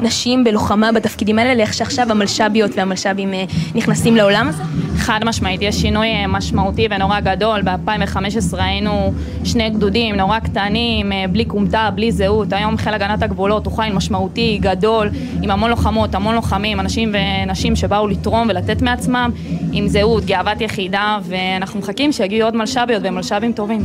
[0.00, 4.62] נשים בלוחמה בתפקידים האלה, לאיך שעכשיו המלש"ביות והמלש"בים אה, נכנסים לעולם הזה?
[5.00, 7.62] חד משמעית, יש שינוי אה, משמעותי ונורא גדול.
[7.62, 9.12] ב-2015 היינו
[9.44, 12.52] שני גדודים נורא קטנים, אה, בלי כומתה, בלי זהות.
[12.52, 15.10] היום חיל הגנת הגבולות הוא חיל משמעותי, גדול,
[15.42, 19.30] עם המון לוחמות, המון לוחמים, אנשים ונשים שבאו לתרום ולתת מעצמם,
[19.72, 23.80] עם זהות, גאוות יחידה, ואנחנו מחכים שיגיעו עוד מלש"ביות ומלש"בים טובים.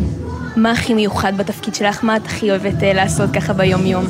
[0.56, 2.04] מה הכי מיוחד בתפקיד שלך?
[2.04, 4.06] מה את הכי אוהבת אה, לעשות ככה ביום-יום?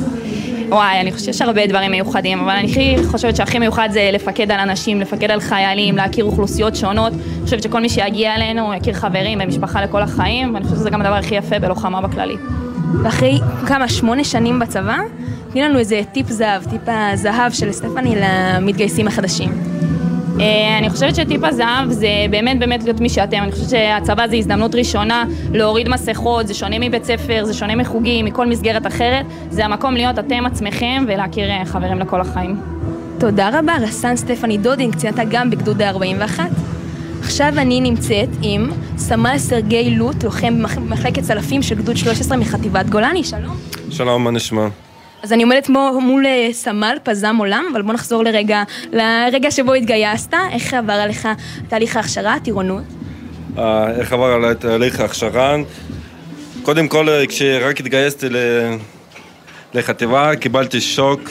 [0.68, 4.50] וואי, אני חושבת שיש הרבה דברים מיוחדים, אבל אני הכי חושבת שהכי מיוחד זה לפקד
[4.50, 7.12] על אנשים, לפקד על חיילים, להכיר אוכלוסיות שונות.
[7.12, 11.00] אני חושבת שכל מי שיגיע אלינו יכיר חברים ומשפחה לכל החיים, ואני חושבת שזה גם
[11.00, 12.36] הדבר הכי יפה בלוחמה בכללי.
[13.02, 14.96] ואחרי כמה, שמונה שנים בצבא,
[15.52, 19.75] תני לנו איזה טיפ זהב, טיפ הזהב של סטפני למתגייסים החדשים.
[20.40, 23.36] אה, אני חושבת שטיפ הזהב זה באמת באמת להיות מי שאתם.
[23.42, 28.24] אני חושבת שהצבא זה הזדמנות ראשונה להוריד מסכות, זה שונה מבית ספר, זה שונה מחוגים,
[28.24, 29.26] מכל מסגרת אחרת.
[29.50, 32.60] זה המקום להיות אתם עצמכם ולהכיר אה, חברים לכל החיים.
[33.18, 36.40] תודה רבה, רס"ן סטפני דודין, קצינת אג"ם בגדוד ה-41.
[37.20, 43.24] עכשיו אני נמצאת עם סמל סרגי לוט, לוחם במחלקת צלפים של גדוד 13 מחטיבת גולני,
[43.24, 43.56] שלום.
[43.90, 44.68] שלום, מה נשמע?
[45.22, 48.62] אז אני עומדת מו, מול אה, סמל פזם עולם, אבל בוא נחזור לרגע,
[48.92, 51.28] לרגע שבו התגייסת, איך עבר עליך
[51.68, 52.84] תהליך ההכשרה, הטירונות?
[53.58, 55.56] אה, איך עבר עליי תהליך ההכשרה?
[56.62, 58.26] קודם כל, אה, כשרק התגייסתי.
[59.74, 61.30] לחטיבה, קיבלתי שוק.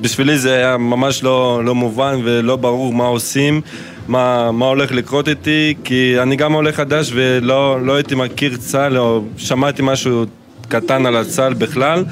[0.00, 3.60] בשבילי זה היה ממש לא, לא מובן ולא ברור מה עושים,
[4.08, 8.98] מה, מה הולך לקרות איתי, כי אני גם עולה חדש ולא לא הייתי מכיר צה"ל
[8.98, 10.24] או שמעתי משהו
[10.68, 12.04] קטן על הצה"ל בכלל.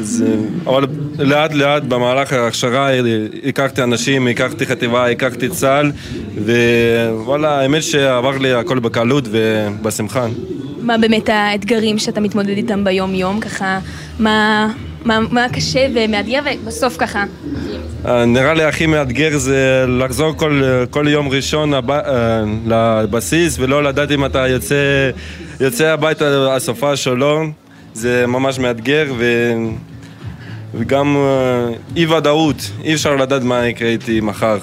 [0.00, 0.24] אז,
[0.66, 0.86] אבל
[1.18, 2.90] לאט לאט במהלך ההכשרה
[3.44, 5.92] הכרתי אנשים, הכרתי חטיבה, הכרתי צה"ל
[6.36, 10.26] ווואלה, האמת שעבר לי הכל בקלות ובשמחה.
[10.82, 13.40] מה באמת האתגרים שאתה מתמודד איתם ביום-יום?
[13.40, 13.78] ככה,
[14.18, 14.68] מה,
[15.04, 17.24] מה, מה קשה ומאתגר ובסוף ככה?
[18.04, 21.90] נראה לי הכי מאתגר זה לחזור כל, כל יום ראשון הב...
[22.66, 25.10] לבסיס ולא לדעת אם אתה יוצא,
[25.60, 27.42] יוצא הביתה הסופש או לא.
[27.94, 29.54] זה ממש מאתגר ו...
[30.74, 31.16] וגם
[31.96, 34.58] אי ודאות, אי אפשר לדעת מה יקרה איתי מחר.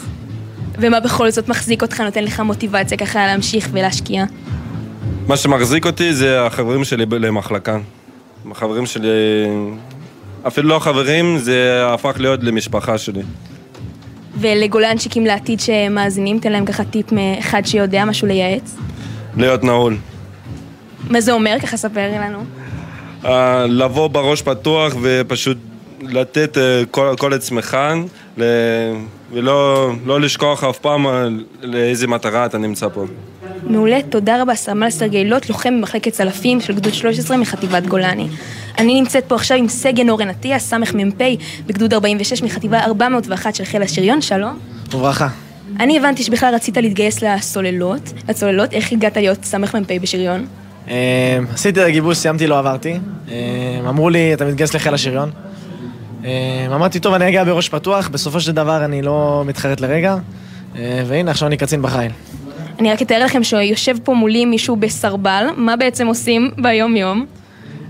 [0.79, 4.25] ומה בכל זאת מחזיק אותך, נותן לך מוטיבציה ככה להמשיך ולהשקיע?
[5.27, 7.77] מה שמחזיק אותי זה החברים שלי למחלקה.
[8.51, 9.09] החברים שלי,
[10.47, 13.21] אפילו לא חברים, זה הפך להיות למשפחה שלי.
[14.39, 18.75] ולגולנצ'יקים לעתיד שמאזינים, תן להם ככה טיפ מאחד שיודע משהו לייעץ.
[19.37, 19.97] להיות נעול.
[21.09, 21.55] מה זה אומר?
[21.61, 22.43] ככה ספר לנו.
[23.23, 23.27] Uh,
[23.67, 25.57] לבוא בראש פתוח ופשוט
[26.01, 27.77] לתת uh, כל, כל עצמך
[28.37, 28.43] ל...
[29.31, 31.05] ולא לא לשכוח אף פעם
[31.61, 33.05] לאיזה מטרה אתה נמצא פה.
[33.63, 38.27] מעולה, תודה רבה, סמל סרגי לוט, לוחם במחלקת צלפים של גדוד 13 מחטיבת גולני.
[38.77, 40.93] אני נמצאת פה עכשיו עם סגן אורן אטיאס, סמ"פ
[41.65, 44.59] בגדוד 46 מחטיבה 401 של חיל השריון, שלום.
[44.93, 45.27] וברכה.
[45.79, 50.45] אני הבנתי שבכלל רצית להתגייס לסוללות, לצוללות, איך הגעת להיות סמ"פ בשריון?
[50.89, 52.99] אה, עשיתי את הגיבוש, סיימתי, לא עברתי.
[53.29, 53.35] אה,
[53.89, 55.29] אמרו לי, אתה מתגייס לחיל השריון.
[56.25, 60.15] אה, אמרתי, טוב, אני אגיע בראש פתוח, בסופו של דבר אני לא מתחרט לרגע.
[60.75, 62.11] אה, והנה, עכשיו אני קצין בחיל.
[62.79, 67.25] אני רק אתאר לכם שיושב פה מולי מישהו בסרבל, מה בעצם עושים ביום-יום?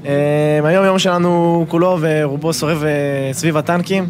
[0.05, 2.89] אה, היום יום שלנו כולו ורובו סובב אה,
[3.33, 4.07] סביב הטנקים.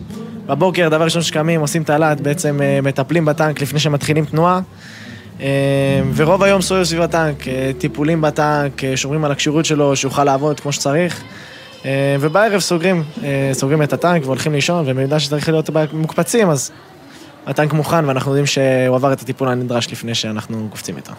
[0.47, 4.59] בבוקר, דבר ראשון שקמים, עושים תעלת, בעצם אה, מטפלים בטנק לפני שמתחילים תנועה.
[6.15, 10.71] ורוב היום סובב סביב הטנק, אה, טיפולים בטנק, שומרים על הכשירות שלו, שיוכל לעבוד כמו
[10.71, 11.23] שצריך.
[11.85, 16.71] אה, ובערב סוגרים, אה, סוגרים את הטנק והולכים לישון, ובמידה שצריך להיות מוקפצים, אז
[17.45, 21.11] הטנק מוכן ואנחנו יודעים שהוא עבר את הטיפול הנדרש לפני שאנחנו קופצים איתו.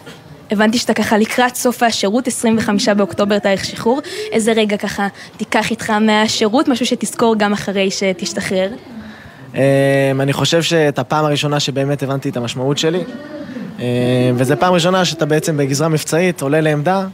[0.51, 4.01] הבנתי שאתה ככה לקראת סוף השירות, 25 באוקטובר תאריך שחרור.
[4.31, 5.07] איזה רגע ככה
[5.37, 8.69] תיקח איתך מהשירות, משהו שתזכור גם אחרי שתשתחרר?
[9.55, 9.61] אמ,
[10.19, 13.03] אני חושב שאת הפעם הראשונה שבאמת הבנתי את המשמעות שלי,
[14.35, 17.07] וזו פעם ראשונה שאתה בעצם בגזרה מבצעית, עולה לעמדה,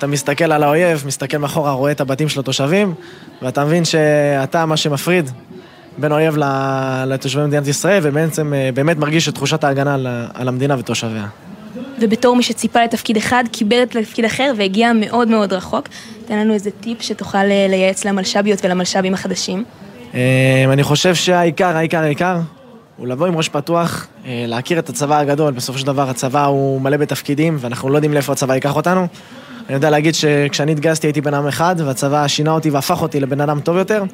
[0.00, 2.94] אתה מסתכל על האויב, מסתכל מאחורה, רואה את הבתים של התושבים,
[3.42, 5.30] ואתה מבין שאתה מה שמפריד
[5.98, 6.36] בין אויב
[7.06, 9.94] לתושבי מדינת ישראל, ובעצם אה, באמת מרגיש את תחושת ההגנה
[10.34, 11.26] על המדינה ותושביה.
[12.00, 15.88] ובתור מי שציפה לתפקיד אחד, קיבל את לתפקיד אחר והגיע מאוד מאוד רחוק.
[16.26, 19.64] תן לנו איזה טיפ שתוכל אה, לייעץ למלש"ביות ולמלש"בים החדשים.
[20.14, 20.18] אמ,
[20.72, 22.38] אני חושב שהעיקר, העיקר, העיקר,
[22.96, 25.52] הוא לבוא עם ראש פתוח, אה, להכיר את הצבא הגדול.
[25.52, 29.06] בסופו של דבר הצבא הוא מלא בתפקידים, ואנחנו לא יודעים לאיפה הצבא ייקח אותנו.
[29.70, 33.40] אני יודע להגיד שכשאני התגייסתי הייתי בן אדם אחד, והצבא שינה אותי והפך אותי לבן
[33.40, 34.04] אדם טוב יותר.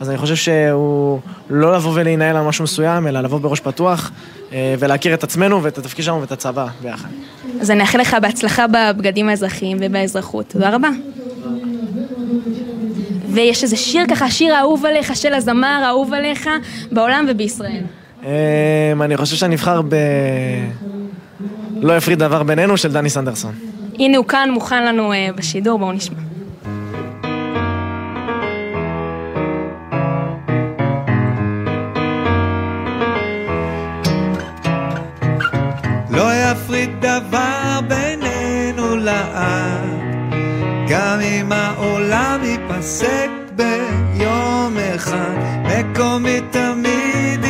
[0.00, 1.20] אז אני חושב שהוא
[1.50, 4.10] לא לבוא ולהינהל על משהו מסוים, אלא לבוא בראש פתוח,
[4.52, 7.08] אה, ולהכיר את עצמנו ואת התפקיד שלנו ואת הצבא ביחד.
[7.60, 10.46] אז אני אאחל לך בהצלחה בבגדים האזרחיים ובאזרחות.
[10.48, 10.88] תודה רבה.
[13.28, 16.48] ויש איזה שיר ככה, שיר האהוב עליך של הזמר האהוב עליך
[16.92, 17.82] בעולם ובישראל.
[18.22, 18.28] אמ,
[19.02, 19.96] אני חושב שאני אבחר ב...
[21.80, 23.79] לא יפריד דבר בינינו של דני סנדרסון.
[24.00, 26.18] הנה הוא כאן מוכן לנו אה, בשידור, בואו נשמע.
[36.10, 40.00] לא יפריד דבר בינינו לעד,
[40.88, 47.44] גם אם העולם ייפסק ביום אחד, מקומי תמיד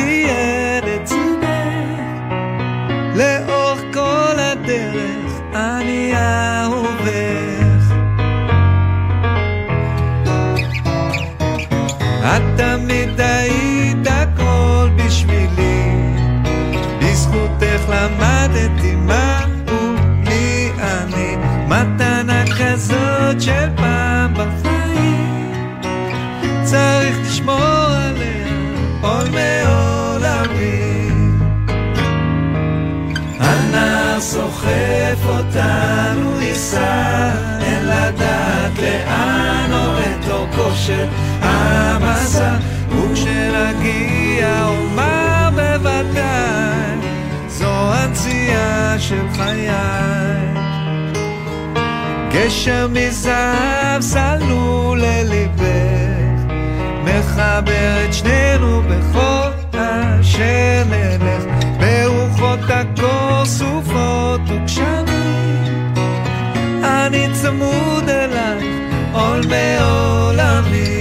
[17.91, 19.95] למדתי מהו
[20.27, 21.35] מי אני.
[21.71, 25.81] מתנה כזאת של פעם בחיים
[26.63, 28.47] צריך לשמור עליה
[29.01, 31.09] עול מעולמי.
[33.39, 37.31] הנער סוחף אותנו ניסע
[37.61, 41.05] אין לדעת לאן עומד אורכו של
[41.41, 42.55] המסע
[49.11, 49.69] של חיי.
[52.31, 56.53] גשר מזהב סלול לליבך
[57.03, 61.43] מחבר את שנינו בכל אשר נלך
[61.79, 65.93] ברוחות הקור סופות וגשמים
[66.83, 68.63] אני צמוד אלייך
[69.13, 71.00] עול מעולמי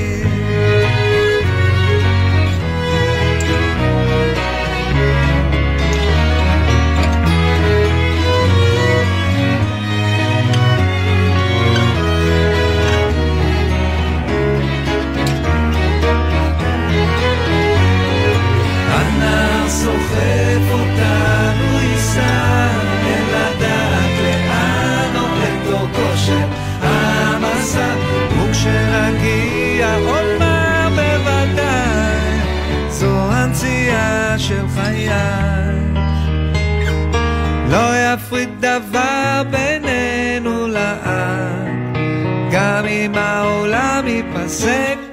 [44.51, 45.10] העולם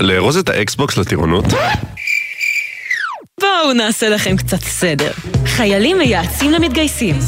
[0.00, 1.44] לארוז את האקסבוקס לטירונות?
[3.40, 5.10] בואו, נעשה לכם קצת סדר.
[5.46, 7.18] חיילים מייעצים למתגייסים.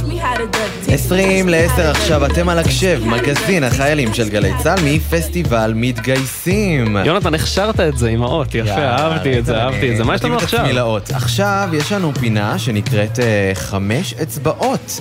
[0.89, 6.97] 20 ל-10 עכשיו, אתם על הקשב, מגזין החיילים של גלי צה"ל מפסטיבל מתגייסים.
[7.05, 10.05] יונתן, הכשרת את זה עם האות, יפה, אהבתי את זה, אהבתי את זה.
[10.05, 10.67] מה יש לנו עכשיו?
[11.13, 15.01] עכשיו יש לנו פינה שנקראת אה, חמש אצבעות.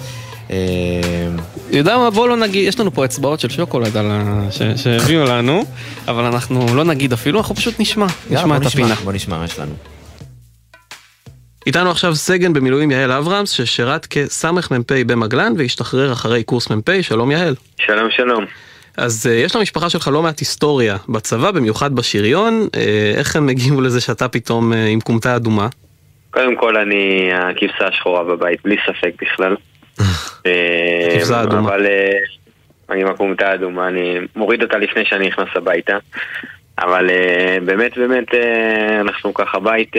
[0.51, 1.27] אה,
[1.71, 4.47] יודע מה, בואו לא נגיד, יש לנו פה אצבעות של שוקולד על ה...
[4.51, 5.63] ש- שהביאו לנו,
[6.07, 8.95] אבל אנחנו לא נגיד אפילו, אנחנו פשוט נשמע, נשמע בוא את הפינה.
[8.95, 9.73] בוא נשמע מה יש לנו.
[11.65, 17.55] איתנו עכשיו סגן במילואים יעל אברהמס, ששירת כסמ"פ במגלן והשתחרר אחרי קורס מ"פ, שלום יעל.
[17.77, 18.45] שלום, שלום.
[18.97, 22.77] אז uh, יש למשפחה שלך לא מעט היסטוריה בצבא, במיוחד בשריון, uh,
[23.17, 25.67] איך הם הגיבו לזה שאתה פתאום uh, עם כומתה אדומה?
[26.31, 29.55] קודם כל אני הכבשה השחורה בבית, בלי ספק בכלל.
[30.45, 31.43] אה.
[31.59, 32.11] אבל אה,
[32.89, 35.97] אני עם הכומתה האדומה, אני מוריד אותה לפני שאני נכנס הביתה.
[36.79, 38.27] אבל אה, באמת באמת
[39.01, 39.91] אנחנו ככה בית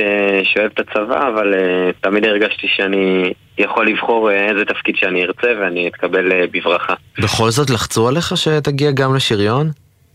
[0.42, 1.54] שאוהב את הצבא, אבל
[2.00, 6.94] תמיד הרגשתי שאני יכול לבחור איזה תפקיד שאני ארצה ואני אתקבל בברכה.
[7.18, 9.70] בכל זאת לחצו עליך שתגיע גם לשריון?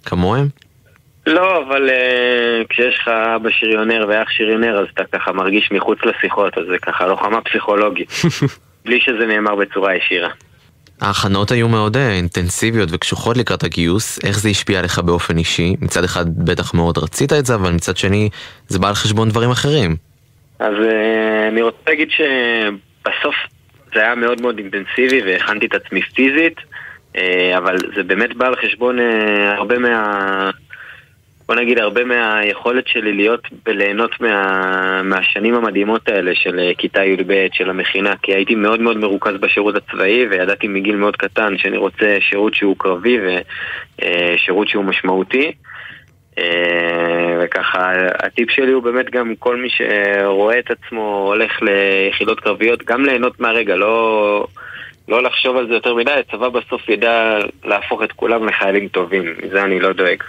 [0.05, 0.47] כמוהם?
[1.27, 6.57] לא, אבל uh, כשיש לך אבא שריונר ואח שריונר, אז אתה ככה מרגיש מחוץ לשיחות,
[6.57, 8.11] אז זה ככה לוחמה פסיכולוגית.
[8.85, 10.29] בלי שזה נאמר בצורה ישירה.
[11.01, 15.75] ההכנות היו מאוד אה, אינטנסיביות וקשוחות לקראת הגיוס, איך זה השפיע עליך באופן אישי?
[15.81, 18.29] מצד אחד בטח מאוד רצית את זה, אבל מצד שני
[18.67, 19.95] זה בא על חשבון דברים אחרים.
[20.59, 23.35] אז uh, אני רוצה להגיד שבסוף
[23.93, 27.17] זה היה מאוד מאוד אינטנסיבי והכנתי את עצמי פיזית, uh,
[27.57, 28.97] אבל זה באמת בא על חשבון
[29.57, 30.49] הרבה מה...
[31.53, 37.47] בוא נגיד הרבה מהיכולת שלי להיות וליהנות מה, מהשנים המדהימות האלה של אה, כיתה י"ב,
[37.53, 42.17] של המכינה, כי הייתי מאוד מאוד מרוכז בשירות הצבאי וידעתי מגיל מאוד קטן שאני רוצה
[42.29, 43.17] שירות שהוא קרבי
[44.01, 45.51] ושירות שהוא משמעותי.
[46.37, 47.91] אה, וככה,
[48.23, 53.39] הטיפ שלי הוא באמת גם כל מי שרואה את עצמו הולך ליחידות קרביות, גם ליהנות
[53.39, 54.47] מהרגע, לא,
[55.07, 59.63] לא לחשוב על זה יותר מדי, הצבא בסוף ידע להפוך את כולם לחיילים טובים, מזה
[59.63, 60.23] אני לא דואג.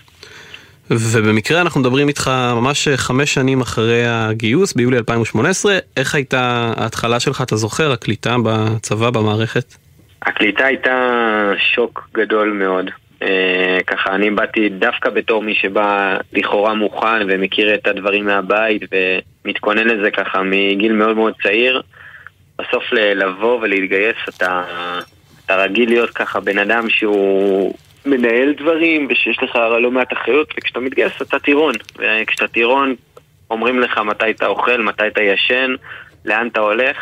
[0.91, 7.43] ובמקרה אנחנו מדברים איתך ממש חמש שנים אחרי הגיוס, ביולי 2018, איך הייתה ההתחלה שלך,
[7.43, 9.75] אתה זוכר, הקליטה בצבא, במערכת?
[10.23, 10.97] הקליטה הייתה
[11.75, 12.91] שוק גדול מאוד.
[13.23, 18.83] אה, ככה, אני באתי דווקא בתור מי שבא לכאורה מוכן ומכיר את הדברים מהבית
[19.45, 21.83] ומתכונן לזה ככה מגיל מאוד מאוד צעיר.
[22.59, 24.65] בסוף לבוא ולהתגייס אתה,
[25.47, 27.75] אתה רגיל להיות ככה בן אדם שהוא
[28.07, 32.95] מנהל דברים ושיש לך לא מעט אחריות וכשאתה מתגייס אתה טירון וכשאתה טירון
[33.51, 35.75] אומרים לך מתי אתה אוכל, מתי אתה ישן,
[36.25, 36.97] לאן אתה הולך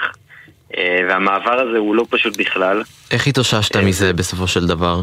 [0.77, 5.01] אה, והמעבר הזה הוא לא פשוט בכלל איך התאוששת מזה בסופו של דבר?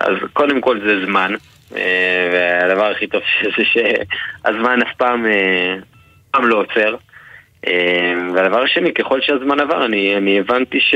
[0.00, 1.34] אז קודם כל זה זמן,
[1.76, 3.20] אה, והדבר הכי טוב
[3.56, 6.94] זה שהזמן אף פעם, אה, אף פעם לא עוצר.
[7.68, 10.94] אה, והדבר השני, ככל שהזמן עבר, אני, אני הבנתי ש,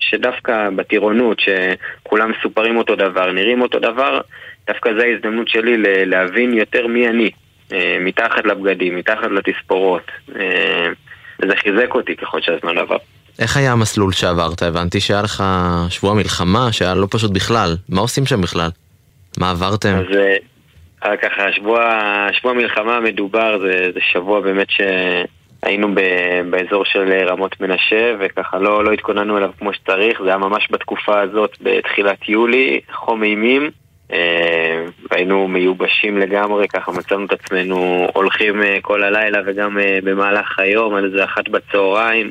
[0.00, 4.20] שדווקא בטירונות, שכולם מסופרים אותו דבר, נראים אותו דבר,
[4.66, 5.76] דווקא זו ההזדמנות שלי
[6.06, 7.30] להבין יותר מי אני,
[7.72, 10.10] אה, מתחת לבגדים, מתחת לתספורות.
[10.36, 10.88] אה,
[11.42, 12.96] וזה חיזק אותי ככל שהזמן עבר.
[13.38, 14.62] איך היה המסלול שעברת?
[14.62, 15.44] הבנתי שהיה לך
[15.88, 17.76] שבוע מלחמה, שהיה לא פשוט בכלל.
[17.88, 18.68] מה עושים שם בכלל?
[19.38, 19.94] מה עברתם?
[19.94, 20.16] אז
[21.04, 21.90] אה, ככה, שבוע,
[22.32, 24.66] שבוע מלחמה המדובר זה, זה שבוע באמת
[25.60, 26.00] שהיינו ב,
[26.50, 31.20] באזור של רמות מנשה וככה לא, לא התכוננו אליו כמו שצריך, זה היה ממש בתקופה
[31.20, 33.70] הזאת בתחילת יולי, חום אימים
[34.12, 40.58] אה, והיינו מיובשים לגמרי, ככה מצאנו את עצמנו הולכים אה, כל הלילה וגם אה, במהלך
[40.58, 42.30] היום עד איזה אחת בצהריים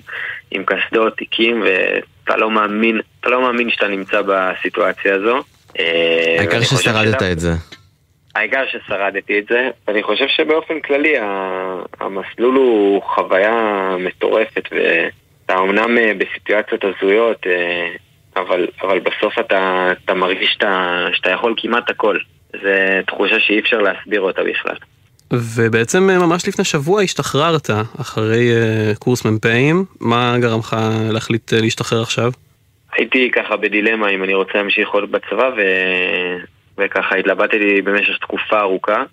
[0.51, 5.37] עם קסדות, תיקים ואתה לא מאמין, אתה לא מאמין שאתה נמצא בסיטואציה הזו.
[5.79, 7.51] אה, העיקר ששרדת את זה.
[8.37, 11.13] העיקר ששרדתי את זה, ואני חושב שבאופן כללי
[11.99, 17.87] המסלול הוא חוויה מטורפת, ואתה אומנם אה, בסיטואציות הזויות, אה,
[18.35, 22.17] אבל, אבל בסוף אתה, אתה מרגיש שאתה, שאתה יכול כמעט הכל.
[22.53, 22.69] זו
[23.07, 24.75] תחושה שאי אפשר להסביר אותה בכלל.
[25.33, 27.69] ובעצם אה, ממש לפני שבוע השתחררת
[28.01, 28.49] אחרי
[28.99, 30.75] קורס מ"פים, מה גרם לך
[31.13, 32.31] להחליט להשתחרר עכשיו?
[32.93, 35.61] הייתי ככה בדילמה אם אני רוצה להמשיך עוד בצבא, ו...
[36.77, 39.03] וככה התלבטתי במשך תקופה ארוכה.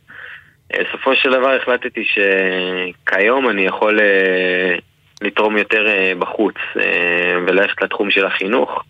[0.75, 4.77] אה, בסופו של דבר החלטתי שכיום אני יכול אה,
[5.23, 6.55] לתרום יותר אה, בחוץ
[7.47, 8.83] וללכת לתחום של החינוך,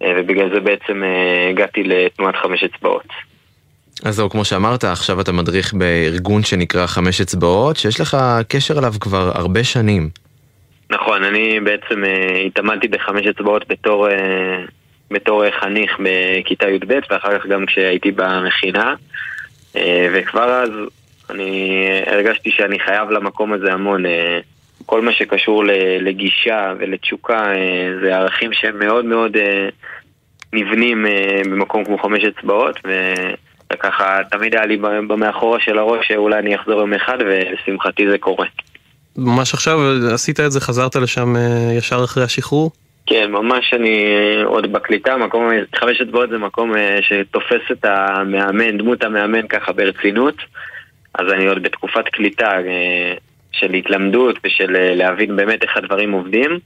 [0.00, 1.02] ובגלל זה בעצם
[1.50, 3.06] הגעתי לתנועת חמש אצבעות.
[4.04, 8.16] אז זהו, כמו שאמרת, עכשיו אתה מדריך בארגון שנקרא חמש אצבעות, שיש לך
[8.48, 10.08] קשר אליו כבר הרבה שנים.
[10.90, 12.04] נכון, אני בעצם
[12.46, 14.08] התאמנתי בחמש אצבעות בתור,
[15.10, 18.94] בתור חניך בכיתה י"ב ואחר כך גם כשהייתי במכינה
[19.76, 20.70] אה, וכבר אז
[21.30, 24.06] אני הרגשתי שאני חייב למקום הזה המון.
[24.06, 24.38] אה,
[24.86, 25.64] כל מה שקשור
[26.00, 29.36] לגישה ולתשוקה אה, זה ערכים שהם מאוד מאוד
[30.52, 31.06] נבנים
[31.44, 32.76] במקום כמו חמש אצבעות
[33.72, 38.46] וככה תמיד היה לי במאחורה של הראש שאולי אני אחזור יום אחד ולשמחתי זה קורה.
[39.16, 39.78] ממש עכשיו
[40.14, 41.34] עשית את זה, חזרת לשם
[41.78, 42.70] ישר אחרי השחרור?
[43.06, 48.78] כן, ממש אני אה, עוד בקליטה, מקום, חמש אצבעות זה מקום אה, שתופס את המאמן,
[48.78, 50.34] דמות המאמן ככה ברצינות
[51.14, 53.14] אז אני עוד בתקופת קליטה אה,
[53.52, 56.58] של התלמדות ושל להבין באמת איך הדברים עובדים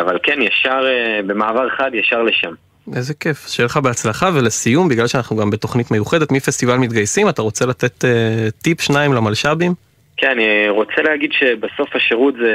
[0.00, 0.84] אבל כן, ישר,
[1.26, 2.52] במעבר חד, ישר לשם.
[2.96, 7.66] איזה כיף, שיהיה לך בהצלחה ולסיום, בגלל שאנחנו גם בתוכנית מיוחדת מפסטיבל מתגייסים, אתה רוצה
[7.66, 8.04] לתת
[8.62, 9.72] טיפ שניים למלש"בים?
[10.16, 12.54] כן, אני רוצה להגיד שבסוף השירות זה,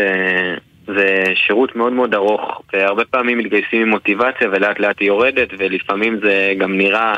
[0.87, 6.19] זה שירות מאוד מאוד ארוך והרבה פעמים מתגייסים עם מוטיבציה ולאט לאט היא יורדת ולפעמים
[6.23, 7.13] זה גם נראה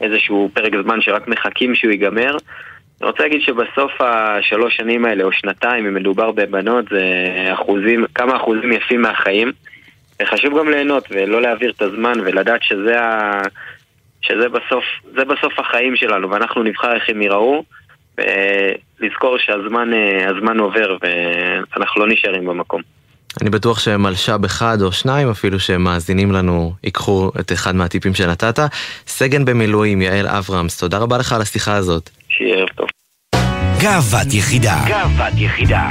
[0.00, 2.36] איזשהו פרק זמן שרק מחכים שהוא ייגמר
[3.00, 7.02] אני רוצה להגיד שבסוף השלוש שנים האלה או שנתיים, אם מדובר בבנות, זה
[7.52, 9.52] אחוזים, כמה אחוזים יפים מהחיים
[10.22, 13.40] וחשוב גם ליהנות ולא להעביר את הזמן ולדעת שזה, ה...
[14.22, 14.84] שזה בסוף,
[15.14, 17.64] זה בסוף החיים שלנו ואנחנו נבחר איך הם ייראו
[18.18, 22.82] ולזכור שהזמן אה, עובר ואנחנו לא נשארים במקום.
[23.42, 28.58] אני בטוח שמלש"ב אחד או שניים אפילו שמאזינים לנו ייקחו את אחד מהטיפים שנתת.
[29.06, 32.10] סגן במילואים יעל אברהמס, תודה רבה לך על השיחה הזאת.
[32.28, 32.86] שיהיה ערב טוב.
[33.80, 34.84] גאוות יחידה.
[34.88, 35.90] גאוות יחידה.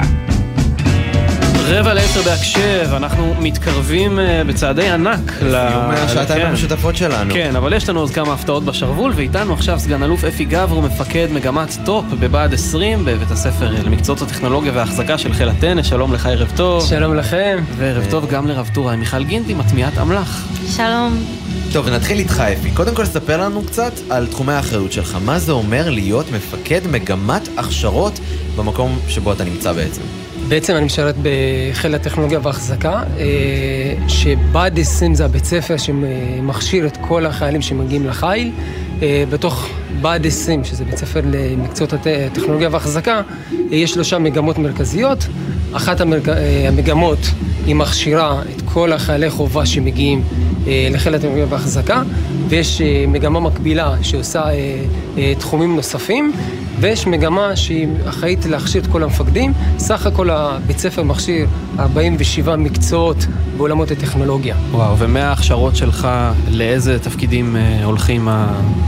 [1.66, 5.42] רבע לעשר בהקשב, אנחנו מתקרבים אה, בצעדי ענק.
[5.42, 6.48] לסיום השעתיים כן.
[6.48, 7.34] המשותפות שלנו.
[7.34, 11.28] כן, אבל יש לנו עוד כמה הפתעות בשרוול, ואיתנו עכשיו סגן אלוף אפי גברו, מפקד
[11.32, 15.86] מגמת טופ בבה"ד 20 בבית הספר למקצועות הטכנולוגיה והאחזקה של חיל הטנ"א.
[15.86, 16.88] שלום לך, ערב טוב.
[16.88, 17.58] שלום לכם.
[17.76, 20.46] וערב טוב גם לרב טוראי מיכל גינדי, מטמיעת אמל"ח.
[20.76, 21.24] שלום.
[21.72, 22.70] טוב, נתחיל איתך אפי.
[22.70, 25.18] קודם כל ספר לנו קצת על תחומי האחריות שלך.
[25.24, 28.20] מה זה אומר להיות מפקד מגמת הכשרות
[28.56, 30.23] במקום שבו אתה נמצא בעצם?
[30.48, 37.26] בעצם אני משרת בחיל הטכנולוגיה והחזקה, אה, שבה"ד 20 זה הבית ספר שמכשיר את כל
[37.26, 38.52] החיילים שמגיעים לחיל.
[39.02, 39.68] אה, בתוך
[40.00, 43.22] בה"ד 20, שזה בית ספר למקצועות הטכנולוגיה והחזקה,
[43.72, 45.26] אה, יש שלושה מגמות מרכזיות.
[45.72, 46.28] אחת המרג...
[46.68, 47.18] המגמות
[47.66, 50.22] היא מכשירה את כל החיילי חובה שמגיעים
[50.66, 52.02] לחיל הטכנולוגיה והחזקה,
[52.48, 54.44] ויש מגמה מקבילה שעושה
[55.38, 56.32] תחומים נוספים.
[56.80, 59.52] ויש מגמה שהיא אחראית להכשיר את כל המפקדים.
[59.78, 61.46] סך הכל הבית ספר מכשיר
[61.78, 63.16] 47 מקצועות
[63.56, 64.56] בעולמות הטכנולוגיה.
[64.70, 66.08] וואו, ומההכשרות שלך,
[66.50, 68.28] לאיזה תפקידים אה, הולכים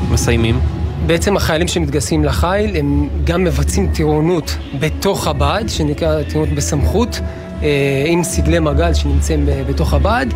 [0.09, 0.61] המסיימים?
[1.07, 7.21] בעצם החיילים שמתגייסים לחיל, הם גם מבצעים טירונות בתוך הבה"ד, שנקרא טירונות בסמכות,
[7.63, 10.27] אה, עם סגלי מג"ל שנמצאים בתוך הבה"ד.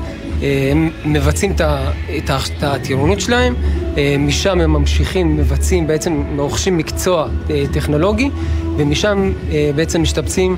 [0.73, 1.53] הם מבצעים
[2.19, 2.31] את
[2.63, 3.55] הטירונות שלהם,
[4.19, 7.29] משם הם ממשיכים, מבצעים, בעצם רוכשים מקצוע
[7.73, 8.31] טכנולוגי,
[8.77, 9.33] ומשם
[9.77, 10.57] בעצם משתבצים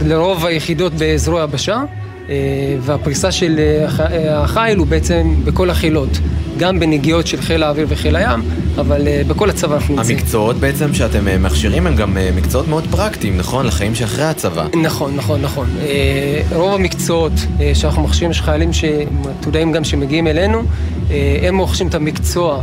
[0.00, 1.82] לרוב היחידות בזרוע היבשה,
[2.80, 3.60] והפריסה של
[4.28, 6.18] החיל הוא בעצם בכל החילות.
[6.58, 8.40] גם בנגיעות של חיל האוויר וחיל הים,
[8.78, 10.18] אבל בכל הצבא אנחנו נמצאים.
[10.18, 13.66] המקצועות בעצם שאתם מכשירים הם גם מקצועות מאוד פרקטיים, נכון?
[13.66, 14.66] לחיים שאחרי הצבא.
[14.82, 15.66] נכון, נכון, נכון.
[16.52, 17.32] רוב המקצועות
[17.74, 18.70] שאנחנו מכשירים, יש חיילים
[19.40, 20.62] עתודאים גם שמגיעים אלינו,
[21.42, 22.62] הם רוכשים את המקצוע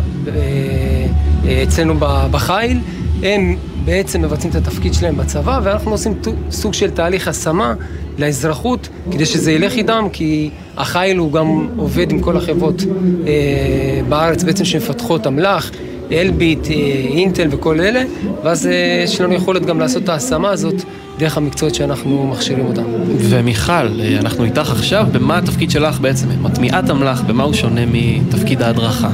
[1.64, 1.94] אצלנו
[2.32, 2.80] בחיל,
[3.24, 3.56] הם
[3.86, 6.14] בעצם מבצעים את התפקיד שלהם בצבא, ואנחנו עושים
[6.52, 7.74] סוג של תהליך השמה
[8.22, 12.84] לאזרחות, כדי שזה ילך איתם, כי החיל הוא גם עובד עם כל החברות
[13.28, 15.72] אה, בארץ בעצם שמפתחות אמל"ח,
[16.12, 16.74] אלביט, אה,
[17.18, 18.04] אינטל וכל אלה,
[18.44, 20.84] ואז אה, יש לנו יכולת גם לעשות את ההשמה הזאת
[21.22, 22.84] דרך המקצועות שאנחנו מכשירים אותם.
[23.18, 26.28] ומיכל, אה, אנחנו איתך עכשיו, במה התפקיד שלך בעצם?
[26.42, 29.10] מטמיעת אמל"ח, במה הוא שונה מתפקיד ההדרכה?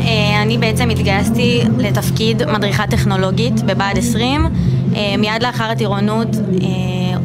[0.00, 4.46] אה, אני בעצם התגייסתי לתפקיד מדריכה טכנולוגית בבה"ד 20.
[4.96, 6.28] אה, מיד לאחר הטירונות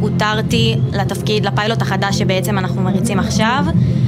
[0.01, 3.65] הותרתי לתפקיד, לפיילוט החדש שבעצם אנחנו מריצים עכשיו.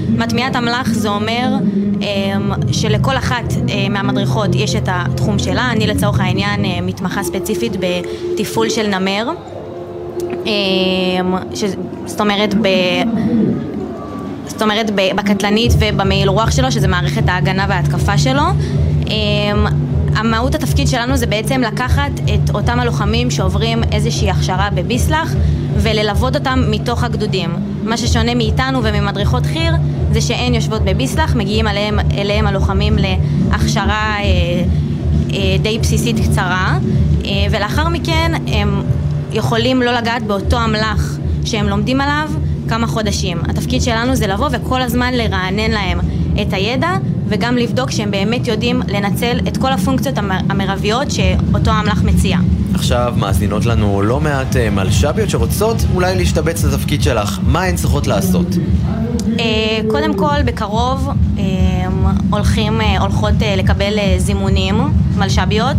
[0.10, 1.48] מטמיעת אמל"ח זה אומר
[2.72, 3.54] שלכל אחת
[3.90, 5.72] מהמדריכות יש את התחום שלה.
[5.72, 9.28] אני לצורך העניין מתמחה ספציפית בתפעול של נמר.
[11.56, 11.64] ש...
[12.06, 12.68] זאת אומרת, ב...
[14.48, 18.44] זאת אומרת בקטלנית ובמעיל רוח שלו, שזה מערכת ההגנה וההתקפה שלו.
[20.16, 25.34] המהות התפקיד שלנו זה בעצם לקחת את אותם הלוחמים שעוברים איזושהי הכשרה בביסלח
[25.80, 27.50] וללוות אותם מתוך הגדודים.
[27.84, 29.74] מה ששונה מאיתנו וממדריכות חי"ר
[30.12, 34.24] זה שהן יושבות בביסלח, מגיעים אליהם, אליהם הלוחמים להכשרה אה,
[35.34, 36.78] אה, די בסיסית קצרה
[37.26, 38.82] אה, ולאחר מכן הם
[39.32, 42.30] יכולים לא לגעת באותו אמל"ח שהם לומדים עליו
[42.70, 43.38] כמה חודשים.
[43.50, 46.00] התפקיד שלנו זה לבוא וכל הזמן לרענן להם
[46.42, 46.90] את הידע
[47.28, 50.18] וגם לבדוק שהם באמת יודעים לנצל את כל הפונקציות
[50.50, 52.38] המרביות שאותו האמל"ח מציע.
[52.78, 57.40] עכשיו מאזינות לנו לא מעט אה, מלש"ביות שרוצות אולי להשתבץ לתפקיד שלך.
[57.44, 58.48] מה הן צריכות לעשות?
[59.40, 61.44] אה, קודם כל, בקרוב אה,
[62.30, 64.76] הולכים, הולכות לקבל זימונים,
[65.18, 65.78] מלש"ביות.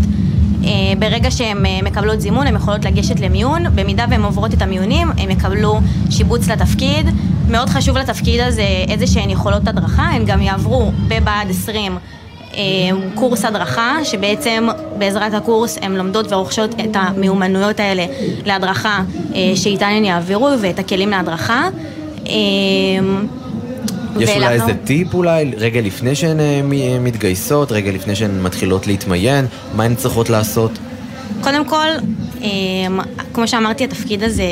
[0.99, 3.63] ברגע שהן מקבלות זימון, הן יכולות לגשת למיון.
[3.75, 5.81] במידה והן עוברות את המיונים, הן יקבלו
[6.11, 7.07] שיבוץ לתפקיד.
[7.51, 11.99] מאוד חשוב לתפקיד הזה איזה שהן יכולות הדרכה, הן גם יעברו בבה"ד 20 אה,
[13.15, 14.69] קורס הדרכה, שבעצם
[14.99, 18.07] בעזרת הקורס הן לומדות ורוכשות את המיומנויות האלה
[18.45, 19.03] להדרכה
[19.35, 21.69] אה, שאיתן הן יעבירו ואת הכלים להדרכה.
[22.27, 22.35] אה,
[24.21, 28.87] יש אולי איזה טיפ אולי, רגע לפני שהן אה, אה, מתגייסות, רגע לפני שהן מתחילות
[28.87, 30.79] להתמיין, מה הן צריכות לעשות?
[31.41, 31.87] קודם כל,
[33.33, 34.43] כמו שאמרתי, התפקיד הזה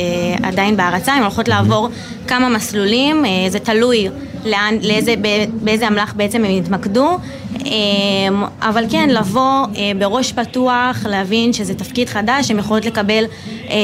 [0.42, 1.88] עדיין בהרצה, הן הולכות לעבור
[2.26, 4.08] כמה מסלולים, אה, זה תלוי
[4.44, 5.14] לאן, לאיזה,
[5.52, 7.18] באיזה אמל"ח בעצם הם יתמקדו,
[7.64, 13.24] אמ, אבל כן, לבוא אה, בראש פתוח, להבין שזה תפקיד חדש, הן יכולות לקבל
[13.68, 13.74] אמ,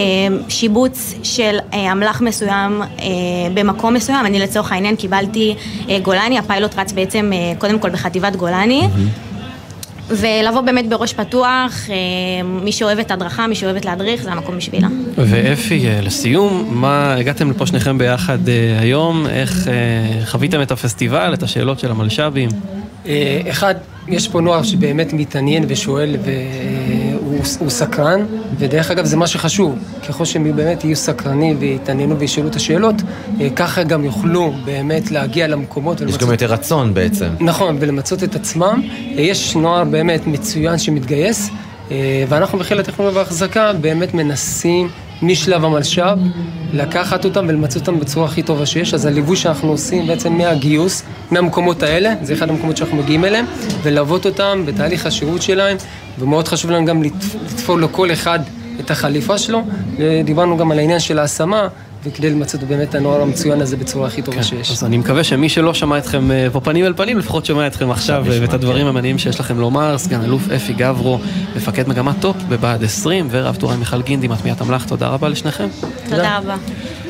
[0.48, 2.82] שיבוץ של אה, אמל"ח מסוים
[3.54, 5.54] במקום מסוים, אני לצורך העניין קיבלתי
[6.02, 8.88] גולני, הפיילוט רץ בעצם קודם כל בחטיבת גולני.
[10.08, 11.94] ולבוא באמת בראש פתוח, אה,
[12.44, 14.88] מי שאוהבת הדרכה, מי שאוהבת להדריך, זה המקום בשבילה.
[15.16, 19.68] ואפי, אה, לסיום, מה, הגעתם לפה שניכם ביחד אה, היום, איך
[20.24, 22.48] חוויתם את הפסטיבל, את השאלות של המלש"בים?
[23.50, 23.74] אחד,
[24.08, 26.32] יש פה נוער שבאמת מתעניין ושואל והוא
[27.58, 28.26] הוא סקרן,
[28.58, 29.78] ודרך אגב זה מה שחשוב,
[30.08, 32.94] ככל שהם באמת יהיו סקרנים ויתעניינו וישאלו את השאלות,
[33.40, 37.28] אה, ככה גם יוכלו באמת להגיע למקומות יש גם יותר רצון בעצם.
[37.40, 38.82] נכון, ולמצות את עצמם.
[39.16, 41.50] אה, יש נוער באמת מצוין שמתגייס,
[41.90, 44.88] אה, ואנחנו בחיל הטכנולוגיה וההחזקה באמת מנסים
[45.22, 46.16] משלב המלש"ב
[46.72, 48.94] לקחת אותם ולמצות אותם בצורה הכי טובה שיש.
[48.94, 53.44] אז הליווי שאנחנו עושים בעצם מהגיוס, מהמקומות האלה, זה אחד המקומות שאנחנו מגיעים אליהם,
[53.82, 55.76] וללוות אותם בתהליך השירות שלהם,
[56.18, 57.08] ומאוד חשוב לנו גם לתפ-
[57.52, 58.38] לתפור לכל אחד
[58.80, 59.62] את החליפה שלו.
[60.24, 61.68] דיברנו גם על העניין של ההשמה.
[62.04, 64.70] וכדי למצות באמת את הנוער המצוין הזה בצורה הכי טובה שיש.
[64.70, 67.90] אז אני מקווה שמי שלא שמע אתכם אה, פה פנים אל פנים, לפחות שומע אתכם
[67.90, 69.98] עכשיו אה, ואת הדברים המעניינים שיש לכם לומר.
[69.98, 71.18] סגן אלוף אפי גברו,
[71.56, 75.68] מפקד מגמת טופ בבה"ד 20, ורב טוראי מיכל גינדי, מטמיעת אמל"ח, תודה רבה לשניכם.
[76.10, 76.56] תודה רבה.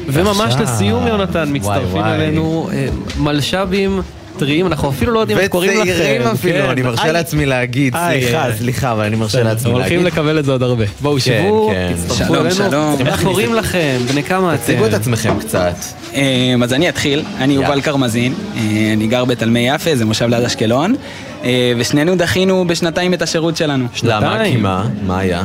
[0.06, 0.62] וממש עכשיו.
[0.62, 2.14] לסיום, יונתן, מצטרפים וואי.
[2.14, 2.88] אלינו אה,
[3.18, 4.00] מלש"בים
[4.38, 5.90] טריים, אנחנו אפילו לא יודעים איך קוראים לכם.
[5.94, 6.70] וצעירים אפילו, כן.
[6.70, 7.12] אני מרשה.
[7.12, 8.46] לעצמי להגיד, סליחה.
[8.58, 9.82] סליחה, אבל אני מרשה לעצמי להגיד.
[9.82, 10.84] הולכים לקבל את זה עוד הרבה.
[11.00, 11.92] בואו, כן, שבו, כן.
[11.96, 12.50] תצטרפו אלינו.
[12.50, 12.96] שלום.
[13.06, 13.98] איך קוראים לכם?
[14.12, 14.62] בני כמה אתם?
[14.62, 15.74] תציגו את עצמכם קצת.
[16.14, 18.60] אמ, אז אני אתחיל, אני יובל קרמזין, אה,
[18.92, 20.94] אני גר בתלמי יפה, זה מושב ליד אשקלון,
[21.44, 23.86] אה, ושנינו דחינו בשנתיים את השירות שלנו.
[24.02, 24.44] למה?
[24.44, 24.86] כי מה?
[25.06, 25.42] מה היה?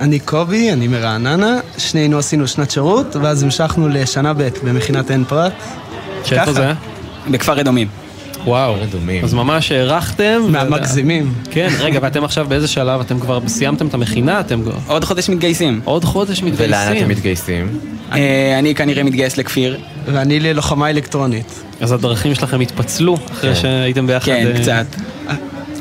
[0.00, 5.52] אני קובי, אני מרעננה, שנינו עשינו שנת שירות, ואז המשכנו לשנה ב' במכינת עין פרת.
[6.24, 6.52] שאיפה.
[6.52, 6.72] זה?
[7.30, 7.88] בכפר אדומים.
[8.46, 8.74] וואו,
[9.22, 10.42] אז ממש הארכתם.
[10.48, 11.34] מהמגזימים.
[11.50, 13.00] כן, רגע, ואתם עכשיו באיזה שלב?
[13.00, 14.40] אתם כבר סיימתם את המכינה?
[14.40, 14.62] אתם...
[14.86, 15.80] עוד חודש מתגייסים.
[15.84, 16.66] עוד חודש מתגייסים.
[16.66, 17.78] ולאן אתם מתגייסים?
[18.12, 19.78] אה, אני כנראה מתגייס לכפיר.
[20.06, 21.62] ואני ללוחמה אלקטרונית.
[21.80, 23.60] אז הדרכים שלכם התפצלו אחרי כן.
[23.60, 24.26] שהייתם ביחד?
[24.26, 24.86] כן, אה, קצת.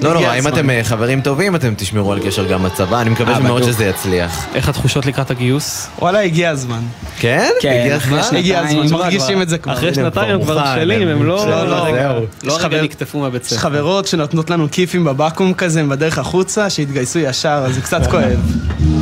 [0.04, 0.48] לא נורא, אם.
[0.48, 3.64] אתם אה, חברים טובים, אתם תשמרו על קשר גם בצבא, אני מקווה אה, מאוד.
[3.64, 4.46] שזה יצליח.
[4.56, 5.88] איך התחושות לקראת הגיוס?
[6.00, 6.80] וואלה, הגיע הזמן.
[7.20, 7.50] כן?
[7.62, 8.98] כן, הגיע אחרי הזמן?
[8.98, 9.74] מרגישים את זה כבר.
[9.74, 11.48] אחרי שנתיים הם כבר בשלים, הם לא...
[11.50, 12.26] לא, לא, רגע- זהו.
[12.44, 13.60] לא יש רגע נקטפו מהבית יש ספר.
[13.60, 18.40] חברות שנותנות לנו כיפים בבקו"ם כזה, הם בדרך החוצה, שהתגייסו ישר, אז זה קצת כואב.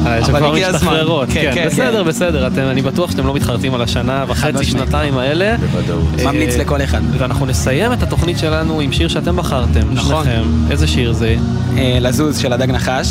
[0.05, 0.79] אה, יש אבל כבר הגיע הזמן.
[0.79, 4.63] משתחררות, כן, כן, כן, בסדר, בסדר, אתם- אני בטוח שאתם לא מתחרטים על השנה וחצי.
[4.65, 5.55] שנתיים האלה.
[5.57, 6.21] בוודאות.
[6.25, 7.01] ממליץ אה, לכל אחד.
[7.17, 10.23] ואנחנו נסיים את התוכנית שלנו עם שיר שאתם בחרתם, נכון.
[10.25, 10.41] שניכם.
[10.71, 11.35] איזה שיר זה?
[11.77, 13.07] אה, לזוז של הדג נחש,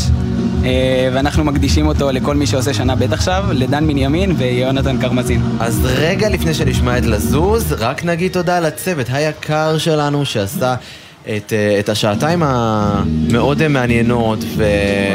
[1.13, 5.43] ואנחנו מקדישים אותו לכל מי שעושה שנה ב' עכשיו, לדן בנימין ויונתן קרמזין.
[5.61, 10.75] אז רגע לפני שנשמע את לזוז, רק נגיד תודה לצוות היקר שלנו שעשה
[11.37, 14.65] את, אה, את השעתיים המאוד מעניינות ו...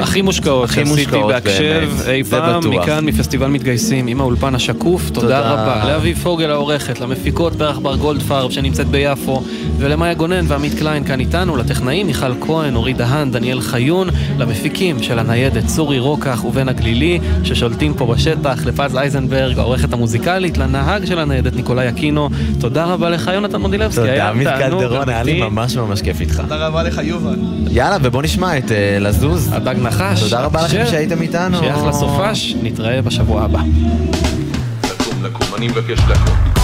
[0.02, 2.74] הכי מושקעות הכי שעשיתי מושקעות בהקשב אי פעם, בטוח.
[2.74, 5.54] מכאן מפסטיבל מתגייסים עם האולפן השקוף, תודה תודה.
[5.54, 5.84] רבה.
[5.86, 9.44] לאביב פוגל העורכת, למפיקות פרח בר גולדפרב שנמצאת ביפו,
[9.78, 15.20] ולמאיה גונן ועמית קליין כאן איתנו, לטכנאים מיכל כהן, אורי דהן, דניאל חיון, למפיקים של
[15.20, 21.56] הניידת צורי רוקח ובן הגלילי, ששולטים פה בשטח, לפז אייזנברג, העורכת המוזיקלית, לנהג של הניידת
[21.56, 22.30] ניקולאי אקינו,
[22.60, 25.42] תודה רבה לך יונתן מודילבסקי, תודה, היה עמית קלדרון, היה לי.
[25.42, 26.42] ממש ממש כיף איתך.
[26.42, 27.36] תודה רבה לך, יובל.
[27.72, 29.50] יאללה, ובוא נשמע את אה, לזוז.
[29.54, 30.24] הדג נחש.
[30.24, 31.58] תודה רבה לכם שהייתם איתנו.
[31.58, 33.60] שיהיה אחלה סופש, נתראה בשבוע הבא.
[34.84, 36.55] לקום, לקום, אני מבקש לקום.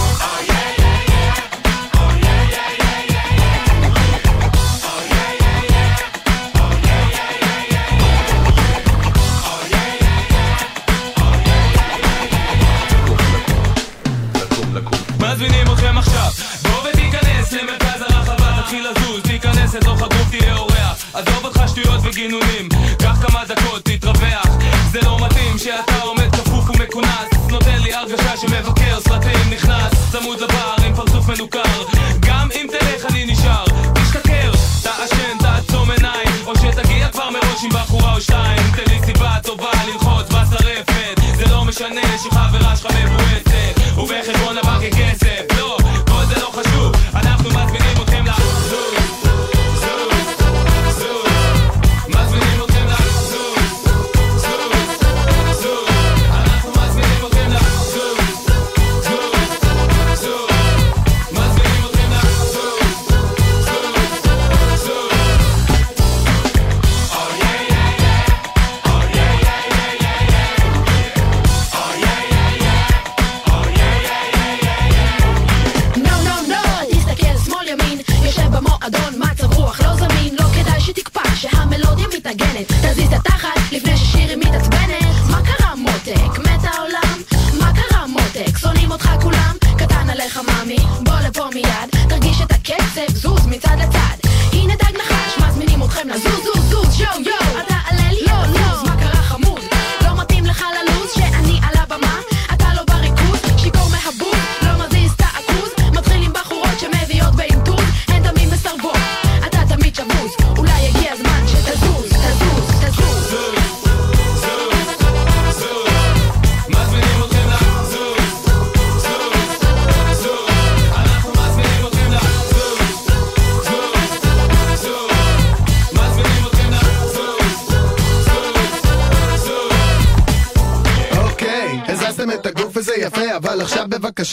[22.11, 22.69] וגינונים,
[22.99, 24.47] קח כמה דקות, תתרווח.
[24.91, 27.49] זה לא מתאים שאתה עומד כפוף ומכונס.
[27.49, 30.11] נותן לי הרגשה שמבקר סרטים נכנס.
[30.11, 31.83] צמוד לבר עם פרצוף מנוכר.
[32.19, 33.65] גם אם תלך אני נשאר.
[33.93, 34.51] תשתכר,
[34.83, 36.45] תעשן, תעצום עיניים.
[36.45, 38.63] או שתגיע כבר מראש עם בחורה או שתיים.
[38.75, 43.20] תן לי סיבה טובה ללחוץ בשרפת זה לא משנה שחברה שלך מבואסת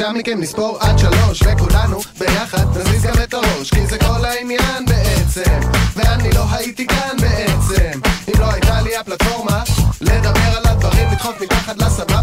[0.08, 4.84] בבקשה מכם נספור עד שלוש, וכולנו ביחד נזיז גם את הראש, כי זה כל העניין
[4.86, 5.60] בעצם,
[5.96, 9.62] ואני לא הייתי כאן בעצם, אם לא הייתה לי הפלטפורמה,
[10.00, 12.17] לדבר על הדברים, לדחוף מתחת לסבבה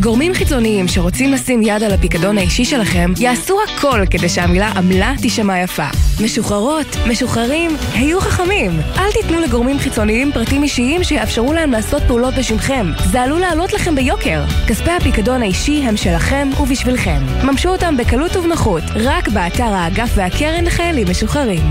[0.00, 5.60] גורמים חיצוניים שרוצים לשים יד על הפיקדון האישי שלכם, יעשו הכל כדי שהמילה עמלה תישמע
[5.60, 5.86] יפה.
[6.24, 8.80] משוחררות, משוחררים, היו חכמים.
[8.98, 12.86] אל תיתנו לגורמים חיצוניים פרטים אישיים שיאפשרו להם לעשות פעולות בשמכם.
[13.10, 14.44] זה עלול לעלות לכם ביוקר.
[14.68, 17.22] כספי הפיקדון האישי הם שלכם ובשבילכם.
[17.44, 21.64] ממשו אותם בקלות ובנוחות, רק באתר האגף והקרן לחיילים משוחררים.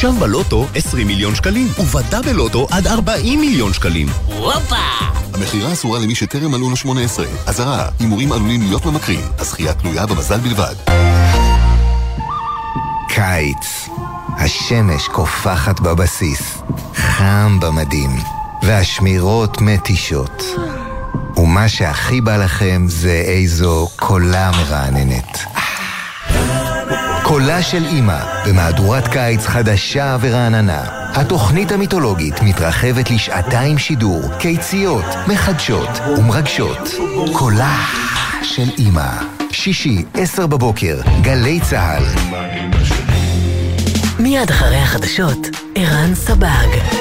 [0.00, 4.08] עכשיו בלוטו 20 מיליון שקלים, ובדאבל לוטו עד 40 מיליון שקלים.
[4.26, 4.76] הופה!
[5.34, 7.26] המכירה אסורה למי שטרם מלאו לו 18.
[7.46, 9.20] אזהרה, הימורים עלולים להיות ממכרים.
[9.38, 10.74] הזכייה תלויה במזל בלבד.
[13.08, 13.88] קיץ.
[14.38, 16.58] השמש קופחת בבסיס,
[16.94, 18.10] חם במדים,
[18.62, 20.44] והשמירות מתישות.
[21.36, 25.49] ומה שהכי בא לכם זה איזו קולה מרעננת.
[27.30, 30.82] קולה של אימא, במהדורת קיץ חדשה ורעננה.
[31.14, 35.88] התוכנית המיתולוגית מתרחבת לשעתיים שידור, קיציות, מחדשות
[36.18, 36.88] ומרגשות.
[37.32, 37.76] קולה
[38.42, 39.10] של אימא.
[39.50, 42.04] שישי, עשר בבוקר, גלי צה"ל.
[44.18, 46.99] מיד אחרי החדשות, ערן סבג.